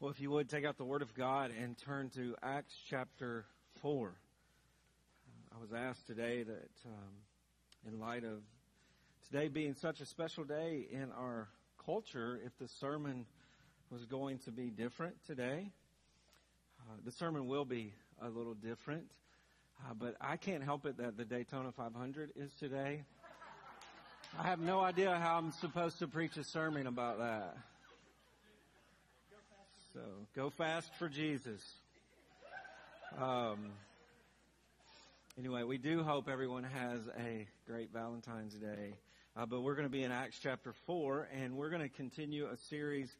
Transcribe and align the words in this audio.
Well, 0.00 0.10
if 0.10 0.18
you 0.18 0.30
would 0.30 0.48
take 0.48 0.64
out 0.64 0.78
the 0.78 0.84
Word 0.84 1.02
of 1.02 1.12
God 1.12 1.50
and 1.50 1.76
turn 1.76 2.08
to 2.14 2.34
Acts 2.42 2.74
chapter 2.88 3.44
4. 3.82 4.10
I 5.54 5.60
was 5.60 5.74
asked 5.74 6.06
today 6.06 6.42
that, 6.42 6.70
um, 6.86 7.12
in 7.86 8.00
light 8.00 8.24
of 8.24 8.40
today 9.26 9.48
being 9.48 9.74
such 9.74 10.00
a 10.00 10.06
special 10.06 10.44
day 10.44 10.86
in 10.90 11.12
our 11.12 11.48
culture, 11.84 12.40
if 12.42 12.56
the 12.56 12.66
sermon 12.66 13.26
was 13.90 14.06
going 14.06 14.38
to 14.38 14.50
be 14.50 14.70
different 14.70 15.16
today. 15.26 15.70
Uh, 16.80 16.94
the 17.04 17.12
sermon 17.12 17.46
will 17.46 17.66
be 17.66 17.92
a 18.22 18.28
little 18.30 18.54
different, 18.54 19.04
uh, 19.84 19.92
but 19.92 20.16
I 20.18 20.38
can't 20.38 20.64
help 20.64 20.86
it 20.86 20.96
that 20.96 21.18
the 21.18 21.26
Daytona 21.26 21.72
500 21.72 22.30
is 22.36 22.54
today. 22.54 23.04
I 24.38 24.44
have 24.44 24.60
no 24.60 24.80
idea 24.80 25.14
how 25.16 25.36
I'm 25.36 25.52
supposed 25.52 25.98
to 25.98 26.08
preach 26.08 26.38
a 26.38 26.44
sermon 26.44 26.86
about 26.86 27.18
that. 27.18 27.54
So 29.92 30.00
go 30.36 30.50
fast 30.50 30.88
for 31.00 31.08
Jesus. 31.08 31.60
Um, 33.20 33.72
anyway, 35.36 35.64
we 35.64 35.78
do 35.78 36.04
hope 36.04 36.28
everyone 36.28 36.62
has 36.62 37.00
a 37.18 37.48
great 37.66 37.92
Valentine's 37.92 38.54
Day. 38.54 38.94
Uh, 39.36 39.46
but 39.46 39.62
we're 39.62 39.74
going 39.74 39.88
to 39.88 39.92
be 39.92 40.04
in 40.04 40.12
Acts 40.12 40.38
chapter 40.40 40.74
4, 40.86 41.28
and 41.34 41.56
we're 41.56 41.70
going 41.70 41.82
to 41.82 41.88
continue 41.88 42.46
a 42.46 42.56
series 42.68 43.10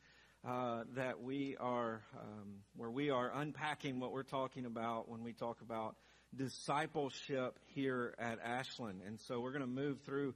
uh, 0.47 0.85
that 0.95 1.21
we 1.21 1.57
are, 1.59 2.03
um, 2.17 2.59
where 2.77 2.91
we 2.91 3.11
are 3.11 3.33
unpacking 3.35 3.99
what 3.99 4.13
we're 4.13 4.23
talking 4.23 4.65
about 4.65 5.09
when 5.09 5.25
we 5.25 5.33
talk 5.33 5.63
about 5.63 5.97
discipleship 6.37 7.59
here 7.75 8.15
at 8.17 8.39
Ashland. 8.45 9.01
And 9.05 9.19
so 9.19 9.41
we're 9.41 9.53
going 9.53 9.63
to 9.63 9.67
move 9.67 9.99
through 10.07 10.35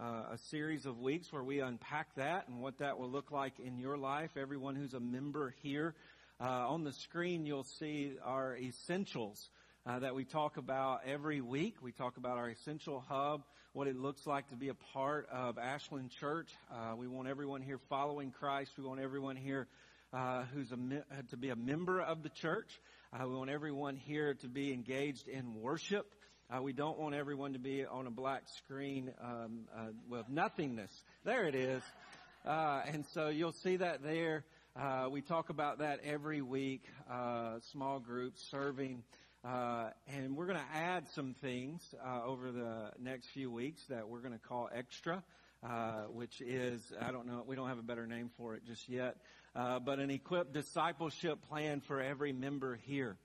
uh, 0.00 0.32
a 0.32 0.38
series 0.50 0.86
of 0.86 0.98
weeks 0.98 1.32
where 1.32 1.42
we 1.42 1.60
unpack 1.60 2.14
that 2.16 2.48
and 2.48 2.60
what 2.60 2.78
that 2.78 2.98
will 2.98 3.10
look 3.10 3.30
like 3.30 3.52
in 3.60 3.78
your 3.78 3.96
life. 3.96 4.30
Everyone 4.36 4.74
who's 4.74 4.94
a 4.94 5.00
member 5.00 5.54
here, 5.62 5.94
uh, 6.40 6.68
on 6.68 6.82
the 6.82 6.92
screen 6.92 7.46
you'll 7.46 7.66
see 7.78 8.14
our 8.24 8.56
essentials 8.56 9.50
uh, 9.86 10.00
that 10.00 10.14
we 10.14 10.24
talk 10.24 10.56
about 10.56 11.02
every 11.06 11.40
week. 11.40 11.76
We 11.80 11.92
talk 11.92 12.16
about 12.16 12.38
our 12.38 12.48
essential 12.48 13.04
hub, 13.08 13.42
what 13.72 13.86
it 13.86 13.96
looks 13.96 14.26
like 14.26 14.48
to 14.48 14.56
be 14.56 14.68
a 14.68 14.74
part 14.92 15.28
of 15.30 15.58
Ashland 15.58 16.10
Church. 16.10 16.50
Uh, 16.72 16.96
we 16.96 17.06
want 17.06 17.28
everyone 17.28 17.62
here 17.62 17.78
following 17.88 18.32
Christ. 18.32 18.72
We 18.76 18.84
want 18.84 19.00
everyone 19.00 19.36
here 19.36 19.68
uh, 20.12 20.44
who's 20.54 20.72
a, 20.72 20.76
to 21.30 21.36
be 21.36 21.50
a 21.50 21.56
member 21.56 22.00
of 22.00 22.22
the 22.22 22.30
church. 22.30 22.68
Uh, 23.12 23.28
we 23.28 23.36
want 23.36 23.50
everyone 23.50 23.96
here 23.96 24.34
to 24.34 24.48
be 24.48 24.72
engaged 24.72 25.28
in 25.28 25.54
worship. 25.60 26.13
Uh, 26.50 26.60
we 26.60 26.74
don't 26.74 26.98
want 26.98 27.14
everyone 27.14 27.54
to 27.54 27.58
be 27.58 27.86
on 27.86 28.06
a 28.06 28.10
black 28.10 28.42
screen 28.58 29.10
um, 29.22 29.60
uh, 29.74 29.86
with 30.10 30.28
nothingness. 30.28 30.90
There 31.24 31.46
it 31.46 31.54
is. 31.54 31.82
Uh, 32.44 32.82
and 32.86 33.06
so 33.14 33.28
you'll 33.28 33.52
see 33.52 33.76
that 33.76 34.02
there. 34.02 34.44
Uh, 34.76 35.08
we 35.10 35.22
talk 35.22 35.48
about 35.48 35.78
that 35.78 36.00
every 36.04 36.42
week, 36.42 36.82
uh, 37.10 37.60
small 37.72 37.98
groups 37.98 38.46
serving. 38.50 39.02
Uh, 39.42 39.88
and 40.06 40.36
we're 40.36 40.44
going 40.44 40.58
to 40.58 40.76
add 40.76 41.06
some 41.14 41.34
things 41.40 41.80
over 42.26 42.52
the 42.52 42.90
next 43.00 43.28
few 43.28 43.50
weeks 43.50 43.82
that 43.88 44.06
we're 44.06 44.20
going 44.20 44.34
to 44.34 44.46
call 44.46 44.68
extra. 44.74 45.22
which 46.12 46.42
is, 46.42 46.80
I 47.00 47.10
don't 47.10 47.26
know, 47.26 47.42
we 47.46 47.56
don't 47.56 47.68
have 47.68 47.78
a 47.78 47.82
better 47.82 48.06
name 48.06 48.30
for 48.36 48.54
it 48.54 48.66
just 48.66 48.86
yet, 48.86 49.16
but 49.54 49.98
an 49.98 50.10
equipped 50.10 50.52
discipleship 50.52 51.38
plan 51.48 51.80
for 51.80 52.02
every 52.02 52.34
member 52.34 52.78
here. 52.84 53.16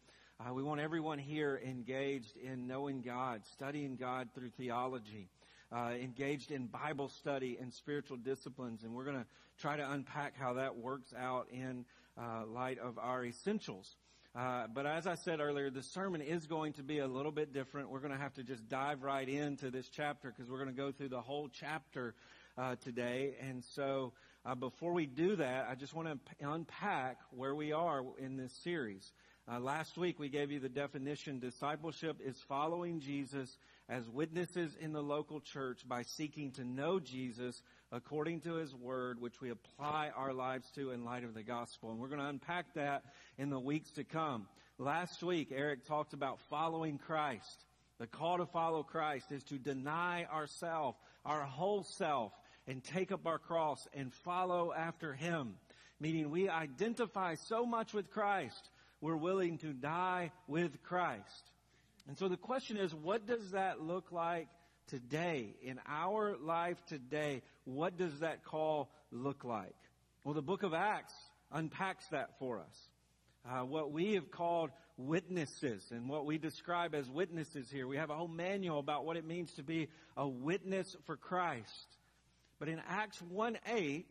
Uh, 0.41 0.53
we 0.53 0.63
want 0.63 0.79
everyone 0.79 1.19
here 1.19 1.59
engaged 1.65 2.37
in 2.37 2.65
knowing 2.65 3.01
God, 3.01 3.41
studying 3.51 3.97
God 3.97 4.29
through 4.33 4.51
theology, 4.51 5.27
uh, 5.69 5.91
engaged 6.01 6.51
in 6.51 6.67
Bible 6.67 7.09
study 7.09 7.57
and 7.59 7.73
spiritual 7.73 8.15
disciplines. 8.15 8.83
And 8.83 8.93
we're 8.93 9.03
going 9.03 9.17
to 9.17 9.25
try 9.59 9.75
to 9.75 9.91
unpack 9.91 10.37
how 10.37 10.53
that 10.53 10.77
works 10.77 11.13
out 11.13 11.47
in 11.51 11.83
uh, 12.17 12.45
light 12.47 12.79
of 12.79 12.97
our 12.97 13.25
essentials. 13.25 13.97
Uh, 14.33 14.67
but 14.73 14.85
as 14.85 15.07
I 15.07 15.15
said 15.15 15.41
earlier, 15.41 15.69
the 15.69 15.83
sermon 15.83 16.21
is 16.21 16.47
going 16.47 16.71
to 16.73 16.83
be 16.83 16.99
a 16.99 17.07
little 17.07 17.33
bit 17.33 17.51
different. 17.51 17.89
We're 17.89 17.99
going 17.99 18.13
to 18.13 18.17
have 18.17 18.35
to 18.35 18.43
just 18.43 18.69
dive 18.69 19.03
right 19.03 19.27
into 19.27 19.69
this 19.71 19.89
chapter 19.89 20.29
because 20.29 20.49
we're 20.49 20.63
going 20.63 20.73
to 20.73 20.81
go 20.81 20.93
through 20.93 21.09
the 21.09 21.19
whole 21.19 21.49
chapter 21.49 22.15
uh, 22.57 22.77
today. 22.81 23.35
And 23.41 23.61
so, 23.75 24.13
uh, 24.45 24.55
before 24.55 24.93
we 24.93 25.05
do 25.05 25.35
that, 25.35 25.67
I 25.69 25.75
just 25.75 25.93
want 25.93 26.07
to 26.07 26.49
unpack 26.49 27.17
where 27.31 27.53
we 27.53 27.73
are 27.73 28.03
in 28.17 28.37
this 28.37 28.53
series. 28.63 29.11
Uh, 29.51 29.59
last 29.59 29.97
week 29.97 30.19
we 30.19 30.29
gave 30.29 30.51
you 30.51 30.59
the 30.59 30.69
definition 30.69 31.39
discipleship 31.39 32.17
is 32.23 32.37
following 32.47 32.99
Jesus 32.99 33.57
as 33.87 34.07
witnesses 34.07 34.77
in 34.79 34.93
the 34.93 35.01
local 35.01 35.39
church 35.39 35.87
by 35.87 36.03
seeking 36.03 36.51
to 36.51 36.63
know 36.63 36.99
Jesus 36.99 37.63
according 37.91 38.41
to 38.41 38.55
his 38.55 38.75
word, 38.75 39.19
which 39.19 39.41
we 39.41 39.49
apply 39.49 40.11
our 40.15 40.33
lives 40.33 40.69
to 40.75 40.91
in 40.91 41.03
light 41.03 41.23
of 41.23 41.33
the 41.33 41.41
gospel. 41.41 41.89
And 41.89 41.99
we're 41.99 42.09
going 42.09 42.19
to 42.19 42.27
unpack 42.27 42.75
that 42.75 43.05
in 43.39 43.49
the 43.49 43.59
weeks 43.59 43.89
to 43.93 44.03
come. 44.03 44.45
Last 44.77 45.23
week, 45.23 45.51
Eric 45.51 45.83
talked 45.83 46.13
about 46.13 46.39
following 46.51 46.99
Christ. 46.99 47.65
The 47.97 48.05
call 48.05 48.37
to 48.37 48.45
follow 48.45 48.83
Christ 48.83 49.31
is 49.31 49.43
to 49.45 49.57
deny 49.57 50.25
ourself, 50.25 50.95
our 51.25 51.41
whole 51.41 51.81
self, 51.81 52.33
and 52.67 52.83
take 52.83 53.11
up 53.11 53.25
our 53.25 53.39
cross 53.39 53.87
and 53.95 54.13
follow 54.13 54.71
after 54.71 55.13
him. 55.13 55.55
Meaning 55.99 56.29
we 56.29 56.49
identify 56.49 57.33
so 57.33 57.65
much 57.65 57.95
with 57.95 58.11
Christ 58.11 58.69
we're 59.01 59.15
willing 59.15 59.57
to 59.59 59.73
die 59.73 60.31
with 60.47 60.83
Christ. 60.83 61.51
And 62.07 62.17
so 62.17 62.27
the 62.27 62.37
question 62.37 62.77
is, 62.77 62.93
what 62.93 63.27
does 63.27 63.51
that 63.51 63.81
look 63.81 64.11
like 64.11 64.47
today? 64.87 65.55
In 65.61 65.79
our 65.87 66.35
life 66.37 66.77
today, 66.87 67.41
what 67.65 67.97
does 67.97 68.19
that 68.19 68.43
call 68.43 68.89
look 69.11 69.43
like? 69.43 69.75
Well, 70.23 70.33
the 70.33 70.41
book 70.41 70.63
of 70.63 70.73
Acts 70.73 71.13
unpacks 71.51 72.05
that 72.09 72.37
for 72.39 72.59
us. 72.59 72.89
Uh, 73.49 73.65
what 73.65 73.91
we 73.91 74.15
have 74.15 74.31
called 74.31 74.69
witnesses 74.97 75.81
and 75.91 76.09
what 76.09 76.25
we 76.25 76.37
describe 76.37 76.93
as 76.93 77.09
witnesses 77.09 77.69
here. 77.71 77.87
We 77.87 77.97
have 77.97 78.09
a 78.09 78.15
whole 78.15 78.27
manual 78.27 78.79
about 78.79 79.05
what 79.05 79.15
it 79.15 79.25
means 79.25 79.51
to 79.53 79.63
be 79.63 79.87
a 80.17 80.27
witness 80.27 80.95
for 81.05 81.15
Christ. 81.15 81.87
But 82.59 82.67
in 82.67 82.81
Acts 82.87 83.21
1 83.21 83.57
8, 83.65 84.05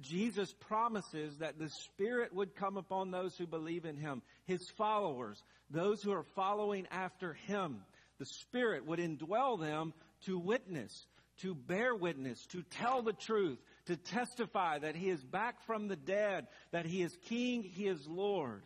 Jesus 0.00 0.52
promises 0.60 1.36
that 1.38 1.58
the 1.58 1.68
Spirit 1.68 2.34
would 2.34 2.56
come 2.56 2.76
upon 2.76 3.10
those 3.10 3.36
who 3.36 3.46
believe 3.46 3.84
in 3.84 3.96
Him, 3.96 4.22
His 4.46 4.68
followers, 4.76 5.42
those 5.70 6.02
who 6.02 6.12
are 6.12 6.24
following 6.34 6.86
after 6.90 7.34
Him. 7.34 7.82
The 8.18 8.26
Spirit 8.26 8.86
would 8.86 8.98
indwell 8.98 9.60
them 9.60 9.92
to 10.26 10.38
witness, 10.38 11.06
to 11.42 11.54
bear 11.54 11.94
witness, 11.94 12.44
to 12.52 12.62
tell 12.62 13.02
the 13.02 13.12
truth, 13.12 13.58
to 13.86 13.96
testify 13.96 14.78
that 14.78 14.96
He 14.96 15.10
is 15.10 15.22
back 15.22 15.62
from 15.66 15.88
the 15.88 15.96
dead, 15.96 16.46
that 16.70 16.86
He 16.86 17.02
is 17.02 17.16
King, 17.28 17.62
He 17.62 17.86
is 17.86 18.06
Lord. 18.06 18.62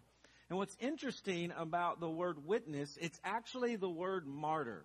And 0.49 0.59
what's 0.59 0.77
interesting 0.79 1.53
about 1.57 1.99
the 1.99 2.09
word 2.09 2.47
witness, 2.47 2.97
it's 3.01 3.19
actually 3.25 3.75
the 3.77 3.91
word 3.91 4.27
martyr. 4.29 4.85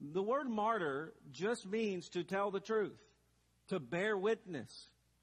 The 0.00 0.22
word 0.22 0.48
martyr 0.48 1.14
just 1.32 1.66
means 1.66 2.10
to 2.10 2.24
tell 2.24 2.50
the 2.50 2.60
truth, 2.60 2.98
to 3.68 3.80
bear 3.80 4.16
witness 4.16 4.70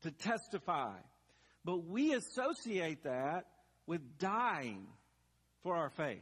to 0.02 0.12
testify. 0.12 0.96
But 1.64 1.86
we 1.86 2.14
associate 2.14 3.04
that 3.04 3.46
with 3.88 4.18
dying 4.20 4.88
for 5.64 5.76
our 5.76 5.90
faith. 5.90 6.22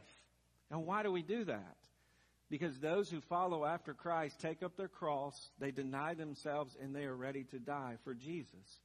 And 0.70 0.86
why 0.86 1.02
do 1.02 1.12
we 1.12 1.22
do 1.22 1.44
that? 1.44 1.76
Because 2.50 2.78
those 2.78 3.10
who 3.10 3.20
follow 3.20 3.64
after 3.64 3.94
Christ 3.94 4.40
take 4.40 4.62
up 4.62 4.76
their 4.76 4.88
cross, 4.88 5.34
they 5.58 5.70
deny 5.70 6.14
themselves, 6.14 6.76
and 6.80 6.94
they 6.94 7.04
are 7.04 7.16
ready 7.16 7.44
to 7.50 7.58
die 7.58 7.96
for 8.04 8.14
Jesus. 8.14 8.80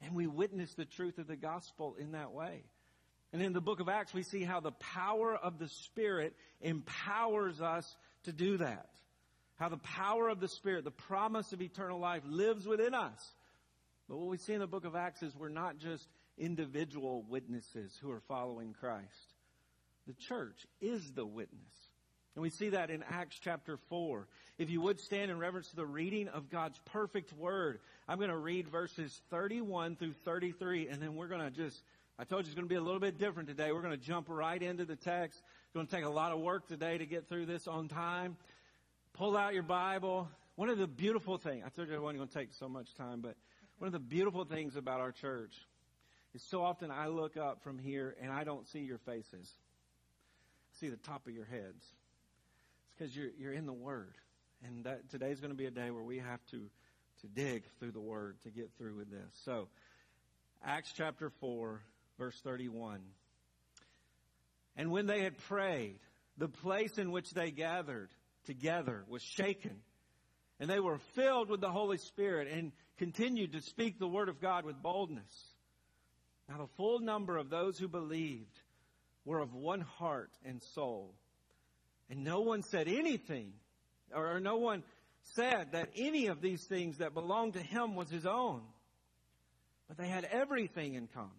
And 0.00 0.14
we 0.14 0.26
witness 0.26 0.74
the 0.74 0.84
truth 0.84 1.18
of 1.18 1.26
the 1.26 1.36
gospel 1.36 1.96
in 1.98 2.12
that 2.12 2.32
way. 2.32 2.64
And 3.32 3.40
in 3.40 3.52
the 3.52 3.60
book 3.60 3.80
of 3.80 3.88
Acts, 3.88 4.12
we 4.12 4.22
see 4.22 4.42
how 4.42 4.60
the 4.60 4.72
power 4.72 5.34
of 5.34 5.58
the 5.58 5.68
Spirit 5.68 6.34
empowers 6.60 7.60
us 7.60 7.96
to 8.24 8.32
do 8.32 8.58
that. 8.58 8.90
How 9.56 9.68
the 9.68 9.78
power 9.78 10.28
of 10.28 10.40
the 10.40 10.48
Spirit, 10.48 10.84
the 10.84 10.90
promise 10.90 11.52
of 11.52 11.62
eternal 11.62 11.98
life, 11.98 12.22
lives 12.26 12.66
within 12.66 12.94
us. 12.94 13.34
But 14.08 14.18
what 14.18 14.28
we 14.28 14.38
see 14.38 14.52
in 14.52 14.60
the 14.60 14.66
book 14.66 14.84
of 14.84 14.94
Acts 14.96 15.22
is 15.22 15.36
we're 15.36 15.48
not 15.48 15.78
just 15.78 16.08
individual 16.38 17.24
witnesses 17.28 17.96
who 18.00 18.10
are 18.10 18.20
following 18.20 18.72
Christ. 18.72 19.34
The 20.06 20.14
church 20.14 20.66
is 20.80 21.12
the 21.12 21.26
witness. 21.26 21.60
And 22.34 22.42
we 22.42 22.50
see 22.50 22.70
that 22.70 22.90
in 22.90 23.02
Acts 23.02 23.38
chapter 23.38 23.76
4. 23.88 24.26
If 24.58 24.70
you 24.70 24.80
would 24.80 25.00
stand 25.00 25.30
in 25.30 25.38
reverence 25.38 25.68
to 25.68 25.76
the 25.76 25.86
reading 25.86 26.28
of 26.28 26.48
God's 26.48 26.80
perfect 26.86 27.32
word, 27.34 27.80
I'm 28.08 28.18
going 28.18 28.30
to 28.30 28.36
read 28.36 28.68
verses 28.68 29.20
31 29.30 29.96
through 29.96 30.14
33, 30.24 30.88
and 30.88 31.00
then 31.00 31.14
we're 31.14 31.28
going 31.28 31.42
to 31.42 31.50
just, 31.50 31.82
I 32.18 32.24
told 32.24 32.44
you 32.44 32.48
it's 32.48 32.54
going 32.54 32.66
to 32.66 32.72
be 32.72 32.76
a 32.76 32.82
little 32.82 33.00
bit 33.00 33.18
different 33.18 33.50
today. 33.50 33.70
We're 33.70 33.82
going 33.82 33.98
to 33.98 34.02
jump 34.02 34.28
right 34.30 34.62
into 34.62 34.86
the 34.86 34.96
text. 34.96 35.42
It's 35.64 35.74
going 35.74 35.86
to 35.86 35.94
take 35.94 36.04
a 36.06 36.10
lot 36.10 36.32
of 36.32 36.40
work 36.40 36.66
today 36.66 36.96
to 36.96 37.04
get 37.04 37.28
through 37.28 37.46
this 37.46 37.68
on 37.68 37.88
time. 37.88 38.36
Pull 39.12 39.36
out 39.36 39.52
your 39.52 39.62
Bible. 39.62 40.26
One 40.56 40.70
of 40.70 40.78
the 40.78 40.86
beautiful 40.86 41.36
things, 41.36 41.64
I 41.66 41.68
told 41.68 41.88
you 41.88 41.94
it 41.94 42.02
wasn't 42.02 42.18
going 42.18 42.28
to 42.28 42.34
take 42.34 42.52
so 42.54 42.68
much 42.68 42.94
time, 42.94 43.20
but 43.20 43.36
one 43.82 43.88
of 43.88 43.92
the 43.94 43.98
beautiful 43.98 44.44
things 44.44 44.76
about 44.76 45.00
our 45.00 45.10
church 45.10 45.52
is 46.36 46.42
so 46.52 46.62
often 46.62 46.92
I 46.92 47.08
look 47.08 47.36
up 47.36 47.64
from 47.64 47.78
here 47.80 48.14
and 48.22 48.30
I 48.30 48.44
don't 48.44 48.64
see 48.68 48.78
your 48.78 48.98
faces. 48.98 49.52
I 50.70 50.78
see 50.78 50.88
the 50.88 50.98
top 50.98 51.26
of 51.26 51.32
your 51.32 51.46
heads. 51.46 51.82
It's 51.82 52.94
because 52.96 53.16
you're, 53.16 53.30
you're 53.36 53.52
in 53.52 53.66
the 53.66 53.72
Word. 53.72 54.14
And 54.64 54.84
that, 54.84 55.10
today's 55.10 55.40
going 55.40 55.50
to 55.50 55.56
be 55.56 55.66
a 55.66 55.72
day 55.72 55.90
where 55.90 56.04
we 56.04 56.18
have 56.18 56.38
to, 56.52 56.58
to 57.22 57.26
dig 57.26 57.64
through 57.80 57.90
the 57.90 58.00
Word 58.00 58.36
to 58.44 58.50
get 58.50 58.70
through 58.78 58.98
with 58.98 59.10
this. 59.10 59.32
So, 59.44 59.66
Acts 60.64 60.92
chapter 60.96 61.32
4, 61.40 61.80
verse 62.20 62.40
31. 62.44 63.00
And 64.76 64.92
when 64.92 65.08
they 65.08 65.24
had 65.24 65.36
prayed, 65.48 65.98
the 66.38 66.46
place 66.46 66.98
in 66.98 67.10
which 67.10 67.32
they 67.32 67.50
gathered 67.50 68.10
together 68.46 69.02
was 69.08 69.22
shaken, 69.22 69.80
and 70.60 70.70
they 70.70 70.78
were 70.78 70.98
filled 71.16 71.50
with 71.50 71.60
the 71.60 71.72
Holy 71.72 71.98
Spirit 71.98 72.46
and 72.46 72.70
continued 73.02 73.50
to 73.50 73.60
speak 73.60 73.98
the 73.98 74.06
word 74.06 74.28
of 74.28 74.40
God 74.40 74.64
with 74.64 74.80
boldness. 74.80 75.32
Now 76.48 76.58
the 76.58 76.68
full 76.76 77.00
number 77.00 77.36
of 77.36 77.50
those 77.50 77.76
who 77.76 77.88
believed 77.88 78.60
were 79.24 79.40
of 79.40 79.54
one 79.54 79.80
heart 79.80 80.30
and 80.44 80.62
soul. 80.76 81.12
And 82.08 82.22
no 82.22 82.42
one 82.42 82.62
said 82.62 82.86
anything, 82.86 83.54
or, 84.14 84.38
no 84.38 84.58
one 84.58 84.84
said 85.34 85.72
that 85.72 85.88
any 85.96 86.28
of 86.28 86.40
these 86.40 86.62
things 86.62 86.98
that 86.98 87.12
belonged 87.12 87.54
to 87.54 87.60
him 87.60 87.96
was 87.96 88.08
his 88.08 88.24
own. 88.24 88.62
But 89.88 89.96
they 89.96 90.06
had 90.06 90.24
everything 90.30 90.94
in 90.94 91.08
common. 91.08 91.30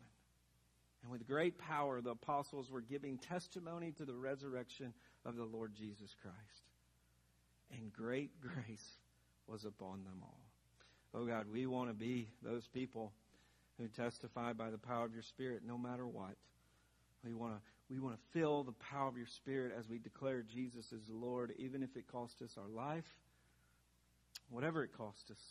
And 1.02 1.14
with 1.14 1.26
great 1.26 1.58
power, 1.58 2.02
the 2.02 2.10
apostles 2.10 2.70
were 2.70 2.82
giving 2.82 3.18
testimony 3.20 3.94
to 3.94 4.04
the 4.04 4.16
resurrection 4.16 4.94
of 5.24 5.38
the 5.38 5.46
Lord 5.46 5.72
Jesus 5.76 6.14
Christ. 6.22 6.68
And 7.72 7.94
great 7.94 8.32
grace 8.42 8.98
was 9.48 9.64
upon 9.64 10.04
them 10.04 10.20
all. 10.24 10.43
Oh 11.16 11.26
God, 11.26 11.46
we 11.52 11.66
want 11.66 11.90
to 11.90 11.94
be 11.94 12.28
those 12.42 12.68
people 12.68 13.12
who 13.80 13.88
testify 13.88 14.54
by 14.54 14.70
the 14.70 14.78
power 14.78 15.06
of 15.06 15.14
your 15.14 15.24
Spirit 15.24 15.62
no 15.66 15.78
matter 15.78 16.08
what. 16.08 16.36
We 17.24 17.34
want 17.34 17.54
to 17.56 17.62
we 17.90 18.00
want 18.00 18.16
to 18.16 18.40
feel 18.40 18.64
the 18.64 18.72
power 18.72 19.08
of 19.08 19.18
your 19.18 19.28
Spirit 19.28 19.74
as 19.78 19.88
we 19.88 20.00
declare 20.00 20.42
Jesus 20.42 20.92
as 20.94 21.08
Lord, 21.10 21.54
even 21.58 21.84
if 21.84 21.96
it 21.96 22.08
costs 22.08 22.42
us 22.42 22.58
our 22.58 22.70
life, 22.70 23.06
whatever 24.50 24.84
it 24.84 24.98
costs 24.98 25.30
us. 25.30 25.44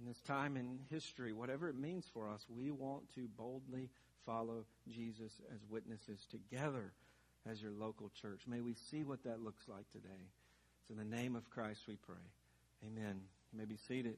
In 0.00 0.06
this 0.06 0.20
time 0.20 0.56
in 0.56 0.80
history, 0.90 1.32
whatever 1.32 1.68
it 1.68 1.78
means 1.78 2.06
for 2.12 2.28
us, 2.28 2.46
we 2.48 2.70
want 2.70 3.02
to 3.14 3.28
boldly 3.36 3.90
follow 4.24 4.64
Jesus 4.88 5.32
as 5.54 5.60
witnesses 5.68 6.26
together 6.30 6.92
as 7.48 7.62
your 7.62 7.72
local 7.72 8.10
church. 8.20 8.42
May 8.46 8.60
we 8.60 8.74
see 8.74 9.04
what 9.04 9.22
that 9.24 9.42
looks 9.42 9.68
like 9.68 9.88
today. 9.92 10.08
It's 10.80 10.90
in 10.90 10.96
the 10.96 11.16
name 11.16 11.36
of 11.36 11.50
Christ 11.50 11.82
we 11.86 11.96
pray. 11.96 12.16
Amen. 12.86 13.20
You 13.52 13.58
may 13.58 13.66
be 13.66 13.76
seated. 13.76 14.16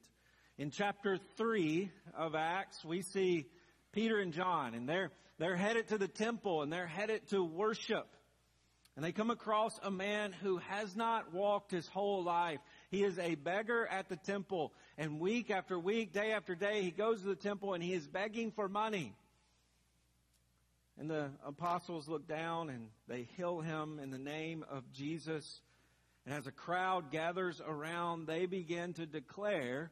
In 0.59 0.71
chapter 0.71 1.19
3 1.39 1.91
of 2.15 2.35
Acts, 2.35 2.85
we 2.85 3.01
see 3.01 3.47
Peter 3.93 4.19
and 4.19 4.35
John, 4.35 4.75
and 4.75 4.87
they're, 4.87 5.11
they're 5.39 5.57
headed 5.57 5.89
to 5.89 5.99
the 5.99 6.09
temple 6.09 6.61
and 6.61 6.71
they're 6.71 6.87
headed 6.87 7.27
to 7.29 7.43
worship. 7.43 8.07
And 8.95 9.03
they 9.03 9.13
come 9.13 9.31
across 9.31 9.73
a 9.83 9.91
man 9.91 10.33
who 10.33 10.59
has 10.59 10.95
not 10.95 11.33
walked 11.33 11.71
his 11.71 11.89
whole 11.89 12.23
life. 12.23 12.59
He 12.91 13.03
is 13.03 13.19
a 13.19 13.35
beggar 13.35 13.87
at 13.87 14.11
the 14.11 14.17
temple. 14.17 14.75
And 14.99 15.19
week 15.19 15.51
after 15.51 15.79
week, 15.79 16.13
day 16.13 16.33
after 16.33 16.55
day, 16.55 16.83
he 16.83 16.91
goes 16.91 17.23
to 17.23 17.29
the 17.29 17.35
temple 17.35 17.73
and 17.73 17.83
he 17.83 17.95
is 17.95 18.07
begging 18.07 18.51
for 18.53 18.69
money. 18.69 19.15
And 20.99 21.09
the 21.09 21.31
apostles 21.47 22.07
look 22.07 22.29
down 22.29 22.69
and 22.69 22.89
they 23.09 23.27
heal 23.39 23.63
him 23.63 23.99
in 23.99 24.11
the 24.11 24.19
name 24.19 24.67
of 24.71 24.85
Jesus. 24.93 25.63
And 26.27 26.35
as 26.35 26.47
a 26.47 26.53
crowd 26.53 27.11
gathers 27.11 27.63
around, 27.67 28.27
they 28.27 28.45
begin 28.45 28.93
to 28.95 29.07
declare 29.07 29.91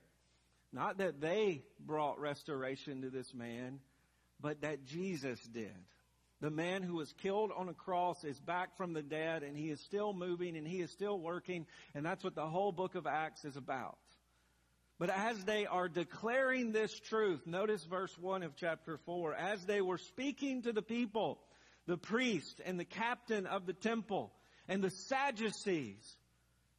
not 0.72 0.98
that 0.98 1.20
they 1.20 1.62
brought 1.78 2.20
restoration 2.20 3.02
to 3.02 3.10
this 3.10 3.34
man, 3.34 3.80
but 4.40 4.62
that 4.62 4.84
Jesus 4.84 5.40
did. 5.52 5.74
The 6.40 6.50
man 6.50 6.82
who 6.82 6.94
was 6.94 7.12
killed 7.22 7.50
on 7.54 7.68
a 7.68 7.74
cross 7.74 8.24
is 8.24 8.40
back 8.40 8.76
from 8.76 8.94
the 8.94 9.02
dead 9.02 9.42
and 9.42 9.56
he 9.56 9.68
is 9.68 9.80
still 9.80 10.14
moving 10.14 10.56
and 10.56 10.66
he 10.66 10.80
is 10.80 10.90
still 10.90 11.18
working. 11.18 11.66
And 11.94 12.04
that's 12.04 12.24
what 12.24 12.34
the 12.34 12.46
whole 12.46 12.72
book 12.72 12.94
of 12.94 13.06
Acts 13.06 13.44
is 13.44 13.56
about. 13.56 13.98
But 14.98 15.10
as 15.10 15.44
they 15.44 15.66
are 15.66 15.88
declaring 15.88 16.72
this 16.72 16.98
truth, 16.98 17.46
notice 17.46 17.84
verse 17.84 18.16
1 18.18 18.42
of 18.42 18.56
chapter 18.56 18.98
4. 19.04 19.34
As 19.34 19.64
they 19.64 19.80
were 19.80 19.98
speaking 19.98 20.62
to 20.62 20.72
the 20.72 20.82
people, 20.82 21.40
the 21.86 21.98
priest 21.98 22.60
and 22.64 22.78
the 22.78 22.84
captain 22.84 23.46
of 23.46 23.66
the 23.66 23.72
temple 23.72 24.32
and 24.68 24.82
the 24.82 24.90
Sadducees, 24.90 26.16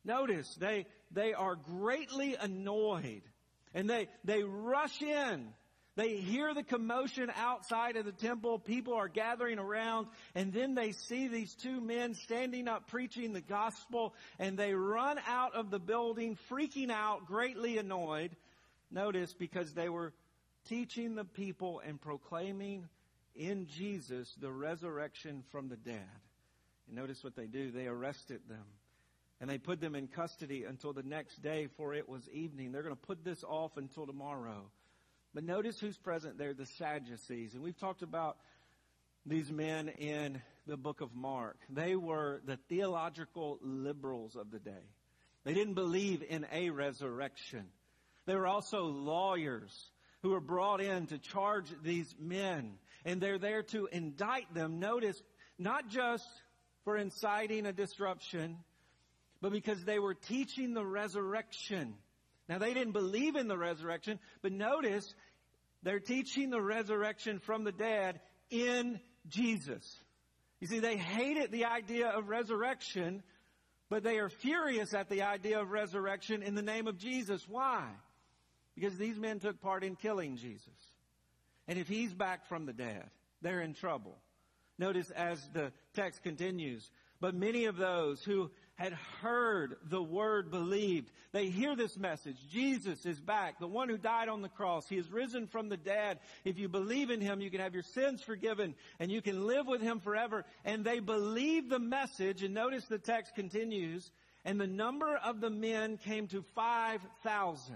notice 0.04 0.56
they, 0.56 0.88
they 1.12 1.34
are 1.34 1.56
greatly 1.56 2.36
annoyed 2.36 3.24
and 3.73 3.89
they, 3.89 4.07
they 4.23 4.44
rush 4.44 5.01
in 5.01 5.53
they 5.97 6.15
hear 6.15 6.53
the 6.53 6.63
commotion 6.63 7.29
outside 7.35 7.97
of 7.97 8.06
the 8.06 8.13
temple. 8.13 8.59
People 8.59 8.94
are 8.94 9.09
gathering 9.09 9.59
around 9.59 10.07
and 10.35 10.53
then 10.53 10.73
they 10.73 10.94
see 10.94 11.27
these 11.27 11.53
two 11.56 11.81
men 11.81 12.13
standing 12.13 12.69
up 12.69 12.88
preaching 12.88 13.33
the 13.33 13.41
gospel 13.41 14.15
and 14.39 14.57
they 14.57 14.73
run 14.73 15.19
out 15.27 15.53
of 15.53 15.69
the 15.69 15.79
building 15.79 16.38
freaking 16.50 16.91
out, 16.91 17.25
greatly 17.25 17.77
annoyed. 17.77 18.35
Notice 18.89 19.33
because 19.33 19.73
they 19.73 19.89
were 19.89 20.13
teaching 20.69 21.15
the 21.15 21.25
people 21.25 21.81
and 21.85 22.00
proclaiming 22.00 22.88
in 23.35 23.68
Jesus 23.68 24.33
the 24.39 24.51
resurrection 24.51 25.44
from 25.51 25.68
the 25.68 25.77
dead. 25.77 26.07
And 26.88 26.95
notice 26.95 27.21
what 27.21 27.35
they 27.35 27.47
do. 27.47 27.69
They 27.69 27.88
arrested 27.88 28.41
them 28.47 28.65
and 29.42 29.50
they 29.50 29.58
put 29.58 29.82
them 29.82 29.96
in 29.96 30.08
custody 30.08 30.66
until 30.66 30.94
the 30.94 31.02
next 31.02 31.42
day 31.42 31.68
for 31.76 31.96
it 31.96 32.08
was 32.08 32.22
evening. 32.30 32.72
They're 32.72 32.84
going 32.84 32.96
to 32.96 33.02
put 33.02 33.26
this 33.26 33.44
off 33.44 33.76
until 33.76 34.06
tomorrow. 34.06 34.70
But 35.34 35.44
notice 35.44 35.80
who's 35.80 35.98
present 35.98 36.38
there, 36.38 36.54
the 36.54 36.68
Sadducees. 36.68 37.56
And 37.56 37.64
we've 37.64 37.78
talked 37.80 38.04
about 38.04 38.38
these 39.26 39.52
men 39.52 39.90
in 39.90 40.40
the 40.68 40.78
book 40.78 41.02
of 41.02 41.16
Mark. 41.16 41.58
They 41.72 41.96
were 41.96 42.42
the 42.46 42.60
theological 42.70 43.58
liberals 43.64 44.36
of 44.36 44.52
the 44.52 44.60
day. 44.60 44.86
They 45.44 45.56
didn't 45.56 45.74
believe 45.74 46.22
in 46.22 46.46
a 46.52 46.70
resurrection. 46.70 47.66
They 48.28 48.36
were 48.36 48.48
also 48.48 48.84
lawyers 48.84 49.74
who 50.22 50.30
were 50.30 50.40
brought 50.40 50.82
in 50.82 51.08
to 51.08 51.18
charge 51.18 51.66
these 51.84 52.14
men. 52.20 52.74
And 53.06 53.20
they're 53.20 53.40
there 53.40 53.64
to 53.64 53.90
indict 53.92 54.54
them. 54.54 54.80
Notice, 54.80 55.20
not 55.58 55.90
just 55.90 56.28
for 56.84 56.96
inciting 56.96 57.66
a 57.66 57.74
disruption, 57.74 58.58
but 59.42 59.52
because 59.52 59.84
they 59.84 60.00
were 60.00 60.14
teaching 60.14 60.74
the 60.74 60.86
resurrection. 60.86 61.96
Now 62.48 62.60
they 62.60 62.74
didn't 62.74 62.94
believe 62.94 63.36
in 63.36 63.48
the 63.48 63.58
resurrection, 63.58 64.20
but 64.42 64.52
notice 64.52 65.14
they're 65.84 66.00
teaching 66.00 66.50
the 66.50 66.62
resurrection 66.62 67.40
from 67.40 67.64
the 67.64 67.72
dead 67.72 68.20
in 68.50 69.00
Jesus. 69.28 69.84
You 70.60 70.68
see, 70.68 70.80
they 70.80 70.98
hated 70.98 71.52
the 71.52 71.66
idea 71.66 72.10
of 72.10 72.30
resurrection, 72.30 73.24
but 73.90 74.04
they 74.04 74.20
are 74.20 74.30
furious 74.30 74.94
at 74.94 75.10
the 75.10 75.24
idea 75.24 75.60
of 75.60 75.72
resurrection 75.72 76.44
in 76.44 76.54
the 76.54 76.62
name 76.62 76.88
of 76.88 76.98
Jesus. 76.98 77.44
Why? 77.50 77.88
Because 78.76 78.96
these 78.98 79.18
men 79.18 79.40
took 79.40 79.60
part 79.60 79.84
in 79.84 79.96
killing 79.96 80.38
Jesus. 80.38 80.70
And 81.68 81.80
if 81.80 81.88
he's 81.88 82.14
back 82.14 82.46
from 82.48 82.66
the 82.66 82.74
dead, 82.74 83.10
they're 83.42 83.62
in 83.62 83.74
trouble. 83.74 84.18
Notice 84.78 85.10
as 85.12 85.40
the 85.54 85.71
text 85.95 86.24
continues, 86.24 86.90
but 87.19 87.36
many 87.36 87.66
of 87.66 87.78
those 87.78 88.24
who 88.24 88.52
had 88.81 88.97
heard 89.21 89.76
the 89.92 90.02
word 90.02 90.50
believed. 90.50 91.11
They 91.33 91.50
hear 91.50 91.76
this 91.76 91.95
message. 91.97 92.35
Jesus 92.52 93.06
is 93.06 93.19
back. 93.19 93.59
The 93.59 93.68
one 93.68 93.90
who 93.90 93.97
died 93.97 94.28
on 94.28 94.42
the 94.42 94.50
cross. 94.50 94.90
He 94.90 94.95
has 94.95 95.11
risen 95.11 95.45
from 95.45 95.69
the 95.69 95.78
dead. 95.78 96.18
If 96.45 96.57
you 96.57 96.68
believe 96.68 97.11
in 97.11 97.21
him, 97.21 97.42
you 97.42 97.52
can 97.52 97.61
have 97.61 97.76
your 97.76 97.83
sins 97.83 98.23
forgiven 98.23 98.73
and 99.00 99.11
you 99.11 99.21
can 99.21 99.45
live 99.45 99.68
with 99.68 99.81
him 99.81 100.00
forever. 100.00 100.45
And 100.66 100.83
they 100.83 101.00
believe 101.00 101.69
the 101.69 101.78
message. 101.78 102.42
And 102.42 102.56
notice 102.56 102.83
the 102.85 102.97
text 102.97 103.35
continues. 103.35 104.09
And 104.45 104.59
the 104.59 104.66
number 104.66 105.16
of 105.16 105.42
the 105.42 105.52
men 105.52 105.97
came 105.97 106.26
to 106.30 106.44
5,000. 106.56 107.76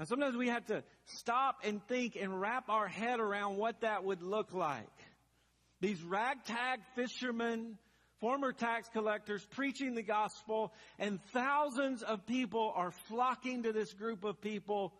Now 0.00 0.04
sometimes 0.04 0.36
we 0.36 0.48
have 0.48 0.66
to 0.66 0.82
stop 1.04 1.60
and 1.62 1.80
think 1.86 2.16
and 2.20 2.40
wrap 2.40 2.68
our 2.68 2.88
head 2.88 3.20
around 3.20 3.56
what 3.56 3.82
that 3.82 4.02
would 4.02 4.22
look 4.22 4.52
like. 4.52 4.86
These 5.80 6.02
ragtag 6.02 6.80
fishermen, 6.96 7.78
former 8.20 8.52
tax 8.52 8.88
collectors 8.88 9.46
preaching 9.50 9.94
the 9.94 10.02
gospel, 10.02 10.72
and 10.98 11.20
thousands 11.32 12.02
of 12.02 12.26
people 12.26 12.72
are 12.74 12.90
flocking 12.90 13.62
to 13.62 13.72
this 13.72 13.92
group 13.92 14.24
of 14.24 14.40
people 14.40 14.92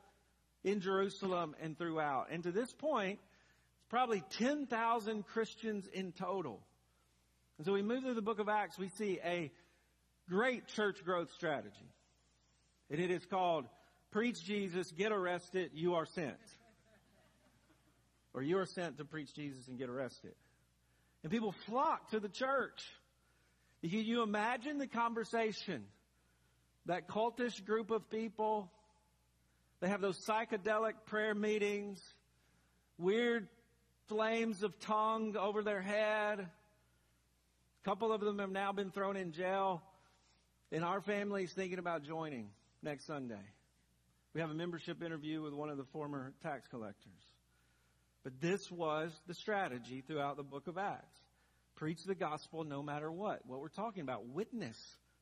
in 0.64 0.80
Jerusalem 0.80 1.54
and 1.60 1.76
throughout. 1.76 2.28
And 2.30 2.42
to 2.44 2.52
this 2.52 2.72
point, 2.72 3.18
it's 3.78 3.88
probably 3.88 4.22
10,000 4.38 5.26
Christians 5.26 5.88
in 5.92 6.12
total. 6.12 6.60
And 7.58 7.66
so 7.66 7.72
we 7.72 7.82
move 7.82 8.04
through 8.04 8.14
the 8.14 8.22
book 8.22 8.38
of 8.38 8.48
Acts, 8.48 8.78
we 8.78 8.88
see 8.88 9.18
a 9.24 9.50
great 10.28 10.68
church 10.68 11.04
growth 11.04 11.32
strategy. 11.32 11.92
And 12.90 13.00
it 13.00 13.10
is 13.10 13.24
called 13.26 13.66
Preach 14.10 14.42
Jesus, 14.42 14.90
Get 14.92 15.12
Arrested, 15.12 15.70
You 15.74 15.94
Are 15.94 16.06
Sent. 16.06 16.36
Or 18.34 18.42
you 18.42 18.58
are 18.58 18.66
sent 18.66 18.98
to 18.98 19.04
preach 19.04 19.34
Jesus 19.34 19.68
and 19.68 19.78
get 19.78 19.88
arrested. 19.88 20.34
And 21.22 21.32
people 21.32 21.52
flock 21.66 22.10
to 22.10 22.20
the 22.20 22.28
church. 22.28 22.84
Can 23.82 24.04
you 24.04 24.22
imagine 24.22 24.78
the 24.78 24.86
conversation? 24.86 25.84
That 26.86 27.08
cultish 27.08 27.64
group 27.64 27.90
of 27.90 28.08
people, 28.10 28.70
they 29.80 29.88
have 29.88 30.00
those 30.00 30.18
psychedelic 30.24 30.94
prayer 31.06 31.34
meetings, 31.34 32.02
weird 32.96 33.48
flames 34.08 34.62
of 34.62 34.78
tongue 34.80 35.36
over 35.36 35.62
their 35.62 35.82
head. 35.82 36.40
A 36.40 37.84
couple 37.84 38.12
of 38.12 38.20
them 38.20 38.38
have 38.38 38.50
now 38.50 38.72
been 38.72 38.90
thrown 38.90 39.16
in 39.16 39.32
jail. 39.32 39.82
And 40.72 40.84
our 40.84 41.00
family 41.00 41.44
is 41.44 41.52
thinking 41.52 41.78
about 41.78 42.02
joining 42.02 42.50
next 42.82 43.06
Sunday. 43.06 43.36
We 44.34 44.40
have 44.40 44.50
a 44.50 44.54
membership 44.54 45.02
interview 45.02 45.42
with 45.42 45.52
one 45.52 45.70
of 45.70 45.78
the 45.78 45.84
former 45.84 46.32
tax 46.42 46.66
collectors. 46.68 47.22
But 48.24 48.40
this 48.40 48.70
was 48.70 49.12
the 49.26 49.34
strategy 49.34 50.02
throughout 50.06 50.36
the 50.36 50.42
book 50.42 50.66
of 50.66 50.76
Acts. 50.76 51.17
Preach 51.78 52.02
the 52.02 52.16
gospel 52.16 52.64
no 52.64 52.82
matter 52.82 53.10
what. 53.10 53.40
What 53.46 53.60
we're 53.60 53.68
talking 53.68 54.02
about, 54.02 54.26
witness. 54.26 54.76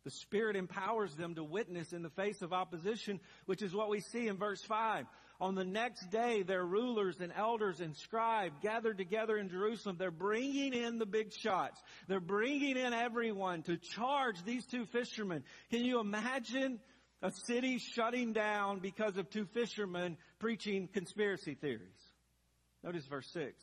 The 0.05 0.11
Spirit 0.11 0.57
empowers 0.57 1.15
them 1.15 1.35
to 1.35 1.45
witness 1.45 1.93
in 1.93 2.03
the 2.03 2.11
face 2.11 2.41
of 2.41 2.55
opposition, 2.55 3.21
which 3.45 3.61
is 3.61 3.75
what 3.75 3.91
we 3.91 4.01
see 4.01 4.27
in 4.27 4.39
verse 4.39 4.63
5. 4.63 5.05
On 5.39 5.55
the 5.55 5.67
next 5.67 6.11
day, 6.11 6.43
their 6.43 6.65
rulers 6.65 7.21
and 7.21 7.31
elders 7.37 7.81
and 7.81 7.95
scribes 7.95 8.57
gathered 8.63 8.97
together 8.97 9.37
in 9.37 9.51
Jerusalem. 9.51 9.97
They're 9.99 10.11
bringing 10.11 10.73
in 10.73 10.97
the 10.97 11.05
big 11.05 11.31
shots. 11.35 11.79
They're 12.09 12.21
bringing 12.21 12.79
in 12.79 12.95
everyone 12.95 13.63
to 13.65 13.77
charge 13.77 14.43
these 14.45 14.65
two 14.65 14.87
fishermen. 14.87 15.45
Can 15.71 15.85
you 15.85 16.01
imagine 16.01 16.81
a 17.21 17.31
city 17.47 17.79
shutting 17.79 18.33
down 18.33 18.79
because 18.79 19.19
of 19.19 19.29
two 19.29 19.45
fishermen 19.53 20.17
preaching 20.39 20.89
conspiracy 20.91 21.55
theories? 21.55 22.01
Notice 22.83 23.05
verse 23.07 23.29
6. 23.35 23.61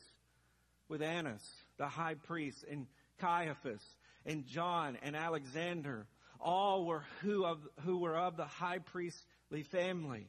With 0.88 1.02
Annas, 1.02 1.42
the 1.78 1.86
high 1.86 2.14
priest, 2.14 2.64
and 2.70 2.86
Caiaphas, 3.18 3.82
and 4.26 4.46
John, 4.46 4.98
and 5.02 5.16
Alexander, 5.16 6.06
all 6.40 6.84
were 6.84 7.04
who, 7.22 7.44
of, 7.44 7.58
who 7.84 7.98
were 7.98 8.16
of 8.16 8.36
the 8.36 8.44
high 8.44 8.78
priestly 8.78 9.62
family. 9.70 10.26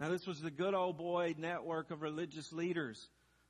Now 0.00 0.08
this 0.10 0.26
was 0.26 0.40
the 0.40 0.50
good 0.50 0.74
old 0.74 0.98
boy 0.98 1.34
network 1.38 1.90
of 1.90 2.02
religious 2.02 2.52
leaders. 2.52 3.08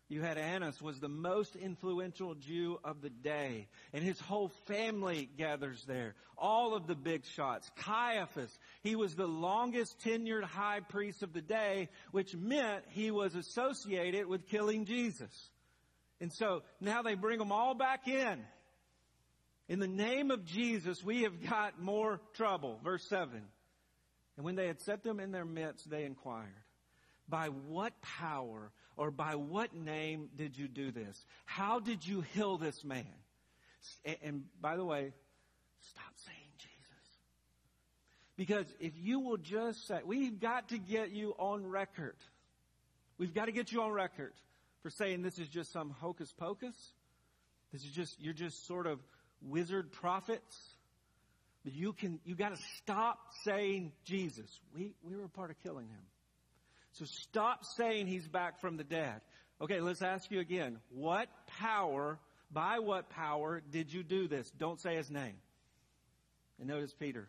You 0.09 0.21
had 0.21 0.37
Annas 0.37 0.83
was 0.83 1.01
the 1.01 1.09
most 1.09 1.57
influential 1.57 2.35
Jew 2.35 2.79
of 2.85 3.01
the 3.01 3.09
day, 3.09 3.69
and 3.95 4.05
his 4.05 4.21
whole 4.21 4.49
family 4.67 5.31
gathers 5.39 5.83
there. 5.87 6.15
All 6.37 6.75
of 6.75 6.87
the 6.87 6.95
big 6.95 7.25
shots. 7.25 7.71
Caiaphas, 7.77 8.57
he 8.83 8.97
was 8.97 9.15
the 9.15 9.27
longest 9.27 9.99
tenured 10.05 10.45
high 10.45 10.81
priest 10.81 11.23
of 11.23 11.33
the 11.33 11.41
day, 11.41 11.89
which 12.13 12.37
meant 12.37 12.85
he 12.91 13.11
was 13.11 13.35
associated 13.35 14.27
with 14.27 14.47
killing 14.49 14.85
Jesus. 14.85 15.33
And 16.21 16.33
so 16.33 16.63
now 16.81 17.03
they 17.03 17.15
bring 17.15 17.39
them 17.39 17.53
all 17.53 17.75
back 17.75 18.09
in. 18.09 18.45
In 19.69 19.79
the 19.79 19.89
name 19.89 20.31
of 20.31 20.45
Jesus, 20.45 21.03
we 21.03 21.23
have 21.23 21.49
got 21.49 21.81
more 21.81 22.21
trouble. 22.35 22.79
Verse 22.85 23.05
7. 23.09 23.43
And 24.37 24.45
when 24.45 24.57
they 24.57 24.67
had 24.67 24.81
set 24.81 25.03
them 25.03 25.21
in 25.21 25.33
their 25.33 25.45
midst, 25.45 25.89
they 25.89 26.05
inquired, 26.05 26.49
By 27.29 27.47
what 27.49 27.93
power 28.03 28.73
or 28.97 29.11
by 29.11 29.37
what 29.37 29.75
name 29.75 30.29
did 30.37 30.57
you 30.57 30.69
do 30.69 30.91
this? 30.91 31.25
How 31.47 31.81
did 31.81 32.07
you 32.07 32.23
heal 32.35 32.59
this 32.59 32.85
man? 32.85 33.07
And, 34.23 34.45
by 34.61 34.77
the 34.77 34.85
way, 34.85 35.13
stop 35.81 36.13
saying 36.17 36.39
Jesus. 36.59 37.19
Because 38.37 38.67
if 38.81 38.93
you 38.97 39.21
will 39.21 39.37
just 39.37 39.87
say, 39.87 40.01
we've 40.05 40.41
got 40.41 40.69
to 40.71 40.79
get 40.79 41.11
you 41.11 41.35
on 41.39 41.67
record. 41.67 42.17
We've 43.19 43.35
got 43.35 43.47
to 43.47 43.53
get 43.53 43.73
you 43.73 43.83
on 43.83 43.93
record 43.93 44.33
for 44.85 44.91
saying 44.91 45.23
this 45.23 45.39
is 45.39 45.49
just 45.49 45.73
some 45.73 45.89
hocus 45.89 46.31
pocus. 46.37 46.77
This 47.73 47.83
is 47.85 47.91
just, 47.91 48.21
you're 48.21 48.35
just 48.35 48.67
sort 48.67 48.87
of 48.87 49.01
wizard 49.41 49.91
prophets. 49.91 50.57
But 51.65 51.73
you 51.73 51.95
can, 51.95 52.21
you 52.27 52.35
gotta 52.35 52.59
stop 52.83 53.19
saying 53.45 53.93
Jesus. 54.05 54.61
We, 54.77 54.93
we 55.03 55.17
were 55.17 55.27
part 55.27 55.51
of 55.51 55.57
killing 55.63 55.87
him. 55.87 56.03
So 56.93 57.07
stop 57.07 57.65
saying 57.65 58.09
he's 58.09 58.29
back 58.29 58.61
from 58.61 58.77
the 58.77 58.85
dead. 58.85 59.23
Okay, 59.59 59.81
let's 59.81 60.03
ask 60.03 60.31
you 60.31 60.41
again. 60.41 60.79
What 60.91 61.29
power, 61.59 62.19
by 62.53 62.79
what 62.81 63.09
power 63.09 63.63
did 63.73 63.91
you 63.91 64.03
do 64.03 64.29
this? 64.29 64.51
Don't 64.59 64.79
say 64.79 64.97
his 64.97 65.11
name. 65.11 65.37
And 66.59 66.69
notice 66.69 66.93
Peter. 66.93 67.27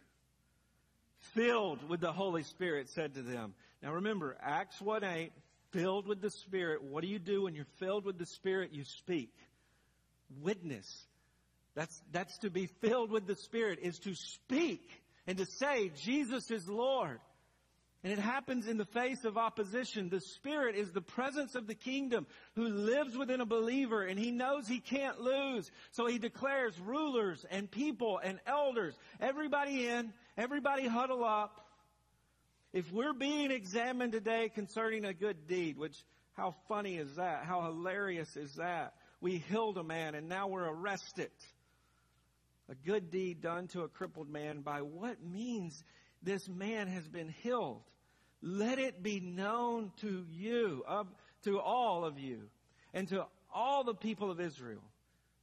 Filled 1.33 1.87
with 1.87 2.01
the 2.01 2.11
Holy 2.11 2.43
Spirit 2.43 2.89
said 2.89 3.13
to 3.13 3.21
them. 3.21 3.53
Now 3.81 3.93
remember, 3.93 4.35
Acts 4.41 4.81
1 4.81 5.05
8, 5.05 5.31
filled 5.75 6.07
with 6.07 6.21
the 6.21 6.29
Spirit. 6.29 6.83
What 6.83 7.01
do 7.01 7.07
you 7.07 7.19
do 7.19 7.43
when 7.43 7.53
you're 7.53 7.65
filled 7.79 8.05
with 8.05 8.17
the 8.17 8.25
Spirit? 8.25 8.71
You 8.73 8.85
speak. 8.85 9.33
Witness. 10.41 11.05
That's, 11.75 12.01
that's 12.11 12.37
to 12.39 12.49
be 12.49 12.67
filled 12.81 13.11
with 13.11 13.27
the 13.27 13.35
Spirit, 13.35 13.79
is 13.81 13.99
to 13.99 14.15
speak 14.15 14.89
and 15.27 15.37
to 15.37 15.45
say, 15.45 15.91
Jesus 16.01 16.49
is 16.49 16.67
Lord. 16.67 17.19
And 18.03 18.13
it 18.13 18.19
happens 18.19 18.67
in 18.67 18.77
the 18.77 18.85
face 18.85 19.25
of 19.25 19.35
opposition. 19.35 20.09
The 20.09 20.21
Spirit 20.21 20.75
is 20.75 20.91
the 20.91 21.01
presence 21.01 21.55
of 21.55 21.65
the 21.65 21.73
kingdom 21.73 22.27
who 22.55 22.67
lives 22.67 23.17
within 23.17 23.41
a 23.41 23.45
believer 23.45 24.03
and 24.03 24.17
he 24.17 24.31
knows 24.31 24.67
he 24.67 24.79
can't 24.79 25.19
lose. 25.19 25.69
So 25.91 26.05
he 26.05 26.19
declares 26.19 26.79
rulers 26.79 27.45
and 27.49 27.69
people 27.69 28.21
and 28.23 28.39
elders, 28.45 28.95
everybody 29.19 29.87
in, 29.87 30.13
everybody 30.37 30.87
huddle 30.87 31.25
up. 31.25 31.64
If 32.75 32.91
we're 32.91 33.13
being 33.13 33.51
examined 33.51 34.11
today 34.11 34.51
concerning 34.53 35.05
a 35.05 35.13
good 35.13 35.47
deed, 35.47 35.77
which 35.77 35.95
how 36.33 36.53
funny 36.67 36.97
is 36.97 37.15
that? 37.15 37.45
How 37.45 37.61
hilarious 37.61 38.35
is 38.35 38.53
that? 38.55 38.95
We 39.21 39.37
healed 39.37 39.77
a 39.77 39.83
man 39.83 40.13
and 40.13 40.27
now 40.27 40.49
we're 40.49 40.69
arrested 40.69 41.31
a 42.67 42.75
good 42.75 43.11
deed 43.11 43.41
done 43.41 43.69
to 43.69 43.83
a 43.83 43.87
crippled 43.87 44.29
man 44.29 44.59
by 44.59 44.81
what 44.81 45.23
means 45.23 45.81
this 46.21 46.49
man 46.49 46.87
has 46.87 47.07
been 47.07 47.29
healed. 47.43 47.81
Let 48.41 48.77
it 48.77 49.01
be 49.01 49.21
known 49.21 49.93
to 50.01 50.25
you, 50.29 50.83
of, 50.85 51.07
to 51.45 51.61
all 51.61 52.03
of 52.03 52.19
you, 52.19 52.49
and 52.93 53.07
to 53.07 53.25
all 53.53 53.85
the 53.85 53.93
people 53.93 54.31
of 54.31 54.41
Israel. 54.41 54.83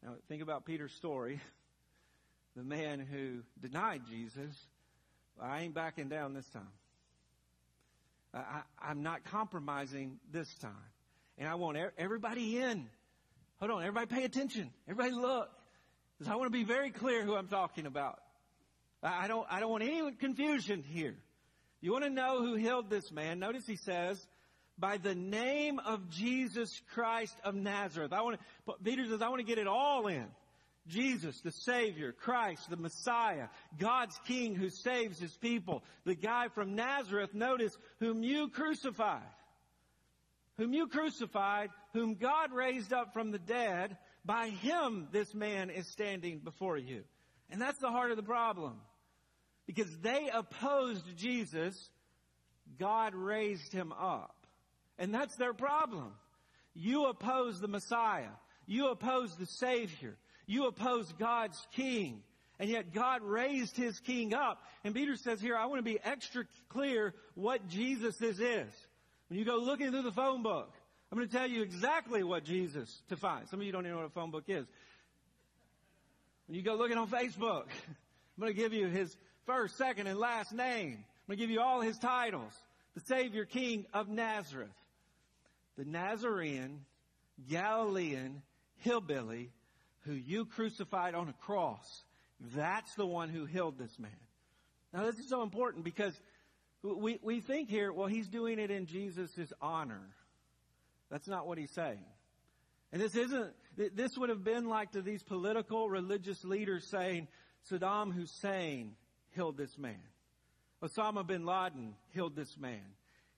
Now 0.03 0.17
think 0.29 0.43
about 0.43 0.67
Peter's 0.67 0.93
story. 0.93 1.41
The 2.55 2.63
man 2.63 3.01
who 3.01 3.39
denied 3.67 4.03
Jesus. 4.11 4.55
I 5.41 5.63
ain't 5.63 5.73
backing 5.73 6.11
down 6.11 6.35
this 6.35 6.47
time. 6.51 6.69
I, 8.35 8.91
am 8.91 9.03
not 9.03 9.25
compromising 9.25 10.19
this 10.31 10.53
time. 10.57 10.73
And 11.39 11.49
I 11.49 11.55
want 11.57 11.79
everybody 11.99 12.59
in. 12.59 12.89
Hold 13.59 13.73
on, 13.73 13.83
everybody 13.83 14.07
pay 14.07 14.25
attention. 14.25 14.71
Everybody 14.89 15.15
look. 15.15 15.51
Because 16.19 16.33
I 16.33 16.37
want 16.37 16.53
to 16.53 16.59
be 16.59 16.65
very 16.65 16.91
clear 16.91 17.25
who 17.25 17.35
I'm 17.35 17.49
talking 17.49 17.87
about. 17.87 18.19
I 19.03 19.27
don't, 19.27 19.47
I 19.51 19.61
don't 19.61 19.71
want 19.71 19.83
any 19.83 20.13
confusion 20.13 20.83
here. 20.83 21.17
You 21.81 21.93
want 21.93 22.05
to 22.05 22.11
know 22.11 22.41
who 22.41 22.55
healed 22.55 22.89
this 22.89 23.11
man? 23.11 23.41
Notice 23.41 23.67
he 23.67 23.77
says, 23.77 24.25
by 24.79 24.97
the 24.97 25.15
name 25.15 25.81
of 25.81 26.09
Jesus 26.11 26.81
Christ 26.95 27.37
of 27.45 27.55
Nazareth. 27.55 28.13
I 28.13 28.23
want 28.23 28.39
to, 28.67 28.75
Peter 28.85 29.05
says, 29.07 29.21
I 29.21 29.29
want 29.29 29.41
to 29.41 29.47
get 29.47 29.59
it 29.59 29.67
all 29.67 30.07
in. 30.07 30.27
Jesus, 30.89 31.41
the 31.41 31.53
Savior, 31.53 32.13
Christ, 32.13 32.69
the 32.69 32.77
Messiah, 32.77 33.49
God's 33.79 34.19
King 34.27 34.55
who 34.55 34.69
saves 34.69 35.19
His 35.19 35.37
people. 35.37 35.85
The 36.05 36.15
guy 36.15 36.49
from 36.49 36.75
Nazareth, 36.75 37.35
notice, 37.35 37.77
whom 38.01 38.23
you 38.23 38.49
crucified. 38.49 39.23
Whom 40.59 40.75
you 40.75 40.89
crucified, 40.89 41.71
whom 41.93 42.15
God 42.15 42.53
raised 42.53 42.93
up 42.93 43.13
from 43.13 43.31
the 43.31 43.39
dead, 43.39 43.97
by 44.25 44.49
him, 44.49 45.09
this 45.11 45.35
man 45.35 45.71
is 45.71 45.87
standing 45.89 46.39
before 46.39 46.77
you. 46.77 47.03
And 47.51 47.61
that's 47.61 47.79
the 47.79 47.91
heart 47.91 48.11
of 48.11 48.17
the 48.17 48.23
problem. 48.23 48.81
Because 49.67 49.91
they 49.99 50.31
opposed 50.33 51.05
Jesus, 51.17 51.91
God 52.79 53.15
raised 53.15 53.73
him 53.73 53.93
up. 53.93 54.47
And 54.99 55.13
that's 55.13 55.37
their 55.37 55.55
problem. 55.55 56.13
You 56.75 57.07
oppose 57.07 57.61
the 57.61 57.69
Messiah. 57.69 58.31
You 58.67 58.89
oppose 58.89 59.37
the 59.37 59.47
Savior. 59.47 60.17
You 60.53 60.67
oppose 60.67 61.11
God's 61.19 61.67
King. 61.73 62.23
And 62.59 62.69
yet 62.69 62.93
God 62.93 63.23
raised 63.23 63.75
His 63.75 63.99
King 64.01 64.35
up. 64.35 64.63
And 64.85 64.95
Peter 64.95 65.17
says 65.17 65.41
here, 65.41 65.57
I 65.57 65.65
want 65.65 65.79
to 65.79 65.83
be 65.83 65.99
extra 66.05 66.45
clear 66.69 67.15
what 67.35 67.67
Jesus 67.69 68.21
is. 68.21 68.69
When 69.29 69.39
you 69.39 69.47
go 69.47 69.57
looking 69.57 69.91
through 69.91 70.03
the 70.03 70.13
phone 70.13 70.43
book, 70.43 70.71
I'm 71.11 71.17
going 71.17 71.27
to 71.27 71.35
tell 71.35 71.49
you 71.49 71.63
exactly 71.63 72.23
what 72.23 72.45
Jesus 72.45 73.01
to 73.09 73.17
find. 73.17 73.49
Some 73.49 73.61
of 73.61 73.67
you 73.67 73.73
don't 73.73 73.87
even 73.87 73.93
know 73.93 74.03
what 74.03 74.09
a 74.09 74.11
phone 74.11 74.31
book 74.31 74.45
is. 74.47 74.67
When 76.49 76.57
you 76.57 76.63
go 76.63 76.75
looking 76.75 76.99
on 76.99 77.09
Facebook, 77.09 77.65
I'm 77.89 78.41
going 78.41 78.53
to 78.53 78.61
give 78.61 78.75
you 78.75 78.89
his 78.89 79.17
first, 79.47 79.79
second, 79.79 80.07
and 80.07 80.19
last 80.19 80.53
name. 80.53 80.99
I'm 80.99 81.29
going 81.29 81.39
to 81.39 81.43
give 81.43 81.51
you 81.51 81.63
all 81.63 81.81
his 81.81 81.99
titles. 81.99 82.53
The 82.95 83.01
Savior 83.01 83.47
King 83.47 83.87
of 83.95 84.11
Nazareth. 84.11 84.69
The 85.79 85.87
Nazarene, 85.87 86.81
Galilean, 87.49 88.43
hillbilly 88.81 89.49
who 90.03 90.13
you 90.13 90.45
crucified 90.45 91.15
on 91.15 91.29
a 91.29 91.33
cross. 91.45 92.05
That's 92.55 92.95
the 92.95 93.07
one 93.07 93.29
who 93.29 93.45
healed 93.45 93.79
this 93.79 93.99
man. 93.99 94.11
Now 94.93 95.05
this 95.05 95.19
is 95.19 95.29
so 95.29 95.43
important 95.43 95.85
because 95.85 96.19
we, 96.83 97.19
we 97.23 97.41
think 97.41 97.69
here, 97.69 97.93
well, 97.93 98.09
he's 98.09 98.29
doing 98.29 98.59
it 98.59 98.71
in 98.71 98.87
Jesus' 98.87 99.53
honor. 99.61 100.03
That's 101.11 101.29
not 101.29 101.47
what 101.47 101.59
he's 101.59 101.71
saying. 101.71 102.05
And 102.93 103.01
this 103.01 103.15
isn't, 103.15 103.53
this 103.77 104.19
would 104.19 104.29
have 104.29 104.45
been 104.45 104.69
like 104.69 104.93
to 104.93 105.03
these 105.03 105.23
political 105.23 105.89
religious 105.89 106.45
leaders 106.45 106.87
saying, 106.91 107.29
Saddam 107.71 108.13
Hussein 108.13 108.97
healed 109.31 109.57
this 109.57 109.79
man. 109.79 110.03
Osama 110.83 111.27
bin 111.27 111.47
Laden 111.47 111.95
healed 112.13 112.35
this 112.35 112.59
man. 112.59 112.83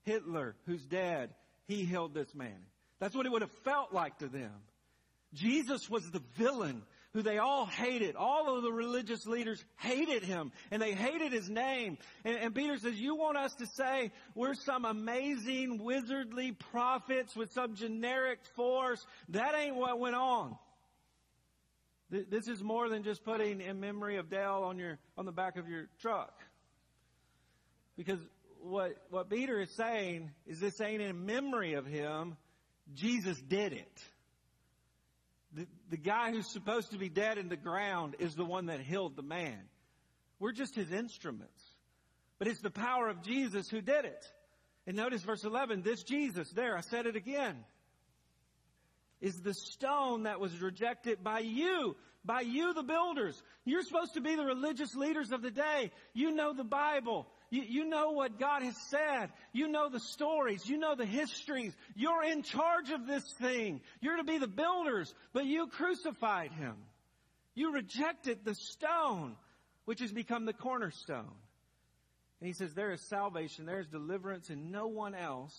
Hitler, 0.02 0.56
who's 0.66 0.84
dead, 0.86 1.30
he 1.66 1.84
healed 1.84 2.14
this 2.14 2.34
man. 2.34 2.56
That's 2.98 3.14
what 3.14 3.26
it 3.26 3.32
would 3.32 3.42
have 3.42 3.52
felt 3.64 3.92
like 3.92 4.18
to 4.18 4.28
them. 4.28 4.52
Jesus 5.34 5.88
was 5.90 6.10
the 6.10 6.22
villain 6.36 6.82
who 7.12 7.22
they 7.22 7.38
all 7.38 7.64
hated. 7.64 8.16
All 8.16 8.56
of 8.56 8.62
the 8.62 8.72
religious 8.72 9.24
leaders 9.24 9.64
hated 9.76 10.24
him 10.24 10.52
and 10.70 10.82
they 10.82 10.92
hated 10.92 11.32
his 11.32 11.48
name. 11.48 11.96
And, 12.24 12.36
and, 12.36 12.54
Peter 12.54 12.76
says, 12.76 12.94
you 12.94 13.14
want 13.14 13.38
us 13.38 13.54
to 13.56 13.66
say 13.66 14.10
we're 14.34 14.54
some 14.54 14.84
amazing 14.84 15.78
wizardly 15.78 16.58
prophets 16.72 17.36
with 17.36 17.52
some 17.52 17.76
generic 17.76 18.40
force? 18.56 19.04
That 19.28 19.54
ain't 19.54 19.76
what 19.76 19.98
went 19.98 20.16
on. 20.16 20.58
This 22.10 22.48
is 22.48 22.62
more 22.62 22.88
than 22.88 23.02
just 23.02 23.24
putting 23.24 23.60
in 23.60 23.80
memory 23.80 24.18
of 24.18 24.28
Dale 24.28 24.62
on 24.64 24.78
your, 24.78 24.98
on 25.16 25.24
the 25.24 25.32
back 25.32 25.56
of 25.56 25.68
your 25.68 25.88
truck. 26.00 26.32
Because 27.96 28.18
what, 28.60 28.96
what 29.10 29.30
Peter 29.30 29.60
is 29.60 29.70
saying 29.70 30.30
is 30.46 30.60
this 30.60 30.80
ain't 30.80 31.00
in 31.00 31.26
memory 31.26 31.74
of 31.74 31.86
him. 31.86 32.36
Jesus 32.94 33.40
did 33.40 33.72
it. 33.72 34.02
The, 35.54 35.66
the 35.90 35.96
guy 35.96 36.32
who's 36.32 36.50
supposed 36.50 36.90
to 36.90 36.98
be 36.98 37.08
dead 37.08 37.38
in 37.38 37.48
the 37.48 37.56
ground 37.56 38.16
is 38.18 38.34
the 38.34 38.44
one 38.44 38.66
that 38.66 38.80
healed 38.80 39.16
the 39.16 39.22
man. 39.22 39.60
We're 40.40 40.52
just 40.52 40.74
his 40.74 40.90
instruments. 40.90 41.62
But 42.38 42.48
it's 42.48 42.60
the 42.60 42.70
power 42.70 43.08
of 43.08 43.22
Jesus 43.22 43.68
who 43.70 43.80
did 43.80 44.04
it. 44.04 44.26
And 44.86 44.96
notice 44.96 45.22
verse 45.22 45.44
11, 45.44 45.82
this 45.82 46.02
Jesus, 46.02 46.50
there, 46.50 46.76
I 46.76 46.80
said 46.80 47.06
it 47.06 47.16
again, 47.16 47.56
is 49.20 49.40
the 49.40 49.54
stone 49.54 50.24
that 50.24 50.40
was 50.40 50.60
rejected 50.60 51.24
by 51.24 51.38
you, 51.38 51.96
by 52.24 52.42
you 52.42 52.74
the 52.74 52.82
builders. 52.82 53.40
You're 53.64 53.82
supposed 53.82 54.14
to 54.14 54.20
be 54.20 54.36
the 54.36 54.44
religious 54.44 54.94
leaders 54.94 55.32
of 55.32 55.40
the 55.40 55.50
day. 55.50 55.92
You 56.12 56.32
know 56.32 56.52
the 56.52 56.64
Bible. 56.64 57.26
You, 57.54 57.62
you 57.62 57.84
know 57.84 58.10
what 58.10 58.40
God 58.40 58.64
has 58.64 58.76
said. 58.90 59.28
You 59.52 59.68
know 59.68 59.88
the 59.88 60.00
stories. 60.00 60.68
You 60.68 60.76
know 60.76 60.96
the 60.96 61.06
histories. 61.06 61.72
You're 61.94 62.24
in 62.24 62.42
charge 62.42 62.90
of 62.90 63.06
this 63.06 63.22
thing. 63.34 63.80
You're 64.00 64.16
to 64.16 64.24
be 64.24 64.38
the 64.38 64.48
builders, 64.48 65.14
but 65.32 65.44
you 65.46 65.68
crucified 65.68 66.50
him. 66.50 66.74
You 67.54 67.72
rejected 67.72 68.40
the 68.44 68.56
stone, 68.56 69.36
which 69.84 70.00
has 70.00 70.10
become 70.10 70.46
the 70.46 70.52
cornerstone. 70.52 71.30
And 72.40 72.48
he 72.48 72.54
says, 72.54 72.74
there 72.74 72.90
is 72.90 73.00
salvation, 73.02 73.66
there 73.66 73.78
is 73.78 73.86
deliverance 73.86 74.50
in 74.50 74.72
no 74.72 74.88
one 74.88 75.14
else, 75.14 75.56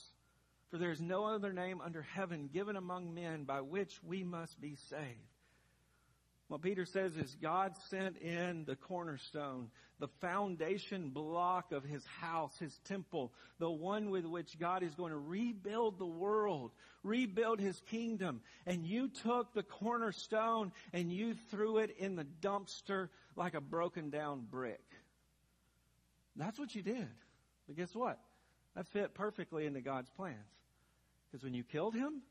for 0.72 0.78
there 0.78 0.92
is 0.92 1.00
no 1.00 1.24
other 1.24 1.54
name 1.54 1.80
under 1.80 2.02
heaven 2.02 2.50
given 2.52 2.76
among 2.76 3.14
men 3.14 3.46
by 3.46 3.62
which 3.62 3.94
we 4.04 4.22
must 4.26 4.60
be 4.60 4.76
saved. 4.90 5.35
What 6.48 6.62
Peter 6.62 6.86
says 6.86 7.18
is 7.18 7.36
God 7.42 7.76
sent 7.90 8.18
in 8.18 8.66
the 8.66 8.76
cornerstone, 8.76 9.70
the 10.00 10.08
foundation 10.22 11.10
block 11.10 11.72
of 11.72 11.84
his 11.84 12.06
house, 12.06 12.56
his 12.60 12.78
temple, 12.86 13.34
the 13.58 13.70
one 13.70 14.12
with 14.12 14.26
which 14.26 14.60
God 14.60 14.84
is 14.84 14.94
going 14.94 15.12
to 15.12 15.18
rebuild 15.18 15.98
the 15.98 16.06
world, 16.06 16.72
rebuild 17.02 17.60
his 17.60 17.82
kingdom. 17.90 18.42
And 18.68 18.86
you 18.86 19.10
took 19.10 19.54
the 19.54 19.64
cornerstone 19.64 20.72
and 20.94 21.12
you 21.12 21.34
threw 21.50 21.80
it 21.80 21.96
in 21.98 22.16
the 22.16 22.28
dumpster 22.42 23.10
like 23.36 23.56
a 23.56 23.62
broken 23.62 24.12
down 24.12 24.46
brick. 24.50 24.84
That's 26.36 26.60
what 26.60 26.76
you 26.76 26.84
did. 26.84 27.08
But 27.66 27.76
guess 27.76 27.96
what? 27.96 28.20
That 28.76 28.88
fit 28.88 29.16
perfectly 29.16 29.66
into 29.66 29.82
God's 29.82 30.10
plans. 30.12 30.36
Because 31.32 31.44
when 31.44 31.56
you 31.56 31.64
killed 31.64 31.96
him, 31.96 32.22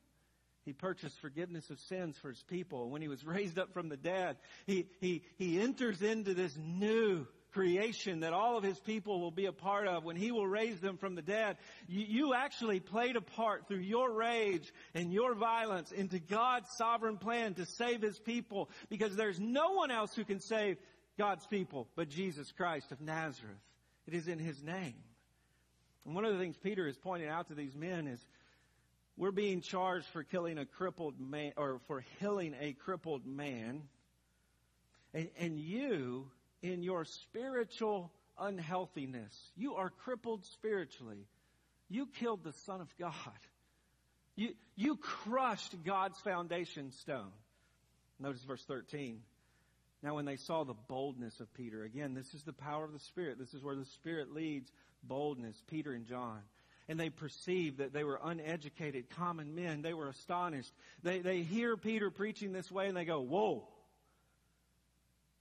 he 0.64 0.73
purchased 0.73 1.21
forgiveness 1.21 1.71
of 1.71 1.78
sins 1.80 2.16
for 2.18 2.28
his 2.28 2.42
people. 2.44 2.90
When 2.90 3.02
he 3.02 3.09
was 3.09 3.25
raised 3.25 3.59
up 3.59 3.73
from 3.73 3.88
the 3.88 3.97
dead, 3.97 4.37
he, 4.66 4.87
he, 5.00 5.23
he 5.37 5.61
enters 5.61 6.02
into 6.02 6.35
this 6.35 6.56
new 6.56 7.26
creation 7.52 8.21
that 8.21 8.33
all 8.33 8.59
of 8.59 8.64
his 8.64 8.78
people 8.80 9.21
will 9.21 9.30
be 9.30 9.47
a 9.47 9.52
part 9.52 9.87
of 9.87 10.04
when 10.04 10.16
he 10.16 10.33
will 10.33 10.47
raise 10.47 10.80
them 10.80 10.97
from 10.97 11.14
the 11.14 11.23
dead. 11.23 11.56
You, 11.87 12.04
you, 12.09 12.35
actually 12.35 12.80
played 12.80 13.16
a 13.16 13.21
part 13.21 13.68
through 13.68 13.78
your 13.78 14.12
rage 14.12 14.73
and 14.92 15.12
your 15.12 15.35
violence 15.35 15.92
into 15.92 16.18
God's 16.18 16.68
sovereign 16.76 17.16
plan 17.16 17.54
to 17.54 17.64
save 17.64 18.02
his 18.02 18.18
people 18.18 18.68
because 18.88 19.14
there's 19.14 19.38
no 19.38 19.73
one 19.73 19.92
else 19.92 20.14
who 20.14 20.25
can 20.25 20.40
save 20.40 20.78
God's 21.16 21.47
people 21.47 21.87
but 21.94 22.09
Jesus 22.09 22.50
Christ 22.50 22.90
of 22.90 23.00
Nazareth. 23.00 23.54
It 24.06 24.14
is 24.14 24.26
in 24.26 24.40
his 24.40 24.62
name. 24.62 24.97
And 26.04 26.14
one 26.14 26.25
of 26.25 26.33
the 26.33 26.38
things 26.38 26.56
Peter 26.56 26.87
is 26.87 26.97
pointing 26.99 27.28
out 27.28 27.49
to 27.49 27.54
these 27.54 27.75
men 27.75 28.06
is 28.09 28.21
we're 29.16 29.30
being 29.30 29.61
charged 29.61 30.06
for 30.06 30.25
killing 30.25 30.59
a 30.59 30.66
crippled 30.66 31.21
man, 31.21 31.52
or 31.56 31.80
for 31.87 32.04
healing 32.18 32.54
a 32.61 32.73
crippled 32.73 33.26
man. 33.26 33.83
And, 35.12 35.28
and 35.38 35.59
you, 35.59 36.26
in 36.62 36.82
your 36.82 37.04
spiritual 37.04 38.10
unhealthiness, 38.38 39.32
you 39.56 39.75
are 39.75 39.91
crippled 39.91 40.45
spiritually. 40.47 41.28
You 41.88 42.06
killed 42.06 42.43
the 42.43 42.52
Son 42.65 42.80
of 42.80 42.88
God. 42.99 43.12
You, 44.34 44.54
you 44.75 44.97
crushed 44.97 45.76
God's 45.84 46.19
foundation 46.21 46.91
stone. 46.91 47.30
Notice 48.19 48.43
verse 48.43 48.65
13. 48.67 49.21
Now, 50.02 50.17
when 50.17 50.25
they 50.25 50.36
saw 50.36 50.65
the 50.65 50.75
boldness 50.88 51.38
of 51.38 51.52
Peter, 51.54 51.84
again, 51.84 52.15
this 52.15 52.34
is 52.34 52.43
the 52.43 52.52
power 52.52 52.84
of 52.84 52.93
the 52.93 52.99
Spirit. 52.99 53.38
This 53.38 53.54
is 53.54 53.62
where 53.62 53.76
the 53.76 53.84
Spirit 53.84 54.34
leads 54.34 54.71
boldness, 55.04 55.62
Peter 55.69 55.93
and 55.93 56.04
John 56.04 56.41
and 56.88 57.00
they 57.00 57.10
perceived 57.10 57.78
that 57.78 57.92
they 57.92 58.04
were 58.04 58.20
uneducated, 58.23 59.08
common 59.10 59.54
men. 59.54 59.82
They 59.82 59.94
were 59.94 60.08
astonished. 60.08 60.73
They, 61.02 61.20
they 61.20 61.42
hear 61.42 61.76
Peter 61.76 62.10
preaching 62.10 62.52
this 62.52 62.70
way 62.70 62.88
and 62.88 62.97
they 62.97 63.04
go, 63.04 63.20
whoa, 63.20 63.66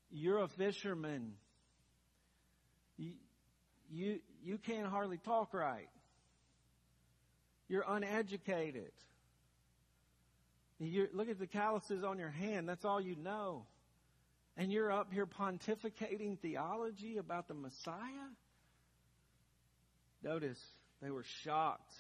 you're 0.10 0.40
a 0.40 0.48
fisherman. 0.48 1.34
You, 2.98 3.12
you, 3.92 4.20
you 4.44 4.58
can't 4.58 4.88
hardly 4.88 5.18
talk 5.18 5.54
right. 5.54 5.90
You're 7.68 7.86
uneducated. 7.88 8.92
You're, 10.80 11.10
look 11.14 11.30
at 11.30 11.40
the 11.40 11.48
calluses 11.48 12.04
on 12.04 12.20
your 12.20 12.30
hand. 12.30 12.70
That's 12.70 12.86
all 12.86 13.02
you 13.02 13.16
know. 13.16 13.66
And 14.56 14.72
you're 14.72 14.92
up 14.92 15.12
here 15.12 15.26
pontificating 15.26 16.40
theology 16.40 17.18
about 17.18 17.48
the 17.48 17.54
Messiah? 17.54 18.30
Notice, 20.22 20.60
they 21.04 21.12
were 21.12 21.26
shocked 21.44 21.94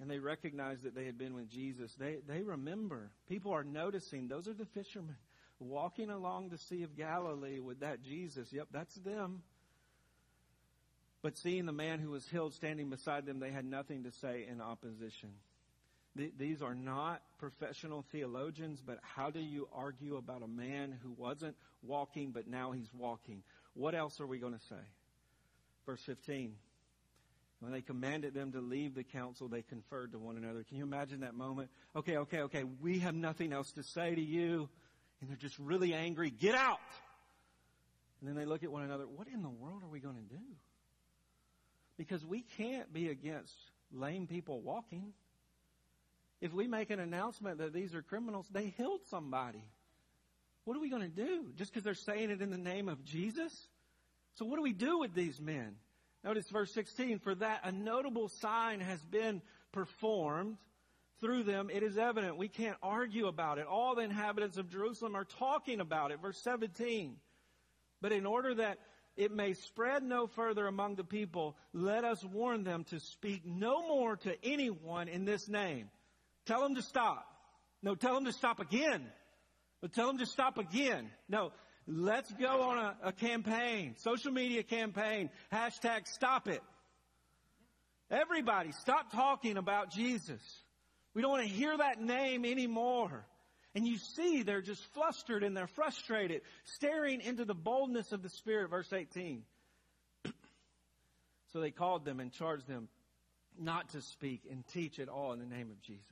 and 0.00 0.10
they 0.10 0.18
recognized 0.18 0.82
that 0.82 0.94
they 0.94 1.04
had 1.04 1.16
been 1.16 1.34
with 1.34 1.48
Jesus. 1.48 1.94
They, 1.98 2.16
they 2.26 2.42
remember. 2.42 3.10
People 3.28 3.52
are 3.52 3.64
noticing. 3.64 4.28
Those 4.28 4.48
are 4.48 4.54
the 4.54 4.66
fishermen 4.66 5.16
walking 5.60 6.10
along 6.10 6.48
the 6.48 6.58
Sea 6.58 6.82
of 6.82 6.96
Galilee 6.96 7.60
with 7.60 7.80
that 7.80 8.02
Jesus. 8.02 8.48
Yep, 8.52 8.68
that's 8.72 8.94
them. 8.96 9.42
But 11.22 11.38
seeing 11.38 11.66
the 11.66 11.72
man 11.72 12.00
who 12.00 12.10
was 12.10 12.26
healed 12.26 12.52
standing 12.54 12.90
beside 12.90 13.26
them, 13.26 13.38
they 13.38 13.52
had 13.52 13.64
nothing 13.64 14.02
to 14.04 14.10
say 14.10 14.46
in 14.50 14.60
opposition. 14.60 15.30
these 16.16 16.62
are 16.62 16.74
not 16.74 17.22
professional 17.38 18.04
theologians, 18.10 18.82
but 18.84 18.98
how 19.02 19.30
do 19.30 19.38
you 19.38 19.68
argue 19.72 20.16
about 20.16 20.42
a 20.42 20.48
man 20.48 20.98
who 21.02 21.12
wasn't 21.16 21.54
walking, 21.82 22.32
but 22.32 22.48
now 22.48 22.72
he's 22.72 22.92
walking? 22.92 23.44
What 23.74 23.94
else 23.94 24.20
are 24.20 24.26
we 24.26 24.38
going 24.38 24.54
to 24.54 24.66
say? 24.68 24.82
Verse 25.86 26.02
15. 26.06 26.54
When 27.62 27.70
they 27.70 27.80
commanded 27.80 28.34
them 28.34 28.50
to 28.52 28.60
leave 28.60 28.96
the 28.96 29.04
council, 29.04 29.46
they 29.46 29.62
conferred 29.62 30.10
to 30.12 30.18
one 30.18 30.36
another. 30.36 30.64
Can 30.64 30.78
you 30.78 30.82
imagine 30.82 31.20
that 31.20 31.34
moment? 31.34 31.70
Okay, 31.94 32.16
okay, 32.16 32.40
okay, 32.40 32.64
we 32.64 32.98
have 32.98 33.14
nothing 33.14 33.52
else 33.52 33.70
to 33.74 33.84
say 33.84 34.16
to 34.16 34.20
you. 34.20 34.68
And 35.20 35.30
they're 35.30 35.36
just 35.36 35.56
really 35.60 35.94
angry. 35.94 36.30
Get 36.30 36.56
out! 36.56 36.80
And 38.18 38.28
then 38.28 38.34
they 38.34 38.46
look 38.46 38.64
at 38.64 38.72
one 38.72 38.82
another. 38.82 39.04
What 39.04 39.28
in 39.28 39.42
the 39.42 39.48
world 39.48 39.84
are 39.84 39.88
we 39.88 40.00
going 40.00 40.16
to 40.16 40.34
do? 40.34 40.42
Because 41.96 42.26
we 42.26 42.40
can't 42.58 42.92
be 42.92 43.10
against 43.10 43.54
lame 43.92 44.26
people 44.26 44.60
walking. 44.60 45.12
If 46.40 46.52
we 46.52 46.66
make 46.66 46.90
an 46.90 46.98
announcement 46.98 47.58
that 47.58 47.72
these 47.72 47.94
are 47.94 48.02
criminals, 48.02 48.48
they 48.50 48.74
healed 48.76 49.02
somebody. 49.08 49.62
What 50.64 50.76
are 50.76 50.80
we 50.80 50.90
going 50.90 51.02
to 51.02 51.08
do? 51.08 51.44
Just 51.54 51.72
because 51.72 51.84
they're 51.84 51.94
saying 51.94 52.30
it 52.30 52.42
in 52.42 52.50
the 52.50 52.58
name 52.58 52.88
of 52.88 53.04
Jesus? 53.04 53.52
So 54.34 54.46
what 54.46 54.56
do 54.56 54.62
we 54.62 54.72
do 54.72 54.98
with 54.98 55.14
these 55.14 55.40
men? 55.40 55.76
Notice 56.24 56.48
verse 56.50 56.72
16, 56.72 57.18
for 57.18 57.34
that 57.34 57.60
a 57.64 57.72
notable 57.72 58.28
sign 58.28 58.80
has 58.80 59.00
been 59.04 59.42
performed 59.72 60.56
through 61.20 61.44
them. 61.44 61.70
It 61.72 61.82
is 61.82 61.98
evident. 61.98 62.36
We 62.36 62.48
can't 62.48 62.76
argue 62.82 63.26
about 63.26 63.58
it. 63.58 63.66
All 63.66 63.94
the 63.94 64.02
inhabitants 64.02 64.56
of 64.56 64.70
Jerusalem 64.70 65.16
are 65.16 65.24
talking 65.24 65.80
about 65.80 66.10
it. 66.10 66.20
Verse 66.20 66.38
17. 66.42 67.16
But 68.00 68.12
in 68.12 68.26
order 68.26 68.54
that 68.54 68.78
it 69.16 69.30
may 69.30 69.54
spread 69.54 70.02
no 70.02 70.26
further 70.26 70.66
among 70.66 70.94
the 70.96 71.04
people, 71.04 71.56
let 71.72 72.04
us 72.04 72.24
warn 72.24 72.64
them 72.64 72.84
to 72.84 73.00
speak 73.00 73.44
no 73.44 73.86
more 73.86 74.16
to 74.16 74.34
anyone 74.44 75.08
in 75.08 75.24
this 75.24 75.48
name. 75.48 75.90
Tell 76.46 76.62
them 76.62 76.74
to 76.76 76.82
stop. 76.82 77.26
No, 77.82 77.94
tell 77.94 78.14
them 78.14 78.24
to 78.24 78.32
stop 78.32 78.60
again. 78.60 79.04
But 79.80 79.92
tell 79.92 80.06
them 80.06 80.18
to 80.18 80.26
stop 80.26 80.58
again. 80.58 81.10
No, 81.28 81.52
Let's 81.86 82.32
go 82.34 82.62
on 82.62 82.78
a, 82.78 82.96
a 83.04 83.12
campaign, 83.12 83.96
social 83.98 84.32
media 84.32 84.62
campaign, 84.62 85.30
hashtag 85.52 86.06
stop 86.06 86.48
it. 86.48 86.62
Everybody, 88.10 88.72
stop 88.72 89.10
talking 89.10 89.56
about 89.56 89.90
Jesus. 89.90 90.40
We 91.14 91.22
don't 91.22 91.30
want 91.30 91.44
to 91.44 91.52
hear 91.52 91.76
that 91.76 92.00
name 92.00 92.44
anymore. 92.44 93.26
And 93.74 93.86
you 93.86 93.96
see 93.96 94.42
they're 94.42 94.60
just 94.60 94.84
flustered 94.92 95.42
and 95.42 95.56
they're 95.56 95.66
frustrated, 95.66 96.42
staring 96.64 97.20
into 97.22 97.44
the 97.44 97.54
boldness 97.54 98.12
of 98.12 98.22
the 98.22 98.28
Spirit, 98.28 98.70
verse 98.70 98.92
18. 98.92 99.42
so 101.52 101.60
they 101.60 101.70
called 101.70 102.04
them 102.04 102.20
and 102.20 102.30
charged 102.32 102.68
them 102.68 102.88
not 103.58 103.88
to 103.90 104.02
speak 104.02 104.42
and 104.50 104.66
teach 104.68 104.98
at 104.98 105.08
all 105.08 105.32
in 105.32 105.38
the 105.38 105.46
name 105.46 105.70
of 105.70 105.80
Jesus. 105.80 106.04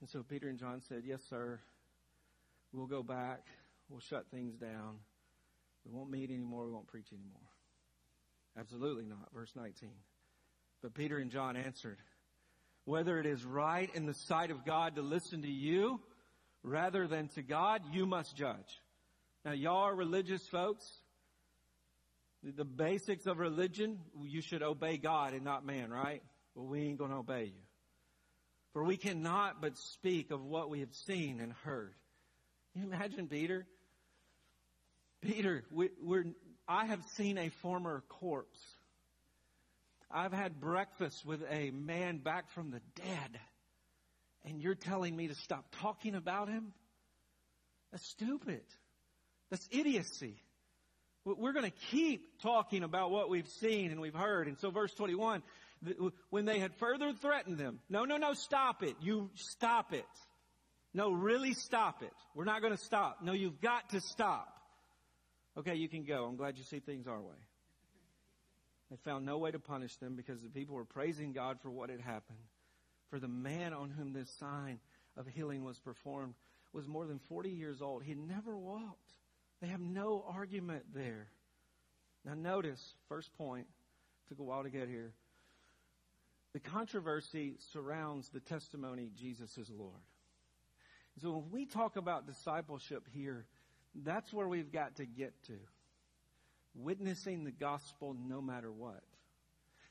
And 0.00 0.10
so 0.10 0.22
Peter 0.22 0.48
and 0.48 0.58
John 0.58 0.82
said, 0.88 1.02
Yes, 1.06 1.20
sir. 1.30 1.60
We'll 2.72 2.86
go 2.86 3.02
back 3.02 3.46
we'll 3.88 4.00
shut 4.00 4.26
things 4.30 4.54
down. 4.56 4.98
We 5.84 5.96
won't 5.96 6.10
meet 6.10 6.30
anymore. 6.30 6.66
We 6.66 6.72
won't 6.72 6.88
preach 6.88 7.12
anymore. 7.12 7.40
Absolutely 8.58 9.04
not. 9.04 9.28
Verse 9.32 9.52
19. 9.54 9.90
But 10.82 10.94
Peter 10.94 11.18
and 11.18 11.30
John 11.30 11.56
answered, 11.56 11.98
whether 12.84 13.18
it 13.18 13.26
is 13.26 13.44
right 13.44 13.90
in 13.94 14.06
the 14.06 14.14
sight 14.14 14.50
of 14.50 14.64
God 14.64 14.96
to 14.96 15.02
listen 15.02 15.42
to 15.42 15.50
you 15.50 16.00
rather 16.62 17.06
than 17.06 17.28
to 17.28 17.42
God, 17.42 17.82
you 17.92 18.06
must 18.06 18.34
judge. 18.36 18.80
Now, 19.44 19.52
y'all 19.52 19.84
are 19.84 19.94
religious 19.94 20.46
folks. 20.48 20.84
The 22.42 22.64
basics 22.64 23.26
of 23.26 23.38
religion, 23.38 23.98
you 24.22 24.40
should 24.40 24.62
obey 24.62 24.96
God 24.96 25.34
and 25.34 25.44
not 25.44 25.66
man, 25.66 25.90
right? 25.90 26.22
Well, 26.54 26.66
we 26.66 26.82
ain't 26.82 26.98
going 26.98 27.10
to 27.10 27.18
obey 27.18 27.44
you. 27.44 27.62
For 28.72 28.84
we 28.84 28.96
cannot 28.96 29.60
but 29.60 29.76
speak 29.76 30.30
of 30.30 30.44
what 30.44 30.70
we 30.70 30.80
have 30.80 30.94
seen 30.94 31.40
and 31.40 31.52
heard. 31.64 31.94
Can 32.72 32.82
you 32.82 32.88
imagine 32.88 33.28
Peter? 33.28 33.66
Peter, 35.20 35.64
we, 35.70 35.88
are 36.10 36.24
I 36.68 36.86
have 36.86 37.02
seen 37.16 37.38
a 37.38 37.48
former 37.48 38.02
corpse. 38.08 38.60
I've 40.10 40.32
had 40.32 40.60
breakfast 40.60 41.24
with 41.26 41.42
a 41.50 41.70
man 41.70 42.18
back 42.18 42.50
from 42.50 42.70
the 42.70 42.80
dead. 42.94 43.40
And 44.44 44.62
you're 44.62 44.74
telling 44.74 45.16
me 45.16 45.28
to 45.28 45.34
stop 45.34 45.64
talking 45.80 46.14
about 46.14 46.48
him? 46.48 46.72
That's 47.90 48.06
stupid. 48.08 48.62
That's 49.50 49.66
idiocy. 49.70 50.42
We're 51.24 51.52
going 51.52 51.70
to 51.70 51.78
keep 51.90 52.40
talking 52.42 52.82
about 52.82 53.10
what 53.10 53.28
we've 53.28 53.48
seen 53.60 53.90
and 53.90 54.00
we've 54.00 54.14
heard. 54.14 54.46
And 54.46 54.58
so 54.58 54.70
verse 54.70 54.94
21, 54.94 55.42
when 56.30 56.44
they 56.44 56.58
had 56.58 56.74
further 56.76 57.12
threatened 57.12 57.58
them, 57.58 57.80
no, 57.90 58.04
no, 58.04 58.16
no, 58.16 58.32
stop 58.32 58.82
it. 58.82 58.94
You 59.00 59.30
stop 59.34 59.92
it. 59.92 60.06
No, 60.94 61.10
really 61.10 61.52
stop 61.52 62.02
it. 62.02 62.12
We're 62.34 62.44
not 62.44 62.62
going 62.62 62.74
to 62.74 62.82
stop. 62.82 63.18
No, 63.22 63.32
you've 63.32 63.60
got 63.60 63.90
to 63.90 64.00
stop. 64.00 64.54
Okay, 65.58 65.74
you 65.74 65.88
can 65.88 66.04
go. 66.04 66.24
I'm 66.24 66.36
glad 66.36 66.56
you 66.56 66.64
see 66.64 66.78
things 66.78 67.08
our 67.08 67.20
way. 67.20 67.34
They 68.90 68.96
found 69.04 69.26
no 69.26 69.38
way 69.38 69.50
to 69.50 69.58
punish 69.58 69.96
them 69.96 70.14
because 70.14 70.40
the 70.40 70.48
people 70.48 70.76
were 70.76 70.84
praising 70.84 71.32
God 71.32 71.58
for 71.60 71.70
what 71.70 71.90
had 71.90 72.00
happened. 72.00 72.38
For 73.10 73.18
the 73.18 73.28
man 73.28 73.72
on 73.72 73.90
whom 73.90 74.12
this 74.12 74.30
sign 74.38 74.78
of 75.16 75.26
healing 75.26 75.64
was 75.64 75.78
performed 75.78 76.34
was 76.72 76.86
more 76.86 77.06
than 77.06 77.18
40 77.18 77.50
years 77.50 77.82
old. 77.82 78.04
He 78.04 78.14
never 78.14 78.56
walked. 78.56 79.12
They 79.60 79.66
have 79.66 79.80
no 79.80 80.24
argument 80.28 80.84
there. 80.94 81.26
Now 82.24 82.34
notice, 82.34 82.94
first 83.08 83.36
point, 83.36 83.66
took 84.28 84.38
a 84.38 84.44
while 84.44 84.62
to 84.62 84.70
get 84.70 84.88
here. 84.88 85.12
The 86.52 86.60
controversy 86.60 87.54
surrounds 87.72 88.28
the 88.28 88.40
testimony 88.40 89.10
Jesus 89.18 89.58
is 89.58 89.68
Lord. 89.70 89.92
So 91.20 91.32
when 91.32 91.50
we 91.50 91.66
talk 91.66 91.96
about 91.96 92.26
discipleship 92.26 93.02
here, 93.12 93.44
that's 93.94 94.32
where 94.32 94.48
we've 94.48 94.72
got 94.72 94.96
to 94.96 95.06
get 95.06 95.32
to. 95.44 95.54
Witnessing 96.74 97.44
the 97.44 97.50
gospel 97.50 98.14
no 98.28 98.40
matter 98.40 98.70
what. 98.70 99.02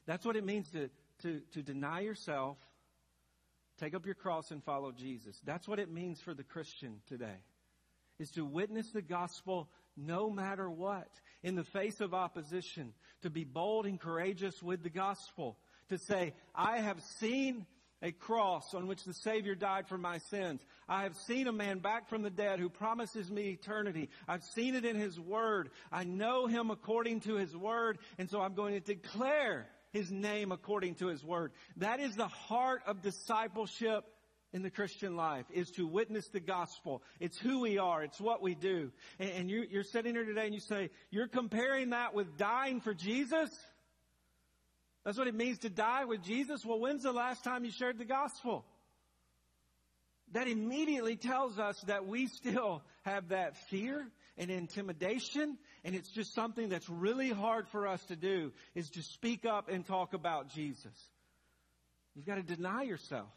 That's 0.05 0.25
what 0.25 0.35
it 0.35 0.45
means 0.45 0.69
to, 0.69 0.89
to, 1.23 1.41
to 1.53 1.61
deny 1.61 1.99
yourself, 2.01 2.57
take 3.79 3.93
up 3.93 4.05
your 4.05 4.15
cross 4.15 4.51
and 4.51 4.63
follow 4.63 4.91
Jesus. 4.91 5.39
That's 5.43 5.67
what 5.67 5.79
it 5.79 5.91
means 5.91 6.21
for 6.21 6.33
the 6.33 6.43
Christian 6.43 7.01
today. 7.07 7.43
Is 8.19 8.31
to 8.31 8.45
witness 8.45 8.89
the 8.91 9.01
gospel 9.01 9.69
no 9.95 10.29
matter 10.29 10.69
what. 10.69 11.09
In 11.43 11.55
the 11.55 11.63
face 11.63 12.01
of 12.01 12.13
opposition. 12.13 12.93
To 13.21 13.29
be 13.29 13.43
bold 13.43 13.85
and 13.85 13.99
courageous 13.99 14.61
with 14.63 14.81
the 14.81 14.89
gospel. 14.89 15.57
To 15.89 15.97
say, 15.97 16.33
I 16.55 16.79
have 16.79 17.01
seen 17.19 17.65
a 18.01 18.11
cross 18.11 18.73
on 18.73 18.87
which 18.87 19.03
the 19.03 19.13
Savior 19.13 19.55
died 19.55 19.87
for 19.87 19.97
my 19.97 20.19
sins. 20.29 20.61
I 20.87 21.03
have 21.03 21.15
seen 21.15 21.47
a 21.47 21.51
man 21.51 21.79
back 21.79 22.09
from 22.09 22.21
the 22.21 22.29
dead 22.29 22.59
who 22.59 22.69
promises 22.69 23.31
me 23.31 23.49
eternity. 23.49 24.09
I've 24.27 24.43
seen 24.43 24.75
it 24.75 24.85
in 24.85 24.95
His 24.95 25.19
Word. 25.19 25.69
I 25.91 26.03
know 26.03 26.47
Him 26.47 26.69
according 26.69 27.21
to 27.21 27.35
His 27.35 27.55
Word, 27.55 27.97
and 28.17 28.29
so 28.29 28.41
I'm 28.41 28.53
going 28.53 28.73
to 28.73 28.79
declare 28.79 29.67
His 29.91 30.11
name 30.11 30.51
according 30.51 30.95
to 30.95 31.07
His 31.07 31.23
Word. 31.23 31.51
That 31.77 31.99
is 31.99 32.15
the 32.15 32.27
heart 32.27 32.83
of 32.85 33.01
discipleship 33.01 34.05
in 34.53 34.61
the 34.61 34.69
Christian 34.69 35.15
life, 35.15 35.45
is 35.51 35.71
to 35.71 35.85
witness 35.85 36.27
the 36.29 36.39
gospel. 36.39 37.03
It's 37.19 37.37
who 37.37 37.59
we 37.59 37.77
are. 37.77 38.03
It's 38.03 38.19
what 38.19 38.41
we 38.41 38.55
do. 38.55 38.91
And, 39.19 39.29
and 39.31 39.49
you, 39.51 39.65
you're 39.69 39.83
sitting 39.83 40.15
here 40.15 40.23
today 40.23 40.45
and 40.45 40.53
you 40.53 40.61
say, 40.61 40.89
you're 41.09 41.27
comparing 41.27 41.89
that 41.89 42.13
with 42.13 42.37
dying 42.37 42.79
for 42.79 42.93
Jesus? 42.93 43.49
That's 45.07 45.17
what 45.17 45.29
it 45.29 45.35
means 45.35 45.59
to 45.59 45.69
die 45.69 46.03
with 46.03 46.21
Jesus. 46.21 46.65
Well, 46.65 46.81
when's 46.81 47.03
the 47.03 47.13
last 47.13 47.41
time 47.41 47.63
you 47.63 47.71
shared 47.71 47.97
the 47.97 48.03
gospel? 48.03 48.65
That 50.33 50.49
immediately 50.49 51.15
tells 51.15 51.57
us 51.57 51.79
that 51.87 52.05
we 52.05 52.27
still 52.27 52.81
have 53.03 53.29
that 53.29 53.55
fear 53.69 54.05
and 54.37 54.51
intimidation, 54.51 55.57
and 55.85 55.95
it's 55.95 56.11
just 56.11 56.35
something 56.35 56.67
that's 56.67 56.89
really 56.89 57.29
hard 57.29 57.69
for 57.69 57.87
us 57.87 58.03
to 58.07 58.17
do, 58.17 58.51
is 58.75 58.89
to 58.89 59.01
speak 59.01 59.45
up 59.45 59.69
and 59.69 59.87
talk 59.87 60.13
about 60.13 60.49
Jesus. 60.49 60.91
You've 62.13 62.25
got 62.25 62.35
to 62.35 62.43
deny 62.43 62.83
yourself. 62.83 63.31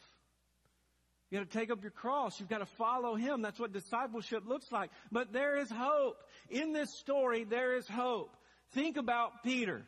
You 1.30 1.38
got 1.38 1.48
to 1.48 1.56
take 1.56 1.70
up 1.70 1.83
your 1.83 1.92
cross. 1.92 2.40
You've 2.40 2.48
got 2.48 2.59
to 2.59 2.66
follow 2.78 3.14
Him. 3.14 3.42
That's 3.42 3.61
what 3.61 3.72
discipleship 3.72 4.42
looks 4.44 4.72
like. 4.72 4.90
But 5.12 5.33
there 5.33 5.56
is 5.56 5.70
hope. 5.70 6.16
In 6.48 6.72
this 6.72 6.92
story, 6.98 7.44
there 7.44 7.76
is 7.76 7.87
hope. 7.87 8.37
Think 8.72 8.96
about 8.96 9.44
Peter. 9.44 9.85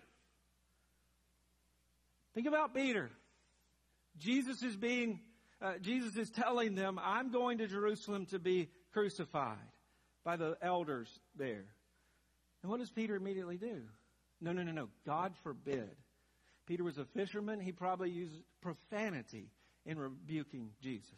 Think 2.34 2.46
about 2.46 2.74
Peter. 2.74 3.10
Jesus 4.18 4.62
is 4.62 4.76
being, 4.76 5.20
uh, 5.60 5.74
Jesus 5.80 6.16
is 6.16 6.30
telling 6.30 6.74
them, 6.74 6.98
I'm 7.02 7.30
going 7.30 7.58
to 7.58 7.66
Jerusalem 7.66 8.26
to 8.26 8.38
be 8.38 8.68
crucified 8.92 9.58
by 10.24 10.36
the 10.36 10.56
elders 10.62 11.08
there. 11.36 11.64
And 12.62 12.70
what 12.70 12.80
does 12.80 12.90
Peter 12.90 13.16
immediately 13.16 13.56
do? 13.56 13.82
No, 14.40 14.52
no, 14.52 14.62
no, 14.62 14.72
no. 14.72 14.88
God 15.06 15.32
forbid. 15.42 15.90
Peter 16.66 16.84
was 16.84 16.98
a 16.98 17.04
fisherman. 17.04 17.60
He 17.60 17.72
probably 17.72 18.10
used 18.10 18.34
profanity 18.60 19.50
in 19.84 19.98
rebuking 19.98 20.70
Jesus. 20.80 21.08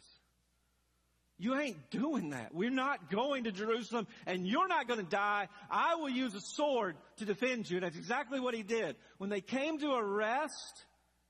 You 1.37 1.59
ain't 1.59 1.89
doing 1.91 2.29
that. 2.29 2.53
We're 2.53 2.69
not 2.69 3.11
going 3.11 3.43
to 3.43 3.51
Jerusalem 3.51 4.07
and 4.25 4.47
you're 4.47 4.69
not 4.69 4.87
going 4.87 5.01
to 5.01 5.05
die. 5.05 5.49
I 5.69 5.95
will 5.95 6.09
use 6.09 6.33
a 6.33 6.39
sword 6.39 6.95
to 7.17 7.25
defend 7.25 7.69
you. 7.69 7.81
That's 7.81 7.97
exactly 7.97 8.39
what 8.39 8.53
he 8.53 8.63
did. 8.63 8.95
When 9.17 9.29
they 9.29 9.41
came 9.41 9.79
to 9.79 9.93
arrest 9.93 10.85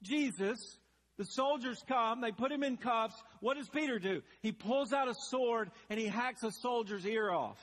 Jesus, 0.05 0.77
the 1.17 1.25
soldiers 1.25 1.83
come, 1.87 2.21
they 2.21 2.31
put 2.31 2.51
him 2.51 2.63
in 2.63 2.77
cuffs. 2.77 3.15
What 3.41 3.57
does 3.57 3.69
Peter 3.69 3.99
do? 3.99 4.21
He 4.41 4.51
pulls 4.51 4.93
out 4.93 5.07
a 5.07 5.13
sword 5.13 5.71
and 5.89 5.99
he 5.99 6.07
hacks 6.07 6.43
a 6.43 6.51
soldier's 6.51 7.05
ear 7.05 7.31
off. 7.31 7.59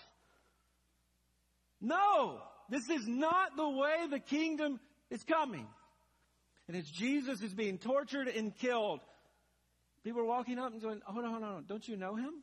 No! 1.81 2.41
This 2.69 2.89
is 2.89 3.07
not 3.07 3.57
the 3.57 3.69
way 3.69 4.07
the 4.11 4.21
kingdom 4.21 4.81
is 5.11 5.23
coming. 5.25 5.67
And 6.69 6.77
as 6.77 6.89
Jesus 6.89 7.43
is 7.43 7.53
being 7.53 7.79
tortured 7.79 8.29
and 8.29 8.57
killed, 8.57 9.01
people 10.05 10.21
are 10.21 10.27
walking 10.27 10.59
up 10.59 10.73
and 10.73 10.81
going, 10.81 11.03
"Oh 11.07 11.21
no, 11.21 11.31
hold 11.31 11.43
on, 11.43 11.65
don't 11.67 11.87
you 11.87 11.97
know 11.97 12.15
him? 12.15 12.43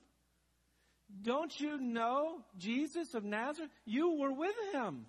Don't 1.23 1.57
you 1.59 1.79
know 1.79 2.43
Jesus 2.57 3.15
of 3.15 3.23
Nazareth? 3.23 3.71
You 3.85 4.19
were 4.19 4.31
with 4.31 4.55
him. 4.73 5.07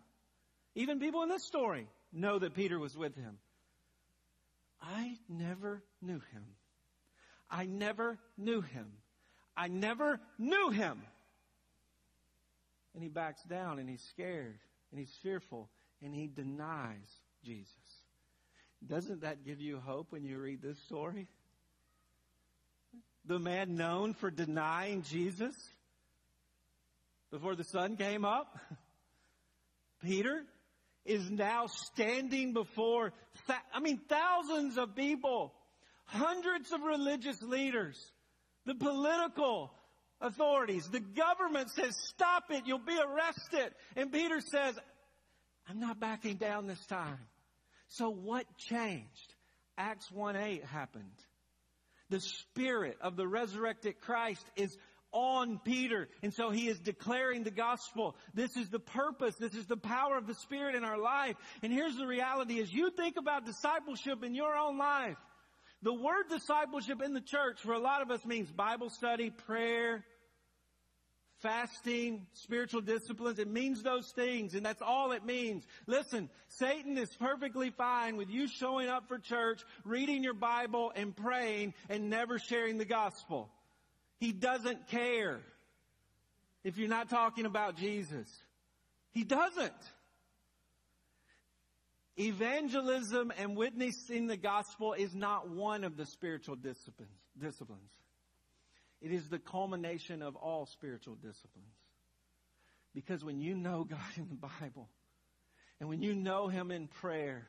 Even 0.74 1.00
people 1.00 1.22
in 1.22 1.28
this 1.28 1.44
story 1.44 1.86
know 2.12 2.38
that 2.38 2.54
Peter 2.54 2.78
was 2.78 2.96
with 2.96 3.14
him. 3.14 3.38
I 4.82 5.16
never 5.28 5.82
knew 6.00 6.20
him. 6.32 6.44
I 7.50 7.66
never 7.66 8.18
knew 8.38 8.60
him. 8.60 8.92
I 9.56 9.68
never 9.68 10.20
knew 10.38 10.70
him. 10.70 11.02
And 12.94 13.02
he 13.02 13.08
backs 13.08 13.42
down 13.42 13.78
and 13.78 13.88
he's 13.88 14.02
scared 14.02 14.58
and 14.90 14.98
he's 14.98 15.14
fearful 15.22 15.68
and 16.02 16.14
he 16.14 16.26
denies 16.26 17.20
Jesus. 17.44 17.74
Doesn't 18.86 19.22
that 19.22 19.44
give 19.44 19.60
you 19.60 19.78
hope 19.78 20.10
when 20.10 20.24
you 20.24 20.38
read 20.38 20.62
this 20.62 20.78
story? 20.84 21.28
The 23.26 23.38
man 23.38 23.76
known 23.76 24.14
for 24.14 24.30
denying 24.30 25.02
Jesus 25.02 25.54
before 27.30 27.54
the 27.54 27.64
sun 27.64 27.96
came 27.96 28.24
up? 28.24 28.58
Peter, 30.02 30.42
is 31.04 31.30
now 31.30 31.66
standing 31.66 32.52
before, 32.52 33.12
I 33.72 33.80
mean, 33.80 34.00
thousands 34.08 34.78
of 34.78 34.94
people, 34.94 35.52
hundreds 36.06 36.72
of 36.72 36.82
religious 36.82 37.40
leaders, 37.42 37.96
the 38.66 38.74
political 38.74 39.72
authorities, 40.20 40.88
the 40.88 41.00
government 41.00 41.70
says, 41.70 41.96
stop 42.08 42.44
it, 42.50 42.64
you'll 42.66 42.78
be 42.78 42.98
arrested. 42.98 43.74
And 43.96 44.12
Peter 44.12 44.40
says, 44.40 44.78
I'm 45.68 45.80
not 45.80 45.98
backing 45.98 46.36
down 46.36 46.66
this 46.66 46.84
time. 46.86 47.18
So 47.88 48.10
what 48.10 48.44
changed? 48.56 49.34
Acts 49.78 50.08
1-8 50.14 50.64
happened. 50.64 51.04
The 52.10 52.20
spirit 52.20 52.98
of 53.00 53.16
the 53.16 53.26
resurrected 53.26 54.00
Christ 54.00 54.44
is 54.56 54.76
on 55.12 55.58
Peter. 55.64 56.08
And 56.22 56.32
so 56.32 56.50
he 56.50 56.68
is 56.68 56.78
declaring 56.78 57.42
the 57.42 57.50
gospel. 57.50 58.16
This 58.34 58.56
is 58.56 58.68
the 58.68 58.78
purpose. 58.78 59.34
This 59.36 59.54
is 59.54 59.66
the 59.66 59.76
power 59.76 60.16
of 60.16 60.26
the 60.26 60.34
Spirit 60.34 60.74
in 60.74 60.84
our 60.84 60.98
life. 60.98 61.36
And 61.62 61.72
here's 61.72 61.96
the 61.96 62.06
reality 62.06 62.60
as 62.60 62.72
you 62.72 62.90
think 62.90 63.16
about 63.16 63.46
discipleship 63.46 64.22
in 64.24 64.34
your 64.34 64.54
own 64.56 64.78
life. 64.78 65.16
The 65.82 65.94
word 65.94 66.28
discipleship 66.28 67.00
in 67.02 67.14
the 67.14 67.22
church 67.22 67.60
for 67.62 67.72
a 67.72 67.78
lot 67.78 68.02
of 68.02 68.10
us 68.10 68.24
means 68.26 68.50
Bible 68.50 68.90
study, 68.90 69.30
prayer, 69.30 70.04
fasting, 71.40 72.26
spiritual 72.34 72.82
disciplines. 72.82 73.38
It 73.38 73.48
means 73.48 73.82
those 73.82 74.12
things, 74.14 74.54
and 74.54 74.64
that's 74.64 74.82
all 74.82 75.12
it 75.12 75.24
means. 75.24 75.64
Listen, 75.86 76.28
Satan 76.48 76.98
is 76.98 77.08
perfectly 77.16 77.70
fine 77.70 78.16
with 78.16 78.28
you 78.28 78.46
showing 78.46 78.88
up 78.88 79.08
for 79.08 79.18
church, 79.18 79.62
reading 79.84 80.22
your 80.22 80.34
Bible, 80.34 80.92
and 80.94 81.16
praying, 81.16 81.74
and 81.88 82.10
never 82.10 82.38
sharing 82.38 82.76
the 82.76 82.84
gospel. 82.84 83.48
He 84.20 84.32
doesn't 84.32 84.88
care 84.88 85.40
if 86.62 86.76
you're 86.76 86.88
not 86.88 87.08
talking 87.08 87.46
about 87.46 87.76
Jesus. 87.76 88.28
He 89.12 89.24
doesn't. 89.24 89.72
Evangelism 92.18 93.32
and 93.38 93.56
witnessing 93.56 94.26
the 94.26 94.36
gospel 94.36 94.92
is 94.92 95.14
not 95.14 95.48
one 95.48 95.84
of 95.84 95.96
the 95.96 96.04
spiritual 96.04 96.54
disciplines. 96.54 97.90
It 99.00 99.10
is 99.10 99.26
the 99.30 99.38
culmination 99.38 100.20
of 100.20 100.36
all 100.36 100.66
spiritual 100.66 101.14
disciplines. 101.14 101.74
Because 102.94 103.24
when 103.24 103.40
you 103.40 103.54
know 103.54 103.84
God 103.84 104.00
in 104.16 104.28
the 104.28 104.48
Bible, 104.60 104.90
and 105.80 105.88
when 105.88 106.02
you 106.02 106.14
know 106.14 106.48
Him 106.48 106.70
in 106.70 106.88
prayer, 106.88 107.48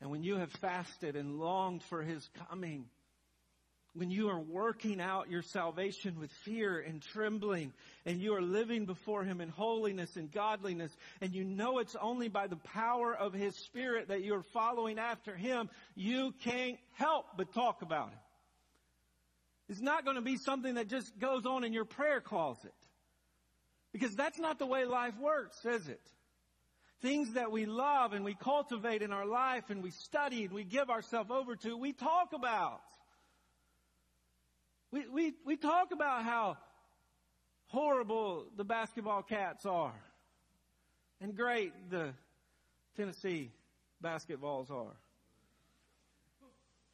and 0.00 0.10
when 0.10 0.24
you 0.24 0.36
have 0.38 0.50
fasted 0.50 1.14
and 1.14 1.38
longed 1.38 1.84
for 1.84 2.02
His 2.02 2.28
coming, 2.48 2.86
when 3.94 4.10
you 4.10 4.28
are 4.28 4.38
working 4.38 5.00
out 5.00 5.30
your 5.30 5.42
salvation 5.42 6.18
with 6.20 6.30
fear 6.44 6.78
and 6.78 7.02
trembling, 7.02 7.72
and 8.06 8.20
you 8.20 8.34
are 8.34 8.42
living 8.42 8.86
before 8.86 9.24
Him 9.24 9.40
in 9.40 9.48
holiness 9.48 10.16
and 10.16 10.30
godliness, 10.30 10.96
and 11.20 11.34
you 11.34 11.44
know 11.44 11.78
it's 11.78 11.96
only 12.00 12.28
by 12.28 12.46
the 12.46 12.56
power 12.56 13.14
of 13.14 13.32
His 13.32 13.56
Spirit 13.56 14.08
that 14.08 14.22
you 14.22 14.34
are 14.34 14.42
following 14.42 14.98
after 14.98 15.34
Him, 15.34 15.68
you 15.94 16.32
can't 16.44 16.78
help 16.92 17.26
but 17.36 17.52
talk 17.52 17.82
about 17.82 18.10
Him. 18.10 18.18
It's 19.68 19.80
not 19.80 20.04
going 20.04 20.16
to 20.16 20.22
be 20.22 20.36
something 20.36 20.74
that 20.74 20.88
just 20.88 21.18
goes 21.18 21.46
on 21.46 21.64
in 21.64 21.72
your 21.72 21.84
prayer 21.84 22.20
closet. 22.20 22.74
Because 23.92 24.14
that's 24.14 24.38
not 24.38 24.58
the 24.58 24.66
way 24.66 24.84
life 24.84 25.14
works, 25.20 25.64
is 25.64 25.88
it? 25.88 26.00
Things 27.02 27.32
that 27.32 27.50
we 27.50 27.66
love 27.66 28.12
and 28.12 28.24
we 28.24 28.34
cultivate 28.34 29.02
in 29.02 29.12
our 29.12 29.26
life 29.26 29.70
and 29.70 29.82
we 29.82 29.90
study 29.90 30.44
and 30.44 30.52
we 30.52 30.64
give 30.64 30.90
ourselves 30.90 31.30
over 31.30 31.56
to, 31.56 31.76
we 31.76 31.92
talk 31.92 32.32
about. 32.34 32.80
We, 34.92 35.06
we, 35.08 35.34
we 35.44 35.56
talk 35.56 35.92
about 35.92 36.24
how 36.24 36.56
horrible 37.66 38.46
the 38.56 38.64
basketball 38.64 39.22
cats 39.22 39.64
are 39.64 39.94
and 41.20 41.36
great 41.36 41.72
the 41.90 42.12
Tennessee 42.96 43.52
basketballs 44.02 44.70
are. 44.70 44.96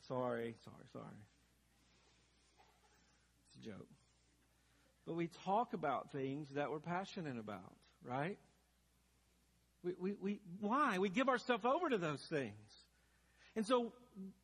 Sorry, 0.07 0.55
sorry, 0.65 0.85
sorry 0.93 1.05
It's 3.49 3.67
a 3.67 3.71
joke. 3.71 3.89
But 5.07 5.15
we 5.15 5.29
talk 5.45 5.73
about 5.73 6.13
things 6.13 6.49
that 6.55 6.71
we're 6.71 6.81
passionate 6.81 7.39
about, 7.39 7.75
right? 8.05 8.37
We, 9.83 9.95
we, 9.99 10.13
we, 10.21 10.41
why? 10.61 10.99
We 10.99 11.09
give 11.09 11.29
ourselves 11.29 11.65
over 11.65 11.89
to 11.89 11.99
those 11.99 12.21
things. 12.21 12.53
And 13.55 13.65
so 13.65 13.93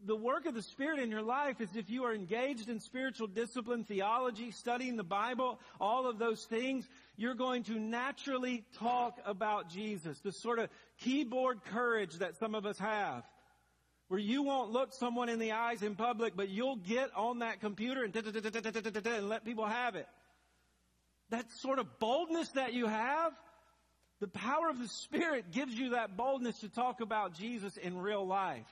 the 0.05 0.17
work 0.17 0.47
of 0.47 0.55
the 0.55 0.63
Spirit 0.63 0.99
in 0.99 1.11
your 1.11 1.23
life 1.23 1.61
is 1.61 1.75
if 1.75 1.89
you 1.89 2.05
are 2.05 2.15
engaged 2.15 2.69
in 2.69 2.81
spiritual 2.81 3.27
discipline, 3.27 3.85
theology, 3.85 4.51
studying 4.51 4.97
the 4.97 5.05
Bible, 5.05 5.59
all 5.81 6.09
of 6.09 6.19
those 6.19 6.45
things, 6.45 6.87
you're 7.17 7.35
going 7.35 7.63
to 7.65 7.79
naturally 7.79 8.65
talk 8.79 9.19
about 9.25 9.71
Jesus. 9.71 10.19
The 10.21 10.33
sort 10.33 10.59
of 10.59 10.69
keyboard 10.99 11.65
courage 11.65 12.17
that 12.17 12.37
some 12.37 12.55
of 12.55 12.67
us 12.67 12.79
have 12.79 13.25
where 14.13 14.21
you 14.21 14.43
won't 14.43 14.71
look 14.71 14.93
someone 14.93 15.31
in 15.31 15.39
the 15.39 15.53
eyes 15.53 15.83
in 15.83 15.95
public, 15.95 16.37
but 16.37 16.51
you'll 16.51 16.77
get 16.77 17.09
on 17.17 17.39
that 17.39 17.61
computer 17.61 18.05
and, 18.05 18.15
and 18.15 19.29
let 19.31 19.43
people 19.43 19.65
have 19.65 19.97
it. 19.97 20.07
That 21.31 21.51
sort 21.53 21.79
of 21.79 21.99
boldness 21.99 22.51
that 22.51 22.75
you 22.75 22.89
have, 22.89 23.33
the 24.21 24.29
power 24.29 24.69
of 24.69 24.79
the 24.79 24.89
Spirit 24.89 25.51
gives 25.51 25.73
you 25.73 25.93
that 25.93 26.15
boldness 26.15 26.61
to 26.61 26.69
talk 26.69 27.01
about 27.01 27.33
Jesus 27.33 27.79
in 27.79 27.97
real 27.97 28.27
life, 28.27 28.69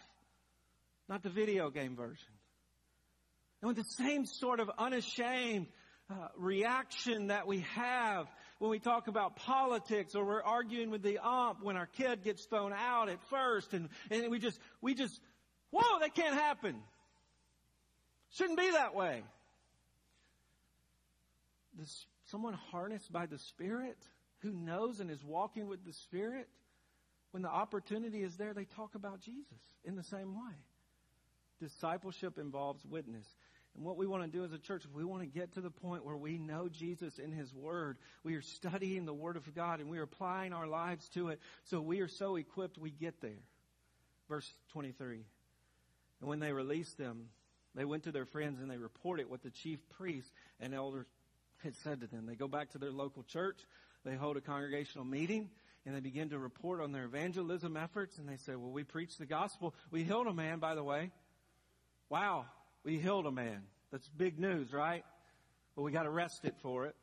not 1.11 1.23
the 1.23 1.29
video 1.29 1.69
game 1.69 1.95
version. 1.95 2.33
And 3.61 3.69
with 3.69 3.77
the 3.77 4.03
same 4.03 4.25
sort 4.25 4.61
of 4.61 4.71
unashamed 4.79 5.67
uh, 6.09 6.15
reaction 6.39 7.27
that 7.27 7.47
we 7.47 7.61
have 7.75 8.27
when 8.59 8.71
we 8.71 8.79
talk 8.79 9.09
about 9.09 9.37
politics 9.37 10.15
or 10.15 10.25
we're 10.25 10.43
arguing 10.43 10.91
with 10.91 11.03
the 11.03 11.19
ump 11.19 11.63
when 11.63 11.77
our 11.77 11.87
kid 11.87 12.25
gets 12.25 12.47
thrown 12.47 12.73
out 12.73 13.09
at 13.11 13.21
first 13.29 13.75
and, 13.75 13.91
and 14.11 14.31
we 14.31 14.39
just, 14.39 14.59
we 14.81 14.95
just 14.95 15.21
Whoa, 15.71 16.01
that 16.01 16.15
can't 16.15 16.35
happen. 16.35 16.77
Shouldn't 18.33 18.59
be 18.59 18.71
that 18.73 18.95
way. 18.95 19.23
This, 21.79 22.07
someone 22.25 22.55
harnessed 22.71 23.13
by 23.13 23.27
the 23.27 23.39
Spirit 23.39 23.97
who 24.41 24.53
knows 24.53 25.01
and 25.01 25.11
is 25.11 25.23
walking 25.25 25.69
with 25.69 25.85
the 25.85 25.93
Spirit, 25.93 26.49
when 27.31 27.43
the 27.43 27.49
opportunity 27.49 28.23
is 28.23 28.37
there, 28.37 28.53
they 28.53 28.65
talk 28.65 28.95
about 28.95 29.21
Jesus 29.21 29.61
in 29.85 29.95
the 29.95 30.03
same 30.03 30.35
way. 30.35 30.55
Discipleship 31.61 32.39
involves 32.39 32.85
witness. 32.85 33.27
And 33.77 33.85
what 33.85 33.97
we 33.97 34.07
want 34.07 34.25
to 34.25 34.29
do 34.29 34.45
as 34.45 34.53
a 34.53 34.59
church, 34.59 34.85
if 34.85 34.93
we 34.93 35.05
want 35.05 35.23
to 35.23 35.29
get 35.29 35.53
to 35.55 35.61
the 35.61 35.71
point 35.71 36.05
where 36.05 36.17
we 36.17 36.39
know 36.39 36.69
Jesus 36.69 37.19
in 37.19 37.31
His 37.33 37.55
Word, 37.55 37.99
we 38.25 38.35
are 38.35 38.43
studying 38.43 39.05
the 39.05 39.15
Word 39.15 39.37
of 39.37 39.55
God 39.55 39.81
and 39.81 39.89
we 39.89 39.99
are 39.99 40.05
applying 40.05 40.53
our 40.53 40.67
lives 40.67 41.09
to 41.11 41.29
it, 41.29 41.41
so 41.65 41.81
we 41.81 42.01
are 42.01 42.09
so 42.09 42.37
equipped 42.37 42.79
we 42.79 42.91
get 42.91 43.21
there. 43.21 43.45
Verse 44.29 44.53
23. 44.73 45.25
And 46.21 46.29
when 46.29 46.41
they 46.41 46.53
released 46.53 46.99
them, 46.99 47.29
they 47.75 47.85
went 47.85 48.05
to 48.05 48.13
their 48.13 48.27
friends 48.27 48.61
and 48.61 48.71
they 48.71 48.77
reported 48.77 49.31
what 49.31 49.43
the 49.43 49.51
chief 49.51 49.79
priests 49.91 50.33
and 50.59 50.75
elders 50.75 51.07
had 51.59 51.77
said 51.77 52.01
to 52.01 52.07
them. 52.07 52.27
They 52.27 52.35
go 52.35 52.49
back 52.49 52.71
to 52.71 52.79
their 52.79 52.91
local 52.91 53.23
church, 53.23 53.61
they 54.05 54.17
hold 54.17 54.37
a 54.37 54.41
congregational 54.41 55.05
meeting, 55.05 55.51
and 55.87 55.95
they 55.95 56.01
begin 56.01 56.31
to 56.31 56.39
report 56.39 56.81
on 56.81 56.93
their 56.93 57.05
evangelism 57.05 57.77
efforts. 57.77 58.19
And 58.19 58.29
they 58.29 58.37
say, 58.37 58.55
Well, 58.57 58.71
we 58.71 58.85
preached 58.85 59.19
the 59.19 59.27
gospel. 59.27 59.75
We 59.91 60.05
healed 60.05 60.27
a 60.27 60.33
man, 60.33 60.59
by 60.59 60.75
the 60.75 60.85
way. 60.85 61.11
Wow, 62.11 62.47
we 62.85 62.99
healed 62.99 63.27
a 63.27 63.31
man. 63.31 63.63
That's 63.93 64.09
big 64.09 64.39
news, 64.39 64.73
right? 64.73 65.05
Well, 65.75 65.85
we 65.85 65.93
got 65.93 66.07
arrested 66.07 66.55
for 66.61 66.87
it. 66.87 66.97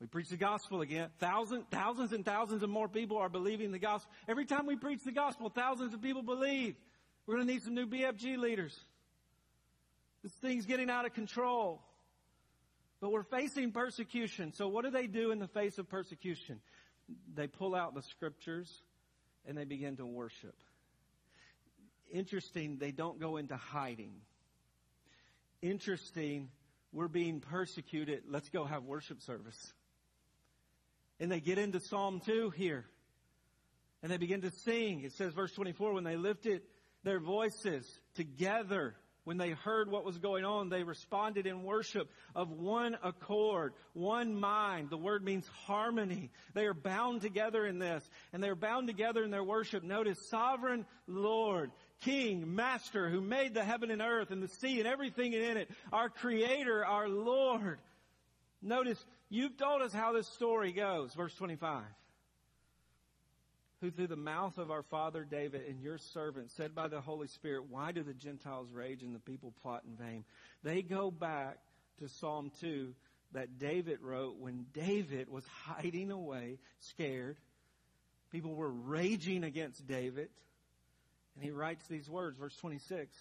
We 0.00 0.06
preach 0.06 0.30
the 0.30 0.38
gospel 0.38 0.80
again. 0.80 1.10
Thousands, 1.18 1.64
thousands 1.70 2.12
and 2.12 2.24
thousands 2.24 2.62
of 2.62 2.70
more 2.70 2.88
people 2.88 3.18
are 3.18 3.28
believing 3.28 3.70
the 3.70 3.78
gospel. 3.78 4.10
Every 4.26 4.46
time 4.46 4.66
we 4.66 4.76
preach 4.76 5.04
the 5.04 5.12
gospel, 5.12 5.50
thousands 5.50 5.94
of 5.94 6.02
people 6.02 6.22
believe. 6.22 6.74
We're 7.26 7.36
going 7.36 7.46
to 7.46 7.52
need 7.52 7.62
some 7.62 7.74
new 7.74 7.86
BFG 7.86 8.38
leaders. 8.38 8.78
This 10.22 10.32
thing's 10.32 10.66
getting 10.66 10.90
out 10.90 11.04
of 11.04 11.14
control. 11.14 11.82
But 13.00 13.12
we're 13.12 13.22
facing 13.24 13.72
persecution. 13.72 14.52
So 14.54 14.68
what 14.68 14.84
do 14.84 14.90
they 14.90 15.06
do 15.06 15.30
in 15.30 15.38
the 15.38 15.48
face 15.48 15.78
of 15.78 15.88
persecution? 15.88 16.60
They 17.34 17.46
pull 17.46 17.74
out 17.74 17.94
the 17.94 18.02
scriptures 18.02 18.82
and 19.46 19.56
they 19.56 19.64
begin 19.64 19.96
to 19.98 20.06
worship. 20.06 20.54
Interesting, 22.10 22.78
they 22.78 22.92
don't 22.92 23.18
go 23.20 23.36
into 23.36 23.56
hiding. 23.56 24.14
Interesting, 25.62 26.50
we're 26.92 27.08
being 27.08 27.40
persecuted. 27.40 28.24
Let's 28.28 28.48
go 28.50 28.64
have 28.64 28.84
worship 28.84 29.20
service. 29.22 29.72
And 31.18 31.30
they 31.30 31.40
get 31.40 31.58
into 31.58 31.80
Psalm 31.80 32.20
2 32.24 32.50
here. 32.50 32.84
And 34.02 34.12
they 34.12 34.18
begin 34.18 34.42
to 34.42 34.50
sing. 34.50 35.02
It 35.02 35.12
says, 35.12 35.32
verse 35.32 35.52
24, 35.52 35.94
when 35.94 36.04
they 36.04 36.16
lifted 36.16 36.62
their 37.04 37.20
voices 37.20 37.86
together. 38.14 38.94
When 39.24 39.38
they 39.38 39.52
heard 39.52 39.90
what 39.90 40.04
was 40.04 40.18
going 40.18 40.44
on, 40.44 40.68
they 40.68 40.82
responded 40.82 41.46
in 41.46 41.62
worship 41.62 42.10
of 42.34 42.50
one 42.50 42.98
accord, 43.02 43.72
one 43.94 44.38
mind. 44.38 44.90
The 44.90 44.98
word 44.98 45.24
means 45.24 45.46
harmony. 45.64 46.30
They 46.52 46.66
are 46.66 46.74
bound 46.74 47.22
together 47.22 47.64
in 47.64 47.78
this, 47.78 48.06
and 48.34 48.42
they 48.42 48.50
are 48.50 48.54
bound 48.54 48.86
together 48.86 49.24
in 49.24 49.30
their 49.30 49.42
worship. 49.42 49.82
Notice, 49.82 50.18
sovereign 50.28 50.84
Lord, 51.06 51.70
King, 52.00 52.54
Master, 52.54 53.08
who 53.08 53.20
made 53.20 53.54
the 53.54 53.64
heaven 53.64 53.90
and 53.90 54.02
earth 54.02 54.30
and 54.30 54.42
the 54.42 54.48
sea 54.48 54.78
and 54.78 54.88
everything 54.88 55.32
in 55.32 55.56
it, 55.56 55.70
our 55.92 56.08
Creator, 56.08 56.84
our 56.84 57.08
Lord. 57.08 57.78
Notice, 58.60 59.02
you've 59.30 59.56
told 59.56 59.82
us 59.82 59.92
how 59.92 60.12
this 60.12 60.28
story 60.28 60.72
goes. 60.72 61.14
Verse 61.14 61.34
25 61.34 61.84
who 63.84 63.90
through 63.90 64.06
the 64.06 64.16
mouth 64.16 64.56
of 64.56 64.70
our 64.70 64.82
father 64.82 65.24
David 65.24 65.62
and 65.68 65.82
your 65.82 65.98
servant 65.98 66.50
said 66.50 66.74
by 66.74 66.88
the 66.88 67.02
Holy 67.02 67.26
Spirit, 67.26 67.64
Why 67.68 67.92
do 67.92 68.02
the 68.02 68.14
Gentiles 68.14 68.72
rage 68.72 69.02
and 69.02 69.14
the 69.14 69.18
people 69.18 69.52
plot 69.62 69.82
in 69.86 69.94
vain? 69.94 70.24
They 70.62 70.80
go 70.80 71.10
back 71.10 71.58
to 71.98 72.08
Psalm 72.08 72.50
2 72.60 72.94
that 73.32 73.58
David 73.58 73.98
wrote 74.00 74.36
when 74.38 74.64
David 74.72 75.28
was 75.28 75.44
hiding 75.46 76.10
away, 76.10 76.58
scared. 76.80 77.36
People 78.30 78.54
were 78.54 78.70
raging 78.70 79.44
against 79.44 79.86
David. 79.86 80.30
And 81.34 81.44
he 81.44 81.50
writes 81.50 81.86
these 81.86 82.08
words, 82.08 82.38
verse 82.38 82.56
26. 82.56 83.16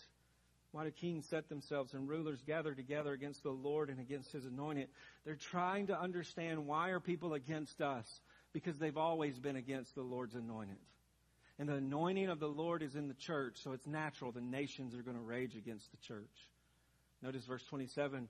Why 0.71 0.85
do 0.85 0.91
kings 0.91 1.27
set 1.27 1.49
themselves 1.49 1.93
and 1.93 2.09
rulers 2.09 2.41
gather 2.45 2.73
together 2.73 3.13
against 3.13 3.43
the 3.43 3.51
Lord 3.51 3.89
and 3.89 3.99
against 3.99 4.31
his 4.31 4.45
anointed? 4.45 4.87
They're 5.23 5.35
trying 5.35 5.87
to 5.87 5.99
understand 5.99 6.65
why 6.65 6.89
are 6.89 6.99
people 6.99 7.33
against 7.33 7.79
us? 7.81 8.21
because 8.53 8.77
they've 8.77 8.97
always 8.97 9.37
been 9.39 9.55
against 9.55 9.95
the 9.95 10.01
Lord's 10.01 10.35
anointed. 10.35 10.77
And 11.59 11.67
the 11.67 11.75
anointing 11.75 12.29
of 12.29 12.39
the 12.39 12.47
Lord 12.47 12.81
is 12.81 12.95
in 12.95 13.07
the 13.07 13.13
church, 13.15 13.57
so 13.63 13.73
it's 13.73 13.85
natural 13.85 14.31
the 14.31 14.41
nations 14.41 14.95
are 14.95 15.03
going 15.03 15.17
to 15.17 15.23
rage 15.23 15.55
against 15.55 15.91
the 15.91 15.97
church. 15.97 16.49
Notice 17.21 17.45
verse 17.45 17.63
27 17.65 18.27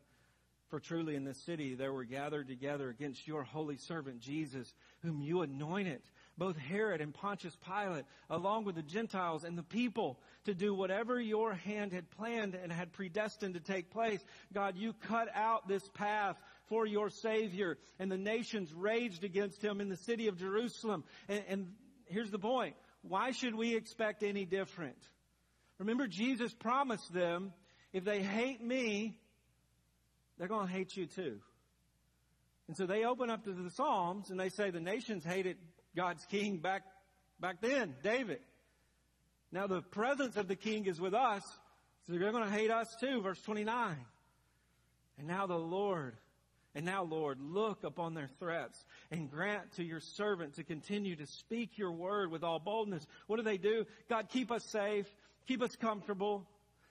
For 0.69 0.79
truly 0.79 1.15
in 1.15 1.23
this 1.23 1.37
city 1.37 1.75
there 1.75 1.93
were 1.93 2.05
gathered 2.05 2.47
together 2.47 2.89
against 2.89 3.27
your 3.27 3.43
holy 3.43 3.77
servant 3.77 4.19
Jesus, 4.19 4.73
whom 5.01 5.21
you 5.21 5.41
anointed, 5.41 6.01
both 6.37 6.57
Herod 6.57 7.01
and 7.01 7.13
Pontius 7.13 7.55
Pilate, 7.65 8.05
along 8.29 8.65
with 8.65 8.75
the 8.75 8.81
Gentiles 8.81 9.43
and 9.43 9.57
the 9.57 9.63
people, 9.63 10.19
to 10.45 10.53
do 10.53 10.73
whatever 10.73 11.19
your 11.19 11.53
hand 11.53 11.93
had 11.93 12.09
planned 12.11 12.55
and 12.55 12.71
had 12.71 12.91
predestined 12.93 13.53
to 13.53 13.59
take 13.59 13.91
place. 13.91 14.19
God, 14.53 14.75
you 14.75 14.93
cut 15.07 15.27
out 15.33 15.67
this 15.67 15.87
path 15.93 16.35
for 16.69 16.85
your 16.87 17.09
Savior, 17.09 17.77
and 17.99 18.11
the 18.11 18.17
nations 18.17 18.73
raged 18.73 19.23
against 19.23 19.61
him 19.61 19.79
in 19.79 19.89
the 19.89 19.97
city 19.97 20.27
of 20.27 20.37
Jerusalem. 20.37 21.03
And, 21.29 21.43
and 21.47 21.67
here's 22.05 22.31
the 22.31 22.39
point. 22.39 22.75
Why 23.01 23.31
should 23.31 23.55
we 23.55 23.75
expect 23.75 24.23
any 24.23 24.45
different? 24.45 24.97
Remember, 25.77 26.07
Jesus 26.07 26.53
promised 26.53 27.13
them, 27.13 27.53
if 27.91 28.05
they 28.05 28.23
hate 28.23 28.63
me, 28.63 29.17
they're 30.37 30.47
going 30.47 30.67
to 30.67 30.73
hate 30.73 30.95
you 30.95 31.05
too. 31.05 31.39
And 32.67 32.77
so 32.77 32.85
they 32.85 33.03
open 33.03 33.29
up 33.29 33.43
to 33.43 33.51
the 33.51 33.69
Psalms 33.69 34.29
and 34.29 34.39
they 34.39 34.49
say 34.49 34.71
the 34.71 34.79
nations 34.79 35.23
hated 35.23 35.57
God's 35.95 36.25
king 36.25 36.57
back, 36.57 36.83
back 37.39 37.61
then, 37.61 37.95
David. 38.03 38.39
Now 39.51 39.67
the 39.67 39.81
presence 39.81 40.35
of 40.35 40.47
the 40.47 40.55
king 40.55 40.87
is 40.87 40.99
with 40.99 41.13
us, 41.13 41.43
so 42.05 42.13
they're 42.13 42.31
going 42.31 42.43
to 42.43 42.49
hate 42.49 42.71
us 42.71 42.95
too, 42.99 43.21
verse 43.21 43.41
29. 43.41 43.95
And 45.19 45.27
now 45.27 45.45
the 45.45 45.57
Lord, 45.57 46.15
and 46.75 46.85
now 46.85 47.03
Lord, 47.03 47.37
look 47.39 47.83
upon 47.83 48.15
their 48.15 48.29
threats 48.39 48.83
and 49.11 49.29
grant 49.29 49.73
to 49.73 49.83
your 49.83 49.99
servant 49.99 50.55
to 50.55 50.63
continue 50.63 51.15
to 51.15 51.27
speak 51.27 51.77
your 51.77 51.91
word 51.91 52.31
with 52.31 52.43
all 52.43 52.59
boldness. 52.59 53.05
What 53.27 53.37
do 53.37 53.43
they 53.43 53.57
do? 53.57 53.85
God, 54.09 54.29
keep 54.29 54.51
us 54.51 54.63
safe, 54.65 55.07
keep 55.47 55.61
us 55.61 55.75
comfortable. 55.75 56.47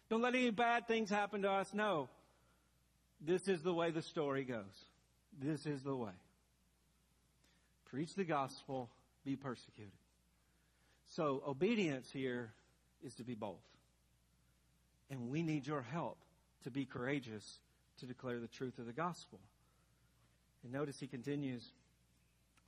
Don't 0.09 0.23
let 0.23 0.35
any 0.35 0.51
bad 0.51 0.87
things 0.87 1.11
happen 1.11 1.43
to 1.43 1.51
us. 1.51 1.75
No. 1.75 2.09
This 3.21 3.49
is 3.49 3.62
the 3.62 3.73
way 3.73 3.91
the 3.91 4.03
story 4.03 4.45
goes. 4.45 4.87
This 5.41 5.67
is 5.67 5.83
the 5.83 5.95
way. 5.95 6.12
Preach 7.93 8.15
the 8.15 8.25
gospel, 8.25 8.89
be 9.23 9.37
persecuted. 9.37 9.93
So 11.07 11.43
obedience 11.47 12.11
here 12.11 12.53
is 13.05 13.15
to 13.17 13.25
be 13.25 13.35
bold. 13.35 13.59
And 15.11 15.29
we 15.29 15.43
need 15.43 15.67
your 15.67 15.83
help 15.83 16.17
to 16.65 16.71
be 16.71 16.87
courageous 16.87 17.59
to 17.99 18.07
declare 18.07 18.41
the 18.41 18.49
truth 18.49 18.79
of 18.79 18.87
the 18.87 18.95
gospel. 18.95 19.41
And 20.65 20.73
notice 20.73 20.99
he 20.99 21.07
continues, 21.07 21.71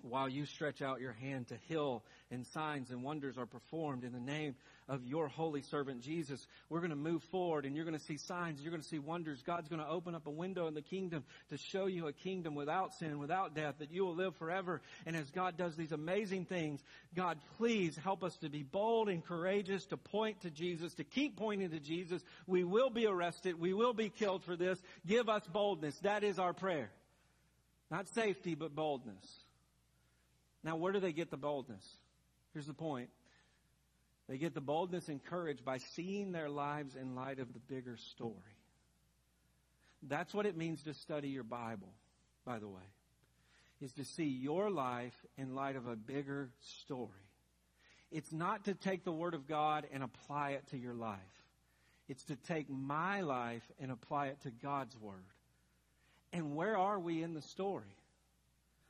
while 0.05 0.29
you 0.29 0.45
stretch 0.45 0.83
out 0.83 1.01
your 1.01 1.13
hand 1.13 1.49
to 1.49 1.57
heal 1.69 2.05
and 2.31 2.47
signs 2.49 2.91
and 2.91 3.03
wonders 3.03 3.39
are 3.39 3.47
performed 3.47 4.05
in 4.05 4.13
the 4.13 4.21
name 4.21 4.55
of 4.87 5.05
your 5.07 5.29
holy 5.29 5.63
servant 5.63 6.03
Jesus. 6.03 6.47
We're 6.69 6.81
going 6.81 6.91
to 6.91 6.97
move 6.97 7.23
forward 7.25 7.65
and 7.65 7.75
you're 7.75 7.87
going 7.87 7.99
to 7.99 8.05
see 8.05 8.19
signs. 8.19 8.61
You're 8.61 8.71
going 8.71 8.83
to 8.83 8.89
see 8.89 8.99
wonders. 8.99 9.43
God's 9.43 9.69
going 9.69 9.81
to 9.81 9.89
open 9.89 10.15
up 10.15 10.27
a 10.27 10.31
window 10.31 10.67
in 10.67 10.75
the 10.75 10.83
kingdom 10.83 11.25
to 11.49 11.57
show 11.57 11.87
you 11.87 12.07
a 12.07 12.13
kingdom 12.13 12.55
without 12.55 12.93
sin, 12.95 13.19
without 13.19 13.55
death, 13.55 13.77
that 13.79 13.91
you 13.91 14.05
will 14.05 14.15
live 14.15 14.37
forever. 14.37 14.83
And 15.07 15.17
as 15.17 15.31
God 15.31 15.57
does 15.57 15.75
these 15.75 15.93
amazing 15.93 16.45
things, 16.45 16.83
God, 17.15 17.39
please 17.57 17.97
help 17.97 18.23
us 18.23 18.37
to 18.39 18.51
be 18.51 18.63
bold 18.63 19.09
and 19.09 19.25
courageous, 19.25 19.87
to 19.87 19.97
point 19.97 20.43
to 20.43 20.51
Jesus, 20.51 20.93
to 20.95 21.05
keep 21.05 21.37
pointing 21.37 21.71
to 21.71 21.81
Jesus. 21.81 22.23
We 22.47 22.63
will 22.63 22.91
be 22.91 23.07
arrested. 23.07 23.59
We 23.59 23.73
will 23.73 23.95
be 23.95 24.11
killed 24.11 24.45
for 24.45 24.57
this. 24.57 24.79
Give 25.07 25.29
us 25.29 25.47
boldness. 25.51 25.99
That 26.01 26.25
is 26.25 26.39
our 26.39 26.53
prayer. 26.53 26.91
Not 27.91 28.09
safety, 28.09 28.55
but 28.55 28.75
boldness. 28.75 29.44
Now, 30.65 30.77
where 30.77 30.93
do 30.93 30.99
they 30.99 31.13
get 31.13 31.31
the 31.31 31.37
boldness? 31.37 31.85
Here's 32.55 32.67
the 32.67 32.75
point. 32.75 33.11
They 34.29 34.39
get 34.39 34.55
the 34.55 34.63
boldness 34.63 35.09
and 35.09 35.23
courage 35.23 35.63
by 35.63 35.79
seeing 35.95 36.33
their 36.33 36.49
lives 36.49 36.97
in 36.97 37.15
light 37.15 37.39
of 37.39 37.53
the 37.53 37.59
bigger 37.59 37.99
story. 38.13 38.35
That's 40.03 40.33
what 40.33 40.47
it 40.47 40.57
means 40.57 40.83
to 40.85 40.95
study 40.95 41.29
your 41.29 41.45
Bible, 41.45 41.93
by 42.45 42.59
the 42.59 42.69
way, 42.69 42.83
is 43.83 43.93
to 43.93 44.05
see 44.05 44.25
your 44.25 44.71
life 44.71 45.15
in 45.37 45.55
light 45.55 45.77
of 45.77 45.87
a 45.87 45.97
bigger 45.97 46.51
story. 46.81 47.11
It's 48.11 48.33
not 48.33 48.65
to 48.65 48.75
take 48.75 49.05
the 49.05 49.13
Word 49.13 49.35
of 49.35 49.47
God 49.47 49.87
and 49.93 50.03
apply 50.03 50.51
it 50.51 50.67
to 50.71 50.79
your 50.79 50.95
life. 50.95 51.19
It's 52.09 52.25
to 52.25 52.37
take 52.37 52.71
my 52.71 53.23
life 53.23 53.63
and 53.81 53.91
apply 53.91 54.29
it 54.29 54.41
to 54.43 54.51
God's 54.51 54.97
Word. 54.99 55.25
And 56.33 56.55
where 56.55 56.77
are 56.77 56.99
we 56.99 57.23
in 57.23 57.35
the 57.35 57.43
story? 57.43 57.97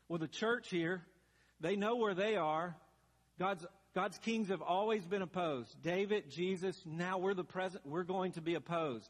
Well, 0.08 0.18
the 0.18 0.28
church 0.28 0.68
here 0.70 1.02
they 1.60 1.76
know 1.76 1.96
where 1.96 2.14
they 2.14 2.36
are. 2.36 2.76
God's, 3.38 3.64
God's 3.94 4.18
kings 4.18 4.48
have 4.48 4.62
always 4.62 5.04
been 5.04 5.22
opposed. 5.22 5.74
David, 5.82 6.30
Jesus, 6.30 6.80
now 6.84 7.18
we're 7.18 7.34
the 7.34 7.44
present, 7.44 7.86
we're 7.86 8.04
going 8.04 8.32
to 8.32 8.40
be 8.40 8.54
opposed. 8.54 9.08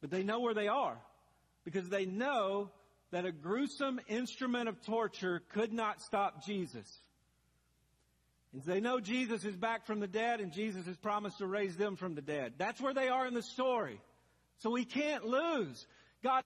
But 0.00 0.10
they 0.10 0.22
know 0.22 0.40
where 0.40 0.54
they 0.54 0.68
are 0.68 0.98
because 1.64 1.88
they 1.88 2.06
know 2.06 2.70
that 3.10 3.24
a 3.24 3.32
gruesome 3.32 4.00
instrument 4.08 4.68
of 4.68 4.80
torture 4.82 5.42
could 5.52 5.72
not 5.72 6.02
stop 6.02 6.44
Jesus. 6.44 6.86
And 8.52 8.62
they 8.62 8.80
know 8.80 9.00
Jesus 9.00 9.44
is 9.44 9.56
back 9.56 9.86
from 9.86 10.00
the 10.00 10.06
dead 10.06 10.40
and 10.40 10.52
Jesus 10.52 10.86
has 10.86 10.96
promised 10.96 11.38
to 11.38 11.46
raise 11.46 11.76
them 11.76 11.96
from 11.96 12.14
the 12.14 12.22
dead. 12.22 12.54
That's 12.58 12.80
where 12.80 12.94
they 12.94 13.08
are 13.08 13.26
in 13.26 13.34
the 13.34 13.42
story. 13.42 14.00
So 14.58 14.70
we 14.70 14.84
can't 14.84 15.24
lose. 15.24 15.86
God 16.22 16.42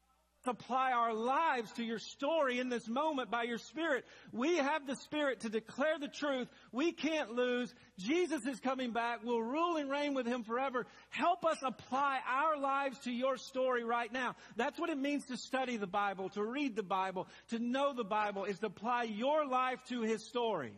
apply 0.46 0.92
our 0.92 1.12
lives 1.12 1.70
to 1.72 1.84
your 1.84 1.98
story 1.98 2.58
in 2.58 2.68
this 2.68 2.88
moment 2.88 3.30
by 3.30 3.42
your 3.42 3.58
Spirit. 3.58 4.04
We 4.32 4.56
have 4.56 4.86
the 4.86 4.96
Spirit 4.96 5.40
to 5.40 5.48
declare 5.48 5.98
the 5.98 6.08
truth. 6.08 6.48
We 6.72 6.92
can't 6.92 7.32
lose. 7.32 7.74
Jesus 7.98 8.46
is 8.46 8.58
coming 8.60 8.92
back. 8.92 9.20
We'll 9.22 9.42
rule 9.42 9.76
and 9.76 9.90
reign 9.90 10.14
with 10.14 10.26
Him 10.26 10.44
forever. 10.44 10.86
Help 11.10 11.44
us 11.44 11.58
apply 11.62 12.20
our 12.26 12.58
lives 12.58 12.98
to 13.00 13.10
your 13.10 13.36
story 13.36 13.84
right 13.84 14.12
now. 14.12 14.34
That's 14.56 14.78
what 14.78 14.88
it 14.88 14.98
means 14.98 15.26
to 15.26 15.36
study 15.36 15.76
the 15.76 15.86
Bible, 15.86 16.30
to 16.30 16.42
read 16.42 16.76
the 16.76 16.82
Bible, 16.82 17.28
to 17.48 17.58
know 17.58 17.92
the 17.92 18.04
Bible, 18.04 18.44
is 18.44 18.58
to 18.60 18.66
apply 18.66 19.04
your 19.04 19.46
life 19.46 19.80
to 19.88 20.02
His 20.02 20.26
story. 20.26 20.72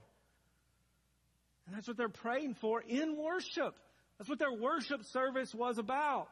And 1.66 1.76
that's 1.76 1.86
what 1.86 1.96
they're 1.96 2.08
praying 2.08 2.54
for 2.54 2.80
in 2.80 3.16
worship. 3.16 3.76
That's 4.18 4.28
what 4.28 4.38
their 4.38 4.52
worship 4.52 5.04
service 5.04 5.54
was 5.54 5.78
about. 5.78 6.28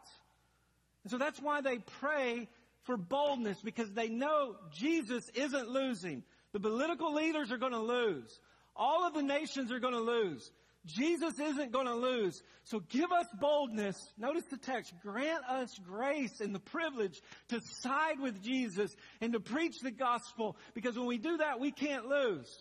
And 1.04 1.10
so 1.10 1.18
that's 1.18 1.40
why 1.40 1.60
they 1.60 1.78
pray 1.78 2.48
for 2.90 2.96
boldness 2.96 3.60
because 3.62 3.92
they 3.92 4.08
know 4.08 4.56
Jesus 4.72 5.30
isn't 5.34 5.68
losing. 5.68 6.24
The 6.52 6.58
political 6.58 7.14
leaders 7.14 7.52
are 7.52 7.56
going 7.56 7.70
to 7.70 7.78
lose. 7.78 8.40
All 8.74 9.06
of 9.06 9.14
the 9.14 9.22
nations 9.22 9.70
are 9.70 9.78
going 9.78 9.94
to 9.94 10.00
lose. 10.00 10.50
Jesus 10.86 11.38
isn't 11.38 11.70
going 11.70 11.86
to 11.86 11.94
lose. 11.94 12.42
So 12.64 12.80
give 12.80 13.12
us 13.12 13.26
boldness. 13.40 13.96
Notice 14.18 14.42
the 14.46 14.56
text. 14.56 14.92
Grant 15.04 15.44
us 15.44 15.78
grace 15.86 16.40
and 16.40 16.52
the 16.52 16.58
privilege 16.58 17.20
to 17.50 17.60
side 17.60 18.18
with 18.18 18.42
Jesus 18.42 18.96
and 19.20 19.34
to 19.34 19.40
preach 19.40 19.78
the 19.78 19.92
gospel 19.92 20.56
because 20.74 20.96
when 20.98 21.06
we 21.06 21.18
do 21.18 21.36
that, 21.36 21.60
we 21.60 21.70
can't 21.70 22.06
lose. 22.06 22.52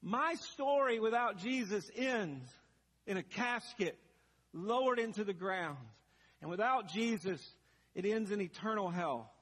My 0.00 0.34
story 0.34 1.00
without 1.00 1.38
Jesus 1.38 1.90
ends 1.96 2.48
in 3.04 3.16
a 3.16 3.24
casket 3.24 3.98
lowered 4.52 5.00
into 5.00 5.24
the 5.24 5.34
ground. 5.34 5.78
And 6.40 6.50
without 6.50 6.88
Jesus, 6.92 7.40
it 7.96 8.04
ends 8.04 8.30
in 8.30 8.42
eternal 8.42 8.90
hell. 8.90 9.32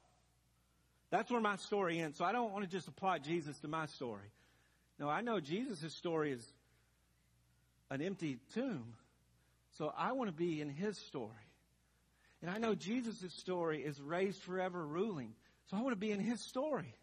That's 1.11 1.31
where 1.31 1.41
my 1.41 1.57
story 1.57 1.99
ends. 1.99 2.17
So 2.17 2.25
I 2.25 2.31
don't 2.31 2.53
want 2.53 2.65
to 2.65 2.71
just 2.71 2.87
apply 2.87 3.19
Jesus 3.19 3.59
to 3.59 3.69
my 3.69 3.87
story. 3.87 4.31
No, 4.99 5.09
I 5.09 5.23
know 5.23 5.41
Jesus' 5.41 5.93
story 5.93 6.31
is 6.31 6.47
an 7.91 8.01
empty 8.01 8.39
tomb. 8.55 8.95
So 9.77 9.93
I 9.99 10.13
want 10.13 10.29
to 10.29 10.35
be 10.35 10.61
in 10.61 10.71
his 10.71 10.97
story. 10.97 11.31
And 12.43 12.51
I 12.51 12.59
know 12.59 12.77
Jesus' 12.77 13.35
story 13.35 13.83
is 13.83 14.01
raised 14.01 14.41
forever 14.43 14.87
ruling. 14.87 15.35
So 15.67 15.77
I 15.77 15.81
want 15.81 15.93
to 15.93 16.01
be 16.01 16.13
in 16.13 16.21
his 16.21 16.41
story. 16.41 16.95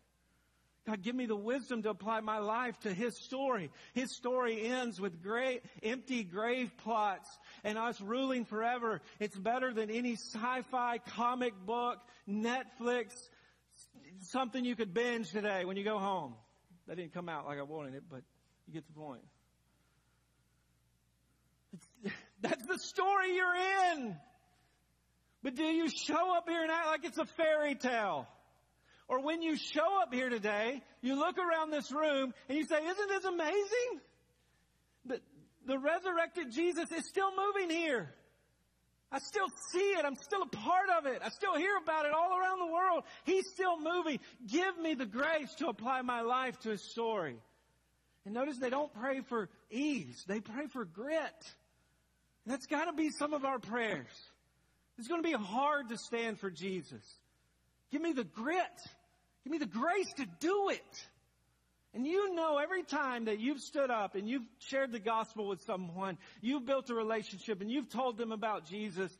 God, 0.88 1.04
give 1.04 1.15
me 1.15 1.28
the 1.28 1.36
wisdom 1.36 1.84
to 1.84 1.89
apply 1.89 2.22
my 2.22 2.39
life 2.39 2.80
to 2.82 2.94
His 2.94 3.15
story. 3.15 3.70
His 3.94 4.12
story 4.15 4.65
ends 4.65 5.00
with 5.00 5.22
great, 5.22 5.62
empty 5.84 6.24
grave 6.24 6.72
plots 6.78 7.30
and 7.63 7.78
us 7.78 8.02
ruling 8.02 8.46
forever. 8.46 9.02
It's 9.20 9.38
better 9.38 9.74
than 9.74 9.91
any 9.91 10.13
sci-fi 10.13 10.98
comic 11.15 11.54
book, 11.65 12.00
Netflix, 12.28 13.13
something 14.22 14.65
you 14.65 14.76
could 14.76 14.91
binge 14.91 15.30
today 15.30 15.65
when 15.65 15.78
you 15.78 15.84
go 15.84 16.00
home. 16.00 16.34
That 16.88 16.98
didn't 16.98 17.13
come 17.13 17.30
out 17.30 17.46
like 17.46 17.60
I 17.60 17.63
wanted 17.63 17.94
it, 17.94 18.04
but 18.10 18.24
you 18.67 18.74
get 18.74 18.88
the 18.88 18.94
point. 18.94 19.22
It's, 21.74 22.13
that's 22.41 22.65
the 22.65 22.80
story 22.80 23.36
you're 23.36 23.96
in. 23.96 24.15
But 25.44 25.56
do 25.56 25.63
you 25.63 25.90
show 25.90 26.36
up 26.36 26.50
here 26.50 26.63
and 26.63 26.71
act 26.71 26.88
like 26.88 27.06
it's 27.06 27.17
a 27.19 27.25
fairy 27.25 27.75
tale? 27.75 28.27
Or 29.12 29.19
when 29.19 29.41
you 29.41 29.57
show 29.57 30.01
up 30.01 30.13
here 30.13 30.29
today, 30.29 30.81
you 31.01 31.15
look 31.15 31.37
around 31.37 31.69
this 31.69 31.91
room 31.91 32.33
and 32.47 32.57
you 32.57 32.63
say, 32.63 32.77
isn't 32.77 33.09
this 33.09 33.25
amazing? 33.25 33.99
The, 35.05 35.19
the 35.67 35.77
resurrected 35.77 36.49
Jesus 36.53 36.89
is 36.93 37.05
still 37.09 37.29
moving 37.35 37.69
here. 37.69 38.09
I 39.12 39.19
still 39.19 39.47
see 39.73 39.79
it. 39.79 40.05
I'm 40.05 40.15
still 40.15 40.43
a 40.43 40.47
part 40.47 40.87
of 40.97 41.07
it. 41.07 41.21
I 41.21 41.27
still 41.27 41.57
hear 41.57 41.75
about 41.75 42.05
it 42.05 42.13
all 42.13 42.37
around 42.39 42.59
the 42.59 42.71
world. 42.71 43.03
He's 43.25 43.49
still 43.49 43.77
moving. 43.77 44.19
Give 44.49 44.79
me 44.79 44.93
the 44.93 45.05
grace 45.05 45.53
to 45.55 45.67
apply 45.67 46.03
my 46.03 46.21
life 46.21 46.57
to 46.59 46.69
his 46.69 46.81
story. 46.81 47.35
And 48.23 48.33
notice 48.33 48.59
they 48.59 48.69
don't 48.69 48.93
pray 48.93 49.19
for 49.27 49.49
ease. 49.69 50.23
They 50.25 50.39
pray 50.39 50.67
for 50.67 50.85
grit. 50.85 51.19
And 52.45 52.53
that's 52.53 52.65
got 52.65 52.85
to 52.85 52.93
be 52.93 53.09
some 53.09 53.33
of 53.33 53.43
our 53.43 53.59
prayers. 53.59 54.07
It's 54.97 55.09
going 55.09 55.21
to 55.21 55.27
be 55.27 55.35
hard 55.35 55.89
to 55.89 55.97
stand 55.97 56.39
for 56.39 56.49
Jesus 56.49 57.03
Give 57.91 58.01
me 58.01 58.13
the 58.13 58.23
grit. 58.23 58.65
Give 59.44 59.52
me 59.52 59.58
the 59.58 59.65
grace 59.65 60.12
to 60.17 60.25
do 60.39 60.69
it. 60.69 61.08
And 61.94 62.08
you 62.08 62.33
know 62.33 62.58
every 62.58 62.83
time 62.83 63.25
that 63.25 63.39
you've 63.39 63.60
stood 63.60 63.92
up 63.92 64.15
and 64.15 64.29
you've 64.29 64.46
shared 64.60 64.92
the 64.92 65.00
gospel 65.00 65.48
with 65.48 65.62
someone, 65.63 66.17
you've 66.39 66.65
built 66.65 66.89
a 66.89 66.96
relationship 66.96 67.60
and 67.60 67.69
you've 67.69 67.89
told 67.89 68.17
them 68.17 68.31
about 68.31 68.65
Jesus 68.65 69.15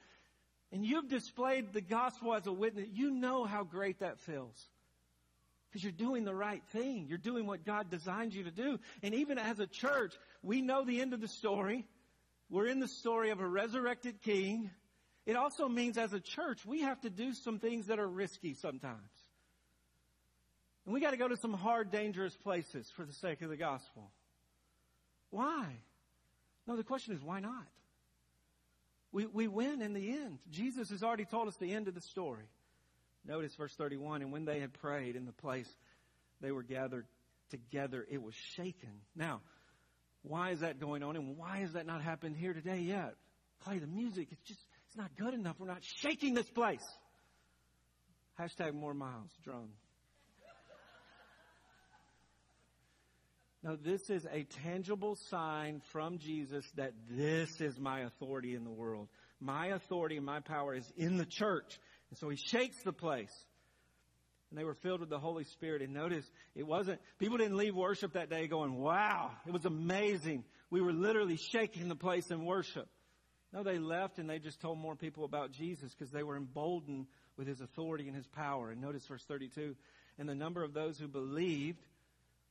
and 0.72 0.86
you've 0.86 1.09
displayed 1.09 1.74
the 1.74 1.82
gospel 1.82 2.34
as 2.34 2.47
a 2.47 2.51
witness, 2.51 2.88
you 2.93 3.11
know 3.11 3.43
how 3.43 3.63
great 3.63 3.99
that 3.99 4.19
feels. 4.22 4.55
Because 5.69 5.84
you're 5.84 5.91
doing 5.91 6.24
the 6.24 6.36
right 6.36 6.63
thing. 6.72 7.07
You're 7.07 7.17
doing 7.17 7.45
what 7.45 7.65
God 7.65 7.89
designed 7.89 8.34
you 8.34 8.43
to 8.43 8.51
do. 8.51 8.78
And 9.03 9.13
even 9.15 9.38
as 9.38 9.59
a 9.59 9.67
church, 9.67 10.13
we 10.41 10.61
know 10.61 10.86
the 10.86 11.01
end 11.01 11.13
of 11.13 11.22
the 11.22 11.28
story. 11.28 11.86
We're 12.49 12.67
in 12.67 12.80
the 12.80 12.88
story 12.88 13.32
of 13.32 13.39
a 13.39 13.47
resurrected 13.47 14.22
king. 14.22 14.69
It 15.26 15.36
also 15.36 15.67
means 15.67 15.97
as 15.97 16.13
a 16.13 16.19
church, 16.19 16.65
we 16.65 16.82
have 16.82 16.99
to 17.01 17.09
do 17.09 17.34
some 17.34 17.59
things 17.59 17.88
that 17.88 17.99
are 17.99 18.07
risky 18.07 18.53
sometimes. 18.53 19.09
And 20.86 20.93
we 20.93 20.99
got 20.99 21.11
to 21.11 21.17
go 21.17 21.27
to 21.27 21.38
some 21.38 21.53
hard, 21.53 21.91
dangerous 21.91 22.36
places 22.36 22.89
for 22.95 23.05
the 23.05 23.13
sake 23.13 23.41
of 23.41 23.49
the 23.49 23.57
gospel. 23.57 24.11
Why? 25.29 25.67
No, 26.67 26.75
the 26.75 26.84
question 26.84 27.13
is 27.13 27.21
why 27.21 27.39
not? 27.39 27.65
We, 29.11 29.25
we 29.25 29.47
win 29.47 29.82
in 29.82 29.93
the 29.93 30.09
end. 30.11 30.39
Jesus 30.49 30.89
has 30.89 31.03
already 31.03 31.25
told 31.25 31.47
us 31.47 31.55
the 31.57 31.73
end 31.73 31.88
of 31.88 31.95
the 31.95 32.01
story. 32.01 32.45
Notice 33.25 33.53
verse 33.55 33.73
31 33.75 34.21
and 34.21 34.32
when 34.32 34.45
they 34.45 34.59
had 34.59 34.73
prayed 34.73 35.15
in 35.15 35.25
the 35.25 35.34
place 35.34 35.69
they 36.39 36.51
were 36.51 36.63
gathered 36.63 37.05
together, 37.49 38.05
it 38.09 38.21
was 38.21 38.34
shaken. 38.55 38.89
Now, 39.15 39.41
why 40.23 40.51
is 40.51 40.61
that 40.61 40.79
going 40.79 41.03
on 41.03 41.15
and 41.15 41.38
why 41.38 41.57
has 41.59 41.73
that 41.73 41.86
not 41.86 42.01
happened 42.01 42.36
here 42.36 42.53
today 42.53 42.79
yet? 42.79 43.15
Play 43.63 43.79
the 43.79 43.88
music. 43.88 44.29
It's 44.32 44.41
just, 44.43 44.61
it's 44.88 44.97
not 44.97 45.11
good 45.17 45.34
enough. 45.34 45.57
We're 45.59 45.67
not 45.67 45.84
shaking 45.84 46.34
this 46.34 46.49
place. 46.49 46.84
Hashtag 48.39 48.73
more 48.73 48.93
miles, 48.93 49.29
drum. 49.43 49.69
No, 53.64 53.76
this 53.76 54.09
is 54.09 54.26
a 54.32 54.43
tangible 54.64 55.16
sign 55.30 55.82
from 55.91 56.18
Jesus 56.18 56.66
that 56.78 56.93
this 57.12 57.62
is 57.62 57.80
my 57.80 58.01
authority 58.01 58.55
in 58.55 58.64
the 58.64 58.72
world. 58.72 59.07
My 59.39 59.68
authority 59.68 60.18
and 60.18 60.26
my 60.26 60.39
power 60.39 60.74
is 60.74 60.91
in 60.97 61.18
the 61.18 61.26
church. 61.26 61.80
And 62.09 62.18
so 62.18 62.30
he 62.30 62.38
shakes 62.38 62.78
the 62.84 62.91
place. 62.91 63.34
And 64.49 64.59
they 64.59 64.64
were 64.64 64.74
filled 64.74 65.01
with 65.01 65.09
the 65.09 65.20
Holy 65.20 65.43
Spirit. 65.43 65.84
And 65.84 65.93
notice, 65.93 66.26
it 66.55 66.66
wasn't, 66.66 66.99
people 67.20 67.38
didn't 67.38 67.55
leave 67.55 67.76
worship 67.76 68.14
that 68.14 68.32
day 68.32 68.47
going, 68.47 68.76
wow, 68.76 69.32
it 69.45 69.53
was 69.53 69.66
amazing. 69.66 70.43
We 70.72 70.82
were 70.82 70.91
literally 70.91 71.38
shaking 71.38 71.88
the 71.88 71.95
place 71.95 72.32
in 72.32 72.45
worship. 72.45 72.88
No, 73.53 73.64
they 73.64 73.78
left 73.78 74.18
and 74.18 74.28
they 74.28 74.39
just 74.39 74.59
told 74.59 74.80
more 74.80 74.95
people 74.95 75.24
about 75.24 75.51
Jesus 75.51 75.93
because 75.93 76.12
they 76.12 76.24
were 76.24 76.36
emboldened 76.36 77.05
with 77.38 77.47
his 77.47 77.62
authority 77.62 78.07
and 78.07 78.16
his 78.16 78.28
power. 78.28 78.72
And 78.72 78.82
notice 78.82 79.05
verse 79.05 79.24
32. 79.28 79.76
And 80.18 80.28
the 80.28 80.36
number 80.36 80.64
of 80.64 80.74
those 80.74 80.97
who 80.97 81.07
believed 81.07 81.86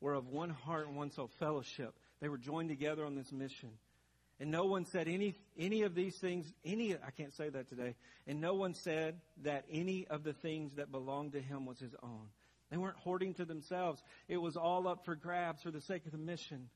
were 0.01 0.15
of 0.15 0.29
one 0.29 0.51
heart 0.51 0.87
and 0.87 0.97
one 0.97 1.11
soul 1.11 1.31
fellowship. 1.39 1.95
They 2.21 2.29
were 2.29 2.39
joined 2.39 2.69
together 2.69 3.05
on 3.05 3.15
this 3.15 3.33
mission. 3.33 3.71
And 4.39 4.51
no 4.51 4.65
one 4.65 4.87
said 4.87 5.07
any, 5.07 5.35
any 5.59 5.83
of 5.83 5.95
these 5.95 6.17
things, 6.17 6.51
any, 6.65 6.95
I 6.95 7.11
can't 7.15 7.35
say 7.35 7.51
that 7.51 7.69
today. 7.69 7.95
And 8.27 8.41
no 8.41 8.55
one 8.55 8.73
said 8.73 9.21
that 9.43 9.67
any 9.71 10.07
of 10.09 10.25
the 10.25 10.33
things 10.33 10.77
that 10.77 10.91
belonged 10.91 11.33
to 11.33 11.41
him 11.41 11.67
was 11.67 11.79
his 11.79 11.95
own. 12.03 12.29
They 12.71 12.79
weren't 12.79 12.97
hoarding 12.97 13.35
to 13.35 13.45
themselves. 13.45 14.03
It 14.29 14.39
was 14.39 14.57
all 14.57 14.89
up 14.89 15.05
for 15.05 15.15
grabs 15.15 15.63
for 15.63 15.71
the 15.71 15.81
sake 15.81 16.07
of 16.07 16.13
the 16.13 16.19
mission. 16.19 16.71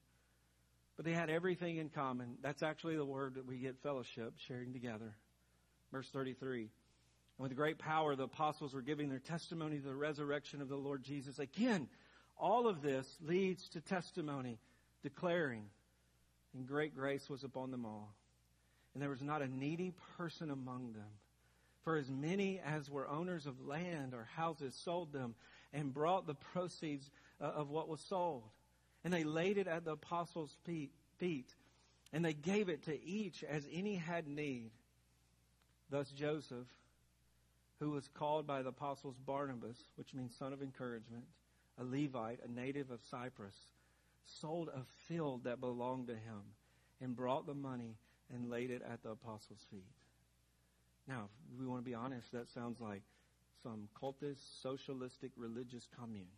But 0.97 1.07
they 1.07 1.12
had 1.12 1.31
everything 1.31 1.79
in 1.79 1.89
common. 1.89 2.37
That's 2.43 2.62
actually 2.62 2.97
the 2.97 3.05
word 3.05 3.35
that 3.37 3.47
we 3.47 3.57
get 3.57 3.83
fellowship, 3.83 4.35
sharing 4.47 4.72
together. 4.75 5.14
Verse 5.91 6.09
33. 6.11 6.61
And 7.39 7.49
with 7.49 7.57
great 7.57 7.79
power, 7.79 8.14
the 8.14 8.25
apostles 8.25 8.75
were 8.75 8.83
giving 8.83 9.09
their 9.09 9.18
testimony 9.20 9.79
to 9.79 9.87
the 9.87 9.95
resurrection 9.95 10.61
of 10.61 10.68
the 10.68 10.77
Lord 10.77 11.03
Jesus. 11.03 11.39
Again, 11.39 11.89
all 12.39 12.66
of 12.66 12.82
this 12.82 13.07
leads 13.24 13.68
to 13.70 13.80
testimony, 13.80 14.59
declaring 15.03 15.64
and 16.55 16.66
great 16.66 16.95
grace 16.95 17.28
was 17.28 17.45
upon 17.45 17.70
them 17.70 17.85
all. 17.85 18.14
And 18.95 19.03
there 19.03 19.11
was 19.11 19.22
not 19.22 19.43
a 19.43 19.49
needy 19.49 19.93
person 20.16 20.51
among 20.51 20.93
them. 20.93 21.11
For 21.82 21.97
as 21.97 22.09
many 22.09 22.61
as 22.64 22.89
were 22.89 23.09
owners 23.09 23.47
of 23.47 23.66
land 23.66 24.14
or 24.14 24.28
houses 24.37 24.74
sold 24.74 25.12
them 25.12 25.35
and 25.72 25.93
brought 25.93 26.26
the 26.26 26.35
proceeds 26.35 27.11
uh, 27.41 27.45
of 27.45 27.70
what 27.70 27.89
was 27.89 28.01
sold. 28.01 28.45
And 29.03 29.12
they 29.12 29.24
laid 29.24 29.59
it 29.59 29.66
at 29.66 29.85
the 29.85 29.93
apostles' 29.93 30.57
feet, 31.18 31.55
and 32.12 32.24
they 32.24 32.32
gave 32.32 32.68
it 32.70 32.85
to 32.85 33.05
each 33.05 33.45
as 33.45 33.66
any 33.70 33.97
had 33.97 34.26
need. 34.26 34.70
Thus 35.91 36.11
Joseph, 36.11 36.68
who 37.80 37.91
was 37.91 38.09
called 38.14 38.47
by 38.47 38.62
the 38.62 38.70
apostles 38.70 39.16
Barnabas, 39.26 39.76
which 39.97 40.14
means 40.14 40.35
son 40.35 40.55
of 40.55 40.62
encouragement, 40.62 41.24
a 41.79 41.85
Levite, 41.85 42.41
a 42.45 42.51
native 42.51 42.91
of 42.91 43.01
Cyprus, 43.11 43.57
sold 44.27 44.68
a 44.68 44.83
field 45.09 45.45
that 45.45 45.61
belonged 45.61 46.09
to 46.09 46.14
him 46.14 46.43
and 47.01 47.16
brought 47.16 47.47
the 47.47 47.55
money 47.55 47.97
and 48.33 48.51
laid 48.51 48.70
it 48.70 48.83
at 48.91 49.03
the 49.03 49.11
apostles' 49.11 49.64
feet. 49.70 49.85
Now, 51.07 51.29
if 51.53 51.61
we 51.61 51.66
want 51.66 51.85
to 51.85 51.89
be 51.89 51.95
honest, 51.95 52.33
that 52.33 52.49
sounds 52.49 52.81
like 52.81 53.03
some 53.62 53.89
cultist, 54.01 54.62
socialistic, 54.62 55.33
religious 55.37 55.87
commune. 55.99 56.29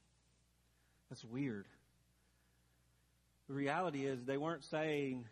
That's 1.08 1.24
weird. 1.24 1.66
The 3.48 3.54
reality 3.54 4.06
is, 4.06 4.24
they 4.24 4.36
weren't 4.36 4.64
saying 4.64 5.24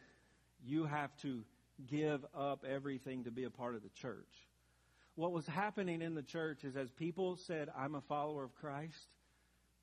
you 0.65 0.85
have 0.85 1.17
to 1.23 1.43
give 1.89 2.25
up 2.35 2.65
everything 2.65 3.25
to 3.25 3.31
be 3.33 3.45
a 3.45 3.51
part 3.51 3.75
of 3.75 3.83
the 3.83 3.89
church. 3.89 4.49
What 5.17 5.33
was 5.33 5.47
happening 5.47 6.03
in 6.03 6.15
the 6.15 6.23
church 6.23 6.65
is 6.65 6.77
as 6.77 6.91
people 6.91 7.37
said, 7.37 7.69
I'm 7.77 7.97
a 7.97 8.01
follower 8.01 8.45
of 8.45 8.55
Christ, 8.55 9.09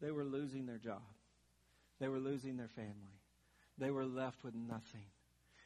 they 0.01 0.11
were 0.11 0.23
losing 0.23 0.65
their 0.65 0.77
job. 0.77 1.01
They 1.99 2.07
were 2.07 2.19
losing 2.19 2.57
their 2.57 2.69
family. 2.69 3.19
They 3.77 3.91
were 3.91 4.05
left 4.05 4.43
with 4.43 4.55
nothing. 4.55 5.05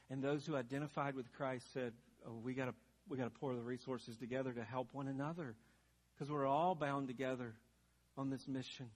And 0.09 0.23
those 0.23 0.45
who 0.45 0.55
identified 0.55 1.15
with 1.15 1.31
Christ 1.33 1.65
said, 1.73 1.93
oh, 2.27 2.39
we 2.43 2.53
gotta, 2.53 2.73
we 3.09 3.17
gotta 3.17 3.29
pour 3.29 3.55
the 3.55 3.61
resources 3.61 4.17
together 4.17 4.51
to 4.51 4.63
help 4.63 4.89
one 4.93 5.07
another. 5.07 5.55
Because 6.13 6.31
we're 6.31 6.45
all 6.45 6.75
bound 6.75 7.07
together 7.07 7.53
on 8.17 8.29
this 8.29 8.47
mission. 8.47 8.89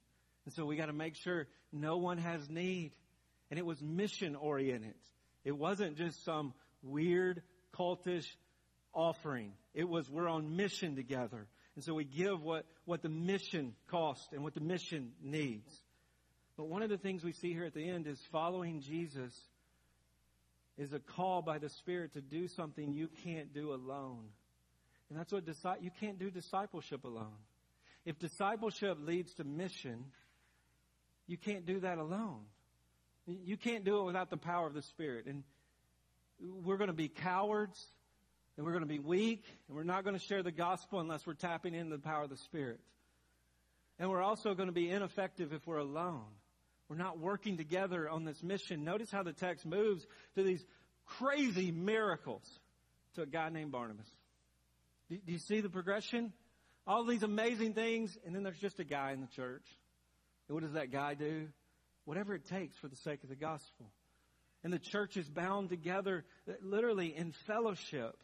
And 0.46 0.54
so 0.54 0.66
we 0.66 0.76
gotta 0.76 0.94
make 0.94 1.16
sure 1.16 1.48
no 1.72 1.98
one 1.98 2.18
has 2.18 2.50
need. 2.50 2.92
And 3.50 3.58
it 3.58 3.66
was 3.66 3.82
mission 3.82 4.36
oriented. 4.36 4.96
It 5.44 5.58
wasn't 5.58 5.98
just 5.98 6.24
some 6.24 6.54
weird 6.84 7.42
cultish 7.74 8.26
offering. 8.94 9.54
It 9.74 9.88
was 9.88 10.10
we're 10.10 10.28
on 10.28 10.56
mission 10.56 10.96
together. 10.96 11.48
And 11.80 11.84
so 11.86 11.94
we 11.94 12.04
give 12.04 12.44
what, 12.44 12.66
what 12.84 13.02
the 13.02 13.08
mission 13.08 13.74
costs 13.88 14.28
and 14.34 14.44
what 14.44 14.54
the 14.54 14.60
mission 14.60 15.14
needs. 15.24 15.74
But 16.58 16.68
one 16.68 16.84
of 16.84 16.90
the 16.90 16.98
things 16.98 17.24
we 17.24 17.32
see 17.32 17.54
here 17.54 17.64
at 17.64 17.74
the 17.74 17.90
end 17.90 18.06
is 18.06 18.20
following 18.34 18.82
Jesus 18.82 19.34
is 20.78 20.92
a 20.92 21.00
call 21.00 21.42
by 21.42 21.58
the 21.58 21.70
Spirit 21.70 22.16
to 22.16 22.22
do 22.22 22.50
something 22.50 22.92
you 22.92 23.08
can't 23.24 23.54
do 23.54 23.72
alone. 23.72 24.26
And 25.10 25.18
that's 25.18 25.32
what 25.32 25.46
you 25.82 25.90
can't 26.02 26.20
do 26.20 26.30
discipleship 26.30 27.06
alone. 27.06 27.40
If 28.04 28.20
discipleship 28.20 28.98
leads 29.00 29.34
to 29.36 29.46
mission, 29.46 30.04
you 31.28 31.38
can't 31.38 31.66
do 31.66 31.80
that 31.80 31.98
alone. 31.98 32.42
You 33.26 33.56
can't 33.56 33.86
do 33.86 34.02
it 34.02 34.04
without 34.04 34.30
the 34.30 34.36
power 34.36 34.68
of 34.68 34.74
the 34.74 34.82
Spirit. 34.82 35.28
And 35.28 35.46
we're 36.42 36.76
going 36.76 36.90
to 36.90 36.94
be 36.94 37.08
cowards, 37.08 37.82
and 38.58 38.66
we're 38.66 38.74
going 38.74 38.84
to 38.84 38.90
be 38.90 39.00
weak, 39.00 39.44
and 39.68 39.78
we're 39.78 39.84
not 39.84 40.04
going 40.04 40.18
to 40.18 40.24
share 40.24 40.44
the 40.44 40.52
gospel 40.52 41.00
unless 41.00 41.26
we're 41.26 41.34
tapping 41.34 41.74
into 41.74 41.96
the 41.96 42.02
power 42.02 42.24
of 42.24 42.30
the 42.30 42.38
Spirit. 42.38 42.80
And 44.00 44.10
we're 44.10 44.22
also 44.22 44.54
going 44.54 44.68
to 44.68 44.74
be 44.74 44.90
ineffective 44.90 45.54
if 45.54 45.66
we're 45.68 45.78
alone. 45.78 46.26
We're 46.88 46.98
not 46.98 47.20
working 47.20 47.58
together 47.58 48.10
on 48.10 48.26
this 48.26 48.42
mission. 48.42 48.84
Notice 48.84 49.12
how 49.12 49.24
the 49.24 49.34
text 49.34 49.66
moves 49.66 50.06
to 50.36 50.44
these 50.44 50.66
crazy 51.06 51.72
miracles 51.72 52.44
to 53.16 53.22
a 53.22 53.26
guy 53.26 53.50
named 53.50 53.72
Barnabas. 53.72 54.08
Do, 55.10 55.18
do 55.18 55.32
you 55.32 55.40
see 55.40 55.62
the 55.62 55.70
progression? 55.70 56.34
All 56.88 57.06
these 57.06 57.24
amazing 57.24 57.74
things, 57.74 58.18
and 58.26 58.34
then 58.34 58.44
there's 58.44 58.58
just 58.58 58.80
a 58.80 58.84
guy 58.84 59.12
in 59.12 59.22
the 59.22 59.28
church. 59.28 59.66
And 60.48 60.56
what 60.56 60.64
does 60.64 60.74
that 60.74 60.92
guy 60.92 61.14
do? 61.14 61.48
Whatever 62.06 62.34
it 62.34 62.46
takes 62.46 62.76
for 62.78 62.88
the 62.88 62.96
sake 62.96 63.24
of 63.24 63.30
the 63.30 63.36
gospel. 63.36 63.92
And 64.64 64.74
the 64.74 64.80
church 64.80 65.16
is 65.16 65.30
bound 65.30 65.70
together 65.70 66.26
literally 66.62 67.16
in 67.16 67.32
fellowship. 67.32 68.18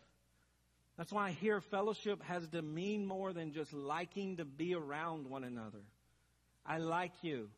That's 0.98 1.12
why 1.12 1.32
here 1.32 1.60
fellowship 1.60 2.24
has 2.24 2.48
to 2.50 2.62
mean 2.62 3.06
more 3.06 3.34
than 3.34 3.52
just 3.52 3.74
liking 3.74 4.38
to 4.38 4.46
be 4.46 4.74
around 4.74 5.28
one 5.30 5.43
another. 5.43 5.82
I 6.66 6.78
like 6.78 7.12
you. 7.22 7.50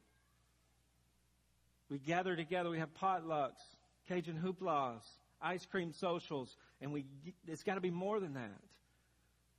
We 1.90 2.00
gather 2.00 2.36
together. 2.36 2.70
We 2.70 2.80
have 2.80 2.94
potlucks, 2.96 3.62
Cajun 4.08 4.42
hooplas, 4.44 5.02
ice 5.42 5.66
cream 5.70 5.94
socials, 5.94 6.54
and 6.82 6.92
we, 6.92 7.06
it's 7.48 7.64
got 7.64 7.76
to 7.76 7.82
be 7.82 7.92
more 7.92 8.20
than 8.20 8.34
that. 8.34 8.60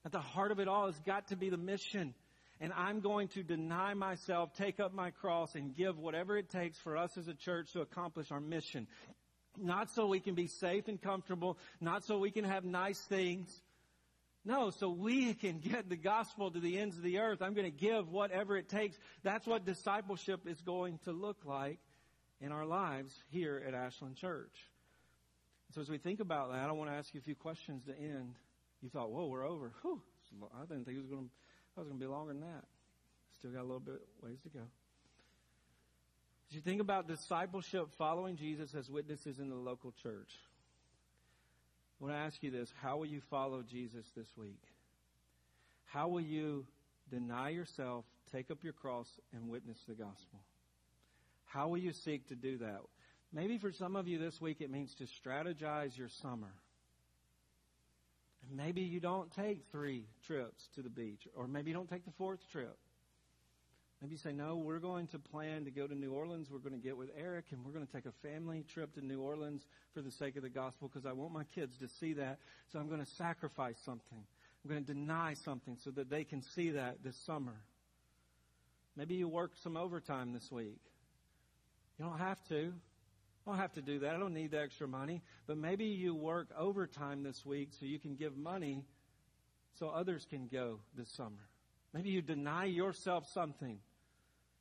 At 0.05 0.13
the 0.13 0.21
heart 0.21 0.51
of 0.51 0.59
it 0.59 0.69
all 0.69 0.87
has 0.87 0.99
got 1.07 1.29
to 1.29 1.37
be 1.37 1.51
the 1.51 1.57
mission. 1.57 2.15
And 2.61 2.73
I'm 2.73 3.01
going 3.01 3.29
to 3.29 3.45
deny 3.45 3.95
myself, 3.95 4.51
take 4.59 4.81
up 4.81 4.93
my 4.93 5.11
cross, 5.11 5.55
and 5.55 5.77
give 5.77 5.97
whatever 5.97 6.37
it 6.37 6.51
takes 6.51 6.77
for 6.79 6.97
us 6.97 7.11
as 7.17 7.29
a 7.29 7.35
church 7.35 7.73
to 7.73 7.81
accomplish 7.83 8.33
our 8.33 8.41
mission. 8.41 8.89
Not 9.61 9.91
so 9.91 10.07
we 10.07 10.21
can 10.21 10.35
be 10.35 10.47
safe 10.47 10.89
and 10.89 11.01
comfortable, 11.01 11.59
not 11.81 12.05
so 12.05 12.19
we 12.19 12.31
can 12.31 12.45
have 12.45 12.65
nice 12.65 13.01
things. 13.01 13.63
No, 14.45 14.71
so 14.71 14.89
we 14.89 15.35
can 15.35 15.59
get 15.59 15.89
the 15.89 15.97
gospel 15.97 16.51
to 16.51 16.61
the 16.61 16.79
ends 16.79 16.97
of 16.97 17.03
the 17.03 17.19
earth. 17.19 17.43
I'm 17.43 17.55
going 17.55 17.71
to 17.71 17.77
give 17.77 18.11
whatever 18.11 18.57
it 18.57 18.69
takes. 18.69 18.97
That's 19.23 19.47
what 19.47 19.67
discipleship 19.67 20.47
is 20.47 20.61
going 20.63 20.99
to 21.05 21.13
look 21.13 21.45
like 21.45 21.79
in 22.41 22.53
our 22.53 22.65
lives 22.65 23.13
here 23.31 23.63
at 23.67 23.75
Ashland 23.75 24.17
Church. 24.17 24.71
So 25.75 25.81
as 25.81 25.91
we 25.91 25.99
think 25.99 26.21
about 26.21 26.53
that, 26.53 26.69
I 26.69 26.73
want 26.73 26.91
to 26.91 26.97
ask 26.97 27.13
you 27.13 27.21
a 27.21 27.23
few 27.23 27.35
questions 27.35 27.85
to 27.87 27.99
end. 27.99 28.37
You 28.81 28.89
thought, 28.89 29.11
whoa, 29.11 29.27
we're 29.27 29.47
over. 29.47 29.73
Whew, 29.83 30.01
I 30.55 30.65
didn't 30.65 30.85
think 30.85 30.97
it 30.97 31.01
was 31.01 31.11
going 31.11 31.25
to, 31.25 31.31
I 31.77 31.81
was 31.81 31.89
going 31.89 32.01
to 32.01 32.07
be 32.07 32.11
longer 32.11 32.33
than 32.33 32.43
that. 32.43 32.65
Still 33.39 33.51
got 33.51 33.61
a 33.61 33.69
little 33.69 33.81
bit 33.81 34.01
ways 34.23 34.39
to 34.45 34.49
go. 34.49 34.61
As 36.49 36.55
you 36.55 36.63
think 36.63 36.81
about 36.81 37.07
discipleship, 37.07 37.89
following 37.99 38.37
Jesus 38.37 38.75
as 38.75 38.89
witnesses 38.89 39.39
in 39.39 39.51
the 39.51 39.55
local 39.55 39.93
church, 40.03 40.31
I 42.01 42.05
want 42.05 42.15
to 42.15 42.19
ask 42.19 42.43
you 42.43 42.51
this. 42.51 42.73
How 42.81 42.97
will 42.97 43.07
you 43.07 43.21
follow 43.29 43.63
Jesus 43.63 44.07
this 44.17 44.29
week? 44.35 44.63
How 45.85 46.09
will 46.09 46.23
you 46.23 46.67
deny 47.11 47.51
yourself, 47.51 48.07
take 48.33 48.51
up 48.51 48.65
your 48.65 48.73
cross, 48.73 49.09
and 49.35 49.51
witness 49.51 49.79
the 49.87 49.95
gospel? 49.95 50.41
How 51.45 51.69
will 51.69 51.79
you 51.79 51.93
seek 51.93 52.29
to 52.29 52.35
do 52.35 52.59
that? 52.59 52.81
Maybe 53.31 53.59
for 53.59 53.73
some 53.73 53.95
of 53.95 54.09
you 54.09 54.19
this 54.19 54.41
week 54.41 54.63
it 54.63 54.71
means 54.71 54.95
to 54.97 55.05
strategize 55.05 55.99
your 55.99 56.09
summer. 56.09 56.55
Maybe 58.51 58.81
you 58.81 59.01
don't 59.01 59.31
take 59.33 59.65
three 59.71 60.07
trips 60.27 60.69
to 60.77 60.83
the 60.83 60.89
beach, 60.89 61.29
or 61.35 61.47
maybe 61.47 61.71
you 61.71 61.77
don't 61.77 61.91
take 61.91 62.07
the 62.07 62.13
fourth 62.13 62.41
trip. 62.51 62.79
Maybe 64.01 64.13
you 64.13 64.19
say, 64.19 64.33
no, 64.33 64.55
we're 64.57 64.79
going 64.79 65.09
to 65.09 65.19
plan 65.19 65.65
to 65.65 65.73
go 65.73 65.89
to 65.89 65.95
New 65.95 66.13
Orleans. 66.13 66.49
We're 66.51 66.61
going 66.61 66.73
to 66.73 66.79
get 66.79 66.97
with 66.97 67.11
Eric 67.19 67.47
and 67.51 67.65
we're 67.65 67.73
going 67.73 67.87
to 67.87 67.93
take 67.93 68.07
a 68.07 68.13
family 68.23 68.65
trip 68.73 68.95
to 68.95 69.05
New 69.05 69.21
Orleans 69.21 69.67
for 69.93 70.03
the 70.03 70.11
sake 70.13 70.37
of 70.37 70.43
the 70.43 70.49
gospel 70.49 70.89
because 70.89 71.05
I 71.05 71.13
want 71.13 71.33
my 71.33 71.43
kids 71.53 71.77
to 71.79 71.89
see 71.89 72.13
that. 72.13 72.39
So 72.73 72.79
I'm 72.79 72.89
going 72.89 73.05
to 73.05 73.11
sacrifice 73.11 73.77
something. 73.85 74.25
I'm 74.65 74.71
going 74.71 74.85
to 74.85 74.95
deny 74.95 75.35
something 75.35 75.77
so 75.83 75.91
that 75.91 76.11
they 76.11 76.23
can 76.23 76.43
see 76.43 76.71
that 76.71 77.03
this 77.03 77.17
summer. 77.17 77.57
Maybe 78.97 79.17
you 79.17 79.29
work 79.29 79.53
some 79.63 79.77
overtime 79.77 80.33
this 80.33 80.51
week. 80.53 80.81
You 81.99 82.05
don't 82.05 82.19
have 82.19 82.39
to. 82.49 82.73
I 83.47 83.51
don't 83.51 83.59
have 83.59 83.73
to 83.73 83.83
do 83.83 84.01
that. 84.01 84.15
I 84.15 84.19
don't 84.19 84.35
need 84.35 84.53
the 84.53 84.61
extra 84.61 84.87
money. 84.87 85.23
But 85.49 85.57
maybe 85.57 85.87
you 85.87 86.15
work 86.15 86.49
overtime 86.57 87.25
this 87.25 87.45
week 87.45 87.71
so 87.79 87.87
you 87.87 87.99
can 87.99 88.15
give 88.15 88.37
money 88.37 88.85
so 89.79 89.89
others 89.89 90.25
can 90.29 90.47
go 90.47 90.79
this 90.97 91.11
summer. 91.11 91.49
Maybe 91.93 92.11
you 92.11 92.23
deny 92.23 92.67
yourself 92.67 93.29
something. 93.33 93.79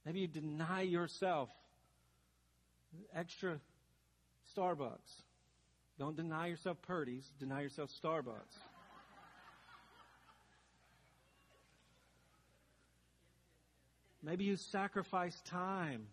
Maybe 0.08 0.22
you 0.22 0.28
deny 0.30 0.84
yourself 0.84 1.50
extra 3.14 3.60
Starbucks. 4.56 5.24
Don't 6.00 6.16
deny 6.16 6.48
yourself 6.48 6.82
Purdy's, 6.82 7.30
deny 7.42 7.60
yourself 7.60 7.92
Starbucks. 8.02 8.56
Maybe 14.24 14.46
you 14.46 14.56
sacrifice 14.56 15.38
time. 15.42 16.08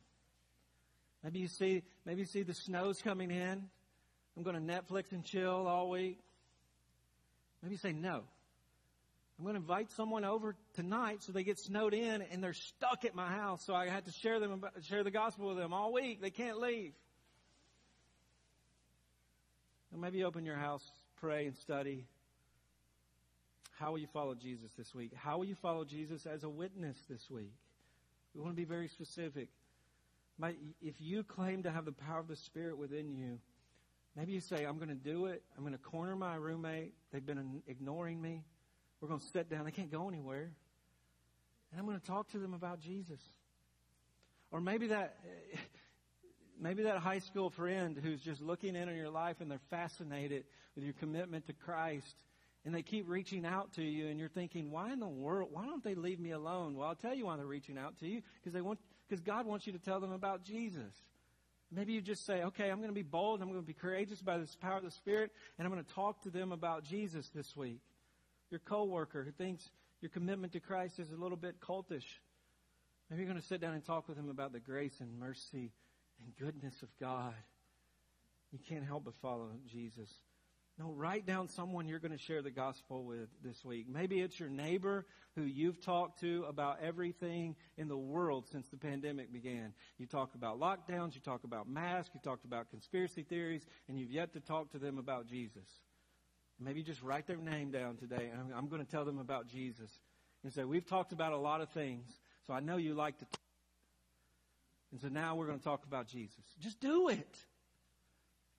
Maybe 1.23 1.39
you 1.39 1.47
see 1.47 1.85
maybe 2.05 2.23
you 2.23 2.27
see 2.27 2.43
the 2.43 2.53
snow's 2.53 3.01
coming 3.01 3.31
in. 3.31 3.63
I'm 4.37 4.43
going 4.43 4.57
to 4.57 4.73
Netflix 4.73 5.13
and 5.13 5.25
chill 5.25 5.69
all 5.69 5.89
week. 5.89 6.19
Maybe 7.63 7.75
you 7.75 7.79
say 7.79 7.93
no. 7.93 8.25
I'm 9.39 9.45
going 9.45 9.55
to 9.55 9.61
invite 9.61 9.91
someone 9.93 10.25
over 10.25 10.55
tonight 10.75 11.23
so 11.23 11.33
they 11.33 11.43
get 11.43 11.59
snowed 11.59 11.93
in 11.93 12.23
and 12.23 12.43
they're 12.43 12.53
stuck 12.53 13.05
at 13.05 13.17
my 13.17 13.29
house. 13.29 13.65
So 13.65 13.75
I 13.75 13.89
had 13.89 14.05
to 14.05 14.13
share 14.13 14.39
them, 14.39 14.65
share 14.83 15.03
the 15.03 15.11
gospel 15.11 15.49
with 15.49 15.57
them 15.57 15.73
all 15.73 15.93
week. 15.93 16.21
They 16.21 16.31
can't 16.31 16.59
leave. 16.61 16.93
Maybe 19.97 20.25
open 20.25 20.45
your 20.45 20.57
house, 20.57 20.85
pray 21.21 21.47
and 21.47 21.57
study. 21.57 22.07
How 23.79 23.91
will 23.91 23.99
you 23.99 24.09
follow 24.13 24.35
Jesus 24.35 24.73
this 24.77 24.95
week? 24.95 25.13
How 25.15 25.37
will 25.39 25.45
you 25.45 25.55
follow 25.57 25.85
Jesus 25.85 26.27
as 26.27 26.45
a 26.45 26.49
witness 26.49 26.97
this 27.09 27.29
week? 27.31 27.53
We 28.35 28.41
want 28.41 28.53
to 28.53 28.57
be 28.57 28.65
very 28.65 28.89
specific. 28.89 29.49
If 30.83 30.95
you 31.01 31.23
claim 31.23 31.63
to 31.65 31.71
have 31.71 31.85
the 31.85 31.93
power 31.93 32.19
of 32.19 32.27
the 32.29 32.37
Spirit 32.37 32.77
within 32.77 33.13
you, 33.13 33.39
maybe 34.17 34.33
you 34.33 34.41
say, 34.41 34.65
I'm 34.65 34.79
going 34.79 34.89
to 34.89 34.95
do 34.95 35.27
it. 35.27 35.43
I'm 35.57 35.63
going 35.63 35.75
to 35.75 35.79
corner 35.79 36.17
my 36.17 36.35
roommate. 36.37 36.95
They've 37.13 37.25
been 37.25 37.63
ignoring 37.69 38.21
me. 38.21 38.43
We're 39.05 39.09
going 39.09 39.21
to 39.21 39.27
sit 39.27 39.51
down. 39.51 39.67
They 39.67 39.71
can't 39.71 39.93
go 39.93 40.09
anywhere. 40.09 40.51
And 41.71 41.79
I'm 41.79 41.85
going 41.85 42.01
to 42.01 42.07
talk 42.07 42.31
to 42.31 42.39
them 42.39 42.55
about 42.55 42.81
Jesus. 42.81 43.21
Or 44.51 44.63
maybe 44.63 44.87
that, 44.87 45.19
maybe 46.59 46.85
that 46.85 46.97
high 46.97 47.19
school 47.19 47.51
friend 47.51 48.01
who's 48.03 48.23
just 48.23 48.41
looking 48.41 48.75
in 48.77 48.89
on 48.89 48.97
your 48.97 49.11
life 49.11 49.43
and 49.43 49.51
they're 49.51 49.61
fascinated 49.69 50.45
with 50.75 50.85
your 50.85 50.95
commitment 50.95 51.47
to 51.49 51.53
Christ 51.53 52.17
and 52.65 52.75
they 52.75 52.81
keep 52.81 53.07
reaching 53.07 53.45
out 53.45 53.75
to 53.75 53.83
you 53.83 54.07
and 54.07 54.19
you're 54.19 54.31
thinking, 54.31 54.71
why 54.71 54.91
in 54.91 55.01
the 55.01 55.07
world, 55.07 55.51
why 55.53 55.67
don't 55.67 55.85
they 55.85 55.95
leave 55.95 56.19
me 56.19 56.31
alone? 56.31 56.75
Well, 56.75 56.89
I'll 56.89 56.95
tell 56.95 57.15
you 57.15 57.27
why 57.27 57.37
they're 57.37 57.45
reaching 57.45 57.77
out 57.77 57.99
to 57.99 58.09
you 58.09 58.23
because 58.41 58.55
they 58.55 58.63
want, 58.63 58.79
because 59.07 59.21
God 59.21 59.45
wants 59.45 59.67
you 59.67 59.75
to 59.75 59.79
tell 59.79 60.01
them 60.01 60.13
about 60.13 60.45
Jesus. 60.45 60.95
Maybe 61.71 61.93
you 61.93 62.01
just 62.01 62.25
say, 62.25 62.43
okay, 62.45 62.71
I'm 62.71 62.79
going 62.79 62.89
to 62.89 62.95
be 62.95 63.03
bold. 63.03 63.43
I'm 63.43 63.49
going 63.49 63.61
to 63.61 63.67
be 63.67 63.75
courageous 63.75 64.23
by 64.23 64.39
the 64.39 64.49
power 64.63 64.79
of 64.79 64.85
the 64.85 64.91
Spirit 64.91 65.31
and 65.59 65.67
I'm 65.67 65.71
going 65.71 65.85
to 65.85 65.93
talk 65.93 66.23
to 66.23 66.31
them 66.31 66.53
about 66.53 66.85
Jesus 66.85 67.29
this 67.35 67.55
week 67.55 67.83
your 68.55 68.61
coworker 68.61 69.25
who 69.25 69.33
thinks 69.33 69.69
your 70.01 70.11
commitment 70.11 70.53
to 70.53 70.61
Christ 70.61 71.01
is 71.01 71.11
a 71.11 71.17
little 71.17 71.37
bit 71.37 71.61
cultish. 71.61 72.05
Maybe 73.11 73.23
you're 73.23 73.29
going 73.29 73.41
to 73.41 73.45
sit 73.45 73.61
down 73.61 73.75
and 73.75 73.85
talk 73.85 74.07
with 74.07 74.17
him 74.17 74.31
about 74.31 74.53
the 74.53 74.61
grace 74.61 74.95
and 75.01 75.19
mercy 75.19 75.73
and 76.21 76.37
goodness 76.39 76.81
of 76.85 76.89
God. 77.01 77.35
You 78.53 78.61
can't 78.69 78.85
help 78.85 79.07
but 79.07 79.15
follow 79.21 79.49
Jesus. 79.67 80.09
No, 80.79 80.93
write 80.93 81.27
down 81.27 81.49
someone 81.49 81.89
you're 81.89 81.99
going 81.99 82.17
to 82.17 82.19
share 82.19 82.43
the 82.43 82.53
gospel 82.53 83.03
with 83.03 83.29
this 83.43 83.65
week. 83.65 83.87
Maybe 83.89 84.21
it's 84.21 84.39
your 84.39 84.49
neighbor 84.49 85.05
who 85.35 85.43
you've 85.43 85.85
talked 85.85 86.21
to 86.21 86.45
about 86.49 86.79
everything 86.81 87.57
in 87.77 87.89
the 87.89 87.97
world 87.97 88.47
since 88.53 88.69
the 88.69 88.77
pandemic 88.77 89.33
began. 89.33 89.73
You 89.99 90.07
talk 90.07 90.37
about 90.37 90.61
lockdowns, 90.61 91.17
you 91.17 91.21
talk 91.21 91.43
about 91.43 91.69
masks, 91.69 92.15
you 92.15 92.21
talked 92.23 92.45
about 92.45 92.71
conspiracy 92.71 93.25
theories, 93.25 93.67
and 93.89 93.99
you've 93.99 94.13
yet 94.13 94.33
to 94.35 94.41
talk 94.41 94.71
to 94.71 94.79
them 94.79 94.99
about 94.99 95.27
Jesus. 95.27 95.67
Maybe 96.61 96.83
just 96.83 97.03
write 97.03 97.27
their 97.27 97.37
name 97.37 97.71
down 97.71 97.97
today, 97.97 98.31
and 98.33 98.41
I'm, 98.41 98.59
I'm 98.59 98.69
going 98.69 98.85
to 98.85 98.91
tell 98.91 99.05
them 99.05 99.19
about 99.19 99.49
Jesus. 99.49 99.91
And 100.43 100.53
say, 100.53 100.65
we've 100.65 100.87
talked 100.87 101.13
about 101.13 101.33
a 101.33 101.37
lot 101.37 101.61
of 101.61 101.71
things, 101.71 102.07
so 102.47 102.53
I 102.53 102.61
know 102.61 102.77
you 102.77 102.95
like 102.95 103.19
to 103.19 103.25
talk. 103.25 103.41
And 104.93 105.01
so 105.01 105.09
now 105.09 105.35
we're 105.35 105.47
going 105.47 105.59
to 105.59 105.65
talk 105.65 105.85
about 105.85 106.07
Jesus. 106.07 106.45
Just 106.61 106.81
do 106.81 107.09
it. 107.09 107.37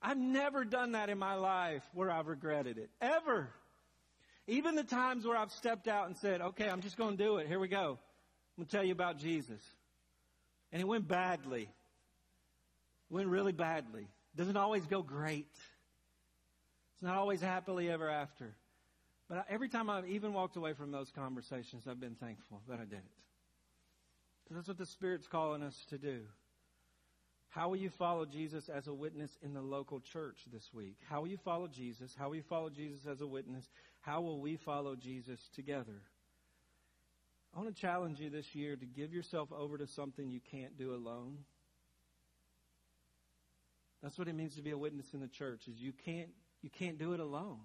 I've 0.02 0.18
never 0.18 0.64
done 0.64 0.92
that 0.92 1.08
in 1.08 1.18
my 1.18 1.34
life 1.34 1.82
where 1.94 2.10
I've 2.10 2.26
regretted 2.26 2.76
it. 2.76 2.90
Ever. 3.00 3.48
Even 4.46 4.74
the 4.74 4.84
times 4.84 5.24
where 5.24 5.36
I've 5.36 5.50
stepped 5.50 5.88
out 5.88 6.06
and 6.06 6.16
said, 6.16 6.40
okay, 6.40 6.68
I'm 6.68 6.82
just 6.82 6.96
going 6.96 7.16
to 7.16 7.24
do 7.24 7.38
it. 7.38 7.48
Here 7.48 7.58
we 7.58 7.68
go. 7.68 7.98
I'm 8.56 8.62
going 8.62 8.66
to 8.66 8.70
tell 8.70 8.84
you 8.84 8.92
about 8.92 9.18
Jesus. 9.18 9.60
And 10.72 10.82
it 10.82 10.84
went 10.86 11.08
badly. 11.08 11.62
It 11.62 13.14
went 13.14 13.28
really 13.28 13.52
badly. 13.52 14.06
Doesn't 14.36 14.56
always 14.56 14.84
go 14.86 15.02
great. 15.02 15.48
It's 16.96 17.02
not 17.02 17.16
always 17.16 17.42
happily 17.42 17.90
ever 17.90 18.08
after. 18.08 18.54
But 19.28 19.44
every 19.50 19.68
time 19.68 19.90
I've 19.90 20.08
even 20.08 20.32
walked 20.32 20.56
away 20.56 20.72
from 20.72 20.92
those 20.92 21.10
conversations, 21.10 21.84
I've 21.86 22.00
been 22.00 22.14
thankful 22.14 22.62
that 22.68 22.80
I 22.80 22.84
did 22.84 22.98
it. 22.98 23.12
Because 24.44 24.56
that's 24.56 24.68
what 24.68 24.78
the 24.78 24.86
Spirit's 24.86 25.26
calling 25.26 25.62
us 25.62 25.84
to 25.90 25.98
do. 25.98 26.20
How 27.48 27.68
will 27.68 27.76
you 27.76 27.90
follow 27.90 28.24
Jesus 28.24 28.68
as 28.68 28.86
a 28.86 28.94
witness 28.94 29.36
in 29.42 29.52
the 29.52 29.60
local 29.60 30.00
church 30.00 30.38
this 30.52 30.72
week? 30.72 30.96
How 31.08 31.20
will 31.20 31.28
you 31.28 31.38
follow 31.38 31.66
Jesus? 31.66 32.14
How 32.18 32.28
will 32.28 32.36
you 32.36 32.42
follow 32.42 32.70
Jesus 32.70 33.06
as 33.06 33.20
a 33.20 33.26
witness? 33.26 33.68
How 34.00 34.20
will 34.20 34.40
we 34.40 34.56
follow 34.56 34.94
Jesus 34.94 35.40
together? 35.54 36.02
I 37.54 37.58
want 37.58 37.74
to 37.74 37.80
challenge 37.80 38.20
you 38.20 38.30
this 38.30 38.54
year 38.54 38.76
to 38.76 38.86
give 38.86 39.12
yourself 39.12 39.50
over 39.52 39.78
to 39.78 39.86
something 39.86 40.30
you 40.30 40.40
can't 40.50 40.78
do 40.78 40.94
alone. 40.94 41.38
That's 44.02 44.18
what 44.18 44.28
it 44.28 44.34
means 44.34 44.54
to 44.56 44.62
be 44.62 44.70
a 44.70 44.78
witness 44.78 45.14
in 45.14 45.20
the 45.20 45.28
church 45.28 45.66
is 45.66 45.80
you 45.80 45.92
can't 45.92 46.30
you 46.66 46.70
can't 46.80 46.98
do 46.98 47.12
it 47.12 47.20
alone. 47.20 47.60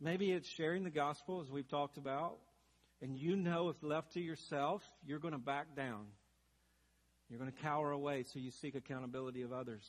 Maybe 0.00 0.32
it's 0.32 0.48
sharing 0.48 0.82
the 0.82 0.90
gospel, 0.90 1.40
as 1.40 1.48
we've 1.48 1.68
talked 1.68 1.96
about, 1.96 2.38
and 3.00 3.16
you 3.16 3.36
know 3.36 3.68
if 3.68 3.76
left 3.82 4.14
to 4.14 4.20
yourself, 4.20 4.82
you're 5.06 5.20
going 5.20 5.30
to 5.30 5.38
back 5.38 5.76
down. 5.76 6.06
You're 7.28 7.38
going 7.38 7.52
to 7.52 7.62
cower 7.62 7.92
away, 7.92 8.24
so 8.24 8.40
you 8.40 8.50
seek 8.50 8.74
accountability 8.74 9.42
of 9.42 9.52
others. 9.52 9.88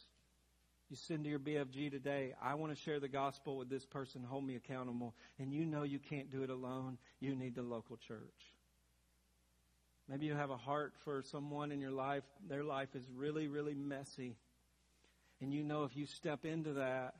You 0.92 0.98
send 0.98 1.24
to 1.24 1.32
your 1.32 1.40
BFG 1.40 1.90
today, 1.90 2.36
I 2.40 2.54
want 2.54 2.76
to 2.76 2.80
share 2.84 3.00
the 3.00 3.08
gospel 3.08 3.58
with 3.58 3.72
this 3.72 3.88
person, 3.88 4.24
hold 4.24 4.46
me 4.46 4.56
accountable, 4.56 5.16
and 5.40 5.52
you 5.52 5.66
know 5.66 5.82
you 5.82 5.98
can't 5.98 6.30
do 6.30 6.44
it 6.44 6.52
alone. 6.52 7.00
You 7.20 7.34
need 7.34 7.56
the 7.56 7.64
local 7.64 7.98
church. 7.98 8.20
Maybe 10.08 10.28
you 10.28 10.36
have 10.36 10.52
a 10.52 10.58
heart 10.58 10.94
for 11.04 11.24
someone 11.32 11.72
in 11.72 11.82
your 11.82 11.90
life, 11.90 12.24
their 12.48 12.64
life 12.64 12.90
is 12.94 13.04
really, 13.16 13.48
really 13.48 13.74
messy. 13.74 14.36
And 15.42 15.52
you 15.52 15.64
know 15.64 15.86
if 15.86 15.98
you 15.98 16.06
step 16.06 16.46
into 16.46 16.74
that, 16.74 17.16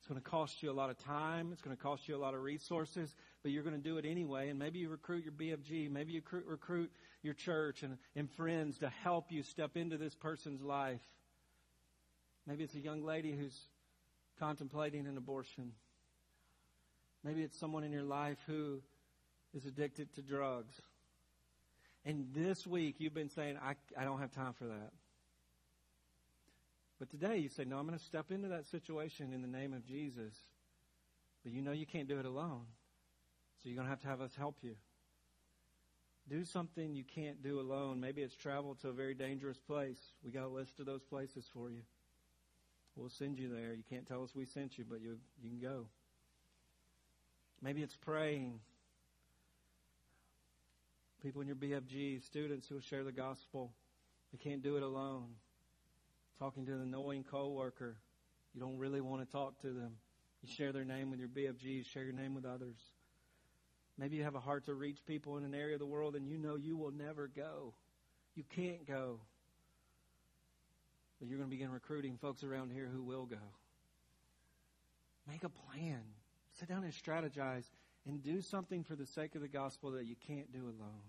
it's 0.00 0.08
going 0.08 0.18
to 0.18 0.26
cost 0.26 0.62
you 0.62 0.70
a 0.70 0.72
lot 0.72 0.88
of 0.88 0.96
time. 0.96 1.50
It's 1.52 1.60
going 1.60 1.76
to 1.76 1.82
cost 1.82 2.08
you 2.08 2.16
a 2.16 2.18
lot 2.18 2.32
of 2.32 2.40
resources, 2.40 3.14
but 3.42 3.52
you're 3.52 3.62
going 3.62 3.76
to 3.76 3.82
do 3.82 3.98
it 3.98 4.06
anyway. 4.06 4.48
And 4.48 4.58
maybe 4.58 4.78
you 4.78 4.88
recruit 4.88 5.24
your 5.24 5.34
BFG. 5.34 5.90
Maybe 5.90 6.12
you 6.12 6.22
recruit 6.46 6.90
your 7.22 7.34
church 7.34 7.82
and, 7.82 7.98
and 8.16 8.30
friends 8.30 8.78
to 8.78 8.88
help 8.88 9.30
you 9.30 9.42
step 9.42 9.76
into 9.76 9.98
this 9.98 10.14
person's 10.14 10.62
life. 10.62 11.02
Maybe 12.46 12.64
it's 12.64 12.74
a 12.74 12.80
young 12.80 13.04
lady 13.04 13.32
who's 13.32 13.58
contemplating 14.38 15.06
an 15.06 15.18
abortion. 15.18 15.72
Maybe 17.22 17.42
it's 17.42 17.58
someone 17.58 17.84
in 17.84 17.92
your 17.92 18.02
life 18.02 18.38
who 18.46 18.80
is 19.52 19.66
addicted 19.66 20.14
to 20.14 20.22
drugs. 20.22 20.80
And 22.06 22.28
this 22.34 22.66
week 22.66 22.96
you've 23.00 23.12
been 23.12 23.28
saying, 23.28 23.58
I, 23.62 23.74
I 24.00 24.04
don't 24.04 24.20
have 24.20 24.32
time 24.32 24.54
for 24.54 24.64
that. 24.64 24.92
But 27.00 27.10
today 27.10 27.38
you 27.38 27.48
say, 27.48 27.64
No, 27.64 27.78
I'm 27.78 27.86
going 27.86 27.98
to 27.98 28.04
step 28.04 28.30
into 28.30 28.48
that 28.48 28.66
situation 28.66 29.32
in 29.32 29.40
the 29.40 29.48
name 29.48 29.72
of 29.72 29.84
Jesus. 29.84 30.34
But 31.42 31.52
you 31.52 31.62
know 31.62 31.72
you 31.72 31.86
can't 31.86 32.06
do 32.06 32.20
it 32.20 32.26
alone. 32.26 32.66
So 33.56 33.68
you're 33.68 33.76
going 33.76 33.86
to 33.86 33.90
have 33.90 34.02
to 34.02 34.08
have 34.08 34.20
us 34.20 34.34
help 34.36 34.58
you. 34.62 34.76
Do 36.28 36.44
something 36.44 36.94
you 36.94 37.02
can't 37.02 37.42
do 37.42 37.58
alone. 37.58 37.98
Maybe 38.00 38.22
it's 38.22 38.36
travel 38.36 38.74
to 38.82 38.88
a 38.88 38.92
very 38.92 39.14
dangerous 39.14 39.58
place. 39.58 39.98
We 40.22 40.30
got 40.30 40.44
a 40.44 40.48
list 40.48 40.78
of 40.78 40.86
those 40.86 41.02
places 41.02 41.48
for 41.52 41.70
you. 41.70 41.80
We'll 42.94 43.08
send 43.08 43.38
you 43.38 43.48
there. 43.48 43.72
You 43.72 43.82
can't 43.88 44.06
tell 44.06 44.22
us 44.22 44.34
we 44.34 44.44
sent 44.44 44.76
you, 44.76 44.84
but 44.88 45.00
you, 45.00 45.16
you 45.42 45.48
can 45.48 45.58
go. 45.58 45.86
Maybe 47.62 47.82
it's 47.82 47.96
praying. 47.96 48.60
People 51.22 51.40
in 51.40 51.46
your 51.46 51.56
BFG, 51.56 52.22
students 52.22 52.68
who 52.68 52.74
will 52.74 52.82
share 52.82 53.04
the 53.04 53.12
gospel. 53.12 53.72
They 54.32 54.38
can't 54.38 54.62
do 54.62 54.76
it 54.76 54.82
alone. 54.82 55.28
Talking 56.40 56.64
to 56.64 56.72
an 56.72 56.80
annoying 56.80 57.22
coworker. 57.30 57.98
You 58.54 58.62
don't 58.62 58.78
really 58.78 59.02
want 59.02 59.20
to 59.20 59.30
talk 59.30 59.60
to 59.60 59.68
them. 59.68 59.92
You 60.42 60.48
share 60.50 60.72
their 60.72 60.86
name 60.86 61.10
with 61.10 61.20
your 61.20 61.28
BFG, 61.28 61.84
share 61.84 62.02
your 62.02 62.14
name 62.14 62.34
with 62.34 62.46
others. 62.46 62.78
Maybe 63.98 64.16
you 64.16 64.24
have 64.24 64.34
a 64.34 64.40
heart 64.40 64.64
to 64.64 64.74
reach 64.74 65.04
people 65.04 65.36
in 65.36 65.44
an 65.44 65.54
area 65.54 65.74
of 65.74 65.80
the 65.80 65.86
world 65.86 66.16
and 66.16 66.26
you 66.26 66.38
know 66.38 66.56
you 66.56 66.78
will 66.78 66.92
never 66.92 67.28
go. 67.28 67.74
You 68.34 68.44
can't 68.56 68.86
go. 68.86 69.20
But 71.18 71.28
you're 71.28 71.36
going 71.36 71.50
to 71.50 71.54
begin 71.54 71.70
recruiting 71.70 72.16
folks 72.16 72.42
around 72.42 72.72
here 72.72 72.88
who 72.90 73.02
will 73.02 73.26
go. 73.26 73.36
Make 75.28 75.44
a 75.44 75.50
plan. 75.50 76.00
Sit 76.58 76.70
down 76.70 76.84
and 76.84 76.92
strategize 76.94 77.66
and 78.06 78.22
do 78.22 78.40
something 78.40 78.82
for 78.82 78.96
the 78.96 79.04
sake 79.04 79.34
of 79.34 79.42
the 79.42 79.48
gospel 79.48 79.90
that 79.90 80.06
you 80.06 80.16
can't 80.26 80.50
do 80.50 80.62
alone. 80.62 81.04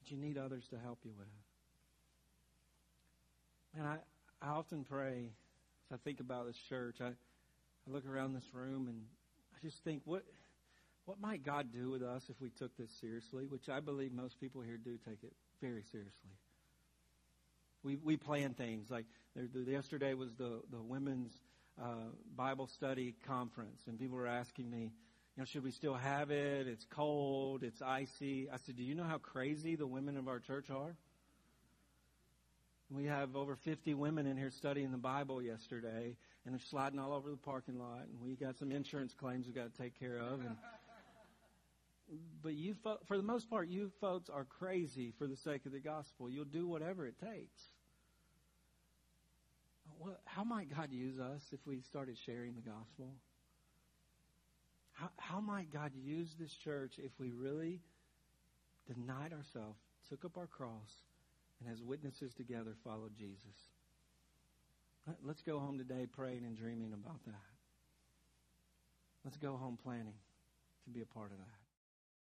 That 0.00 0.12
you 0.12 0.16
need 0.16 0.38
others 0.38 0.68
to 0.68 0.78
help 0.78 1.00
you 1.02 1.10
with. 1.18 1.26
And 3.76 3.86
I, 3.86 3.96
I 4.40 4.50
often 4.50 4.84
pray 4.84 5.30
as 5.90 5.94
I 5.94 5.96
think 6.04 6.20
about 6.20 6.46
this 6.46 6.56
church. 6.68 6.96
I, 7.00 7.06
I 7.06 7.90
look 7.92 8.06
around 8.06 8.34
this 8.34 8.48
room 8.52 8.88
and 8.88 9.02
I 9.54 9.66
just 9.66 9.82
think, 9.84 10.02
what 10.04 10.22
what 11.06 11.20
might 11.20 11.44
God 11.44 11.70
do 11.70 11.90
with 11.90 12.02
us 12.02 12.24
if 12.30 12.40
we 12.40 12.48
took 12.48 12.74
this 12.78 12.90
seriously? 13.00 13.46
Which 13.46 13.68
I 13.68 13.80
believe 13.80 14.12
most 14.12 14.40
people 14.40 14.62
here 14.62 14.78
do 14.78 14.96
take 15.04 15.22
it 15.22 15.32
very 15.60 15.82
seriously. 15.90 16.30
We 17.82 17.96
we 17.96 18.16
plan 18.16 18.54
things 18.54 18.90
like 18.90 19.06
there, 19.34 19.46
the, 19.52 19.70
yesterday 19.70 20.14
was 20.14 20.34
the 20.34 20.62
the 20.70 20.80
women's 20.80 21.32
uh, 21.82 22.10
Bible 22.36 22.68
study 22.68 23.14
conference, 23.26 23.82
and 23.86 23.98
people 23.98 24.16
were 24.16 24.28
asking 24.28 24.70
me, 24.70 24.92
you 25.36 25.40
know, 25.40 25.44
should 25.44 25.64
we 25.64 25.72
still 25.72 25.94
have 25.94 26.30
it? 26.30 26.68
It's 26.68 26.86
cold, 26.88 27.64
it's 27.64 27.82
icy. 27.82 28.48
I 28.50 28.56
said, 28.58 28.76
do 28.76 28.84
you 28.84 28.94
know 28.94 29.04
how 29.04 29.18
crazy 29.18 29.74
the 29.74 29.86
women 29.86 30.16
of 30.16 30.28
our 30.28 30.38
church 30.38 30.70
are? 30.70 30.96
We 32.94 33.06
have 33.06 33.34
over 33.34 33.56
50 33.56 33.94
women 33.94 34.26
in 34.26 34.36
here 34.36 34.50
studying 34.50 34.92
the 34.92 34.98
Bible 34.98 35.42
yesterday, 35.42 36.16
and 36.44 36.54
they're 36.54 36.60
sliding 36.60 37.00
all 37.00 37.12
over 37.12 37.28
the 37.28 37.36
parking 37.36 37.76
lot, 37.76 38.02
and 38.08 38.20
we 38.22 38.36
got 38.36 38.56
some 38.56 38.70
insurance 38.70 39.14
claims 39.14 39.46
we've 39.46 39.54
got 39.54 39.74
to 39.74 39.82
take 39.82 39.98
care 39.98 40.16
of. 40.18 40.40
And 40.40 40.56
but 42.42 42.54
you, 42.54 42.76
for 43.06 43.16
the 43.16 43.22
most 43.22 43.50
part, 43.50 43.66
you 43.66 43.90
folks 44.00 44.30
are 44.30 44.44
crazy 44.44 45.12
for 45.18 45.26
the 45.26 45.36
sake 45.36 45.66
of 45.66 45.72
the 45.72 45.80
gospel. 45.80 46.30
You'll 46.30 46.44
do 46.44 46.68
whatever 46.68 47.04
it 47.04 47.16
takes. 47.18 47.62
What, 49.98 50.20
how 50.24 50.44
might 50.44 50.72
God 50.72 50.92
use 50.92 51.18
us 51.18 51.42
if 51.50 51.66
we 51.66 51.80
started 51.80 52.16
sharing 52.24 52.54
the 52.54 52.60
gospel? 52.60 53.14
How, 54.92 55.08
how 55.16 55.40
might 55.40 55.72
God 55.72 55.90
use 55.96 56.36
this 56.38 56.52
church 56.52 56.94
if 56.98 57.10
we 57.18 57.32
really 57.32 57.80
denied 58.86 59.32
ourselves, 59.32 59.80
took 60.08 60.24
up 60.24 60.36
our 60.36 60.46
cross, 60.46 61.02
and 61.64 61.72
as 61.72 61.82
witnesses 61.82 62.34
together 62.34 62.74
followed 62.84 63.16
Jesus? 63.16 63.56
Let, 65.06 65.16
let's 65.22 65.42
go 65.42 65.58
home 65.58 65.78
today 65.78 66.06
praying 66.10 66.44
and 66.44 66.56
dreaming 66.56 66.92
about 66.92 67.24
that. 67.26 67.34
Let's 69.24 69.36
go 69.36 69.56
home 69.56 69.78
planning 69.82 70.14
to 70.84 70.90
be 70.90 71.00
a 71.00 71.06
part 71.06 71.32
of 71.32 71.38
that. 71.38 71.63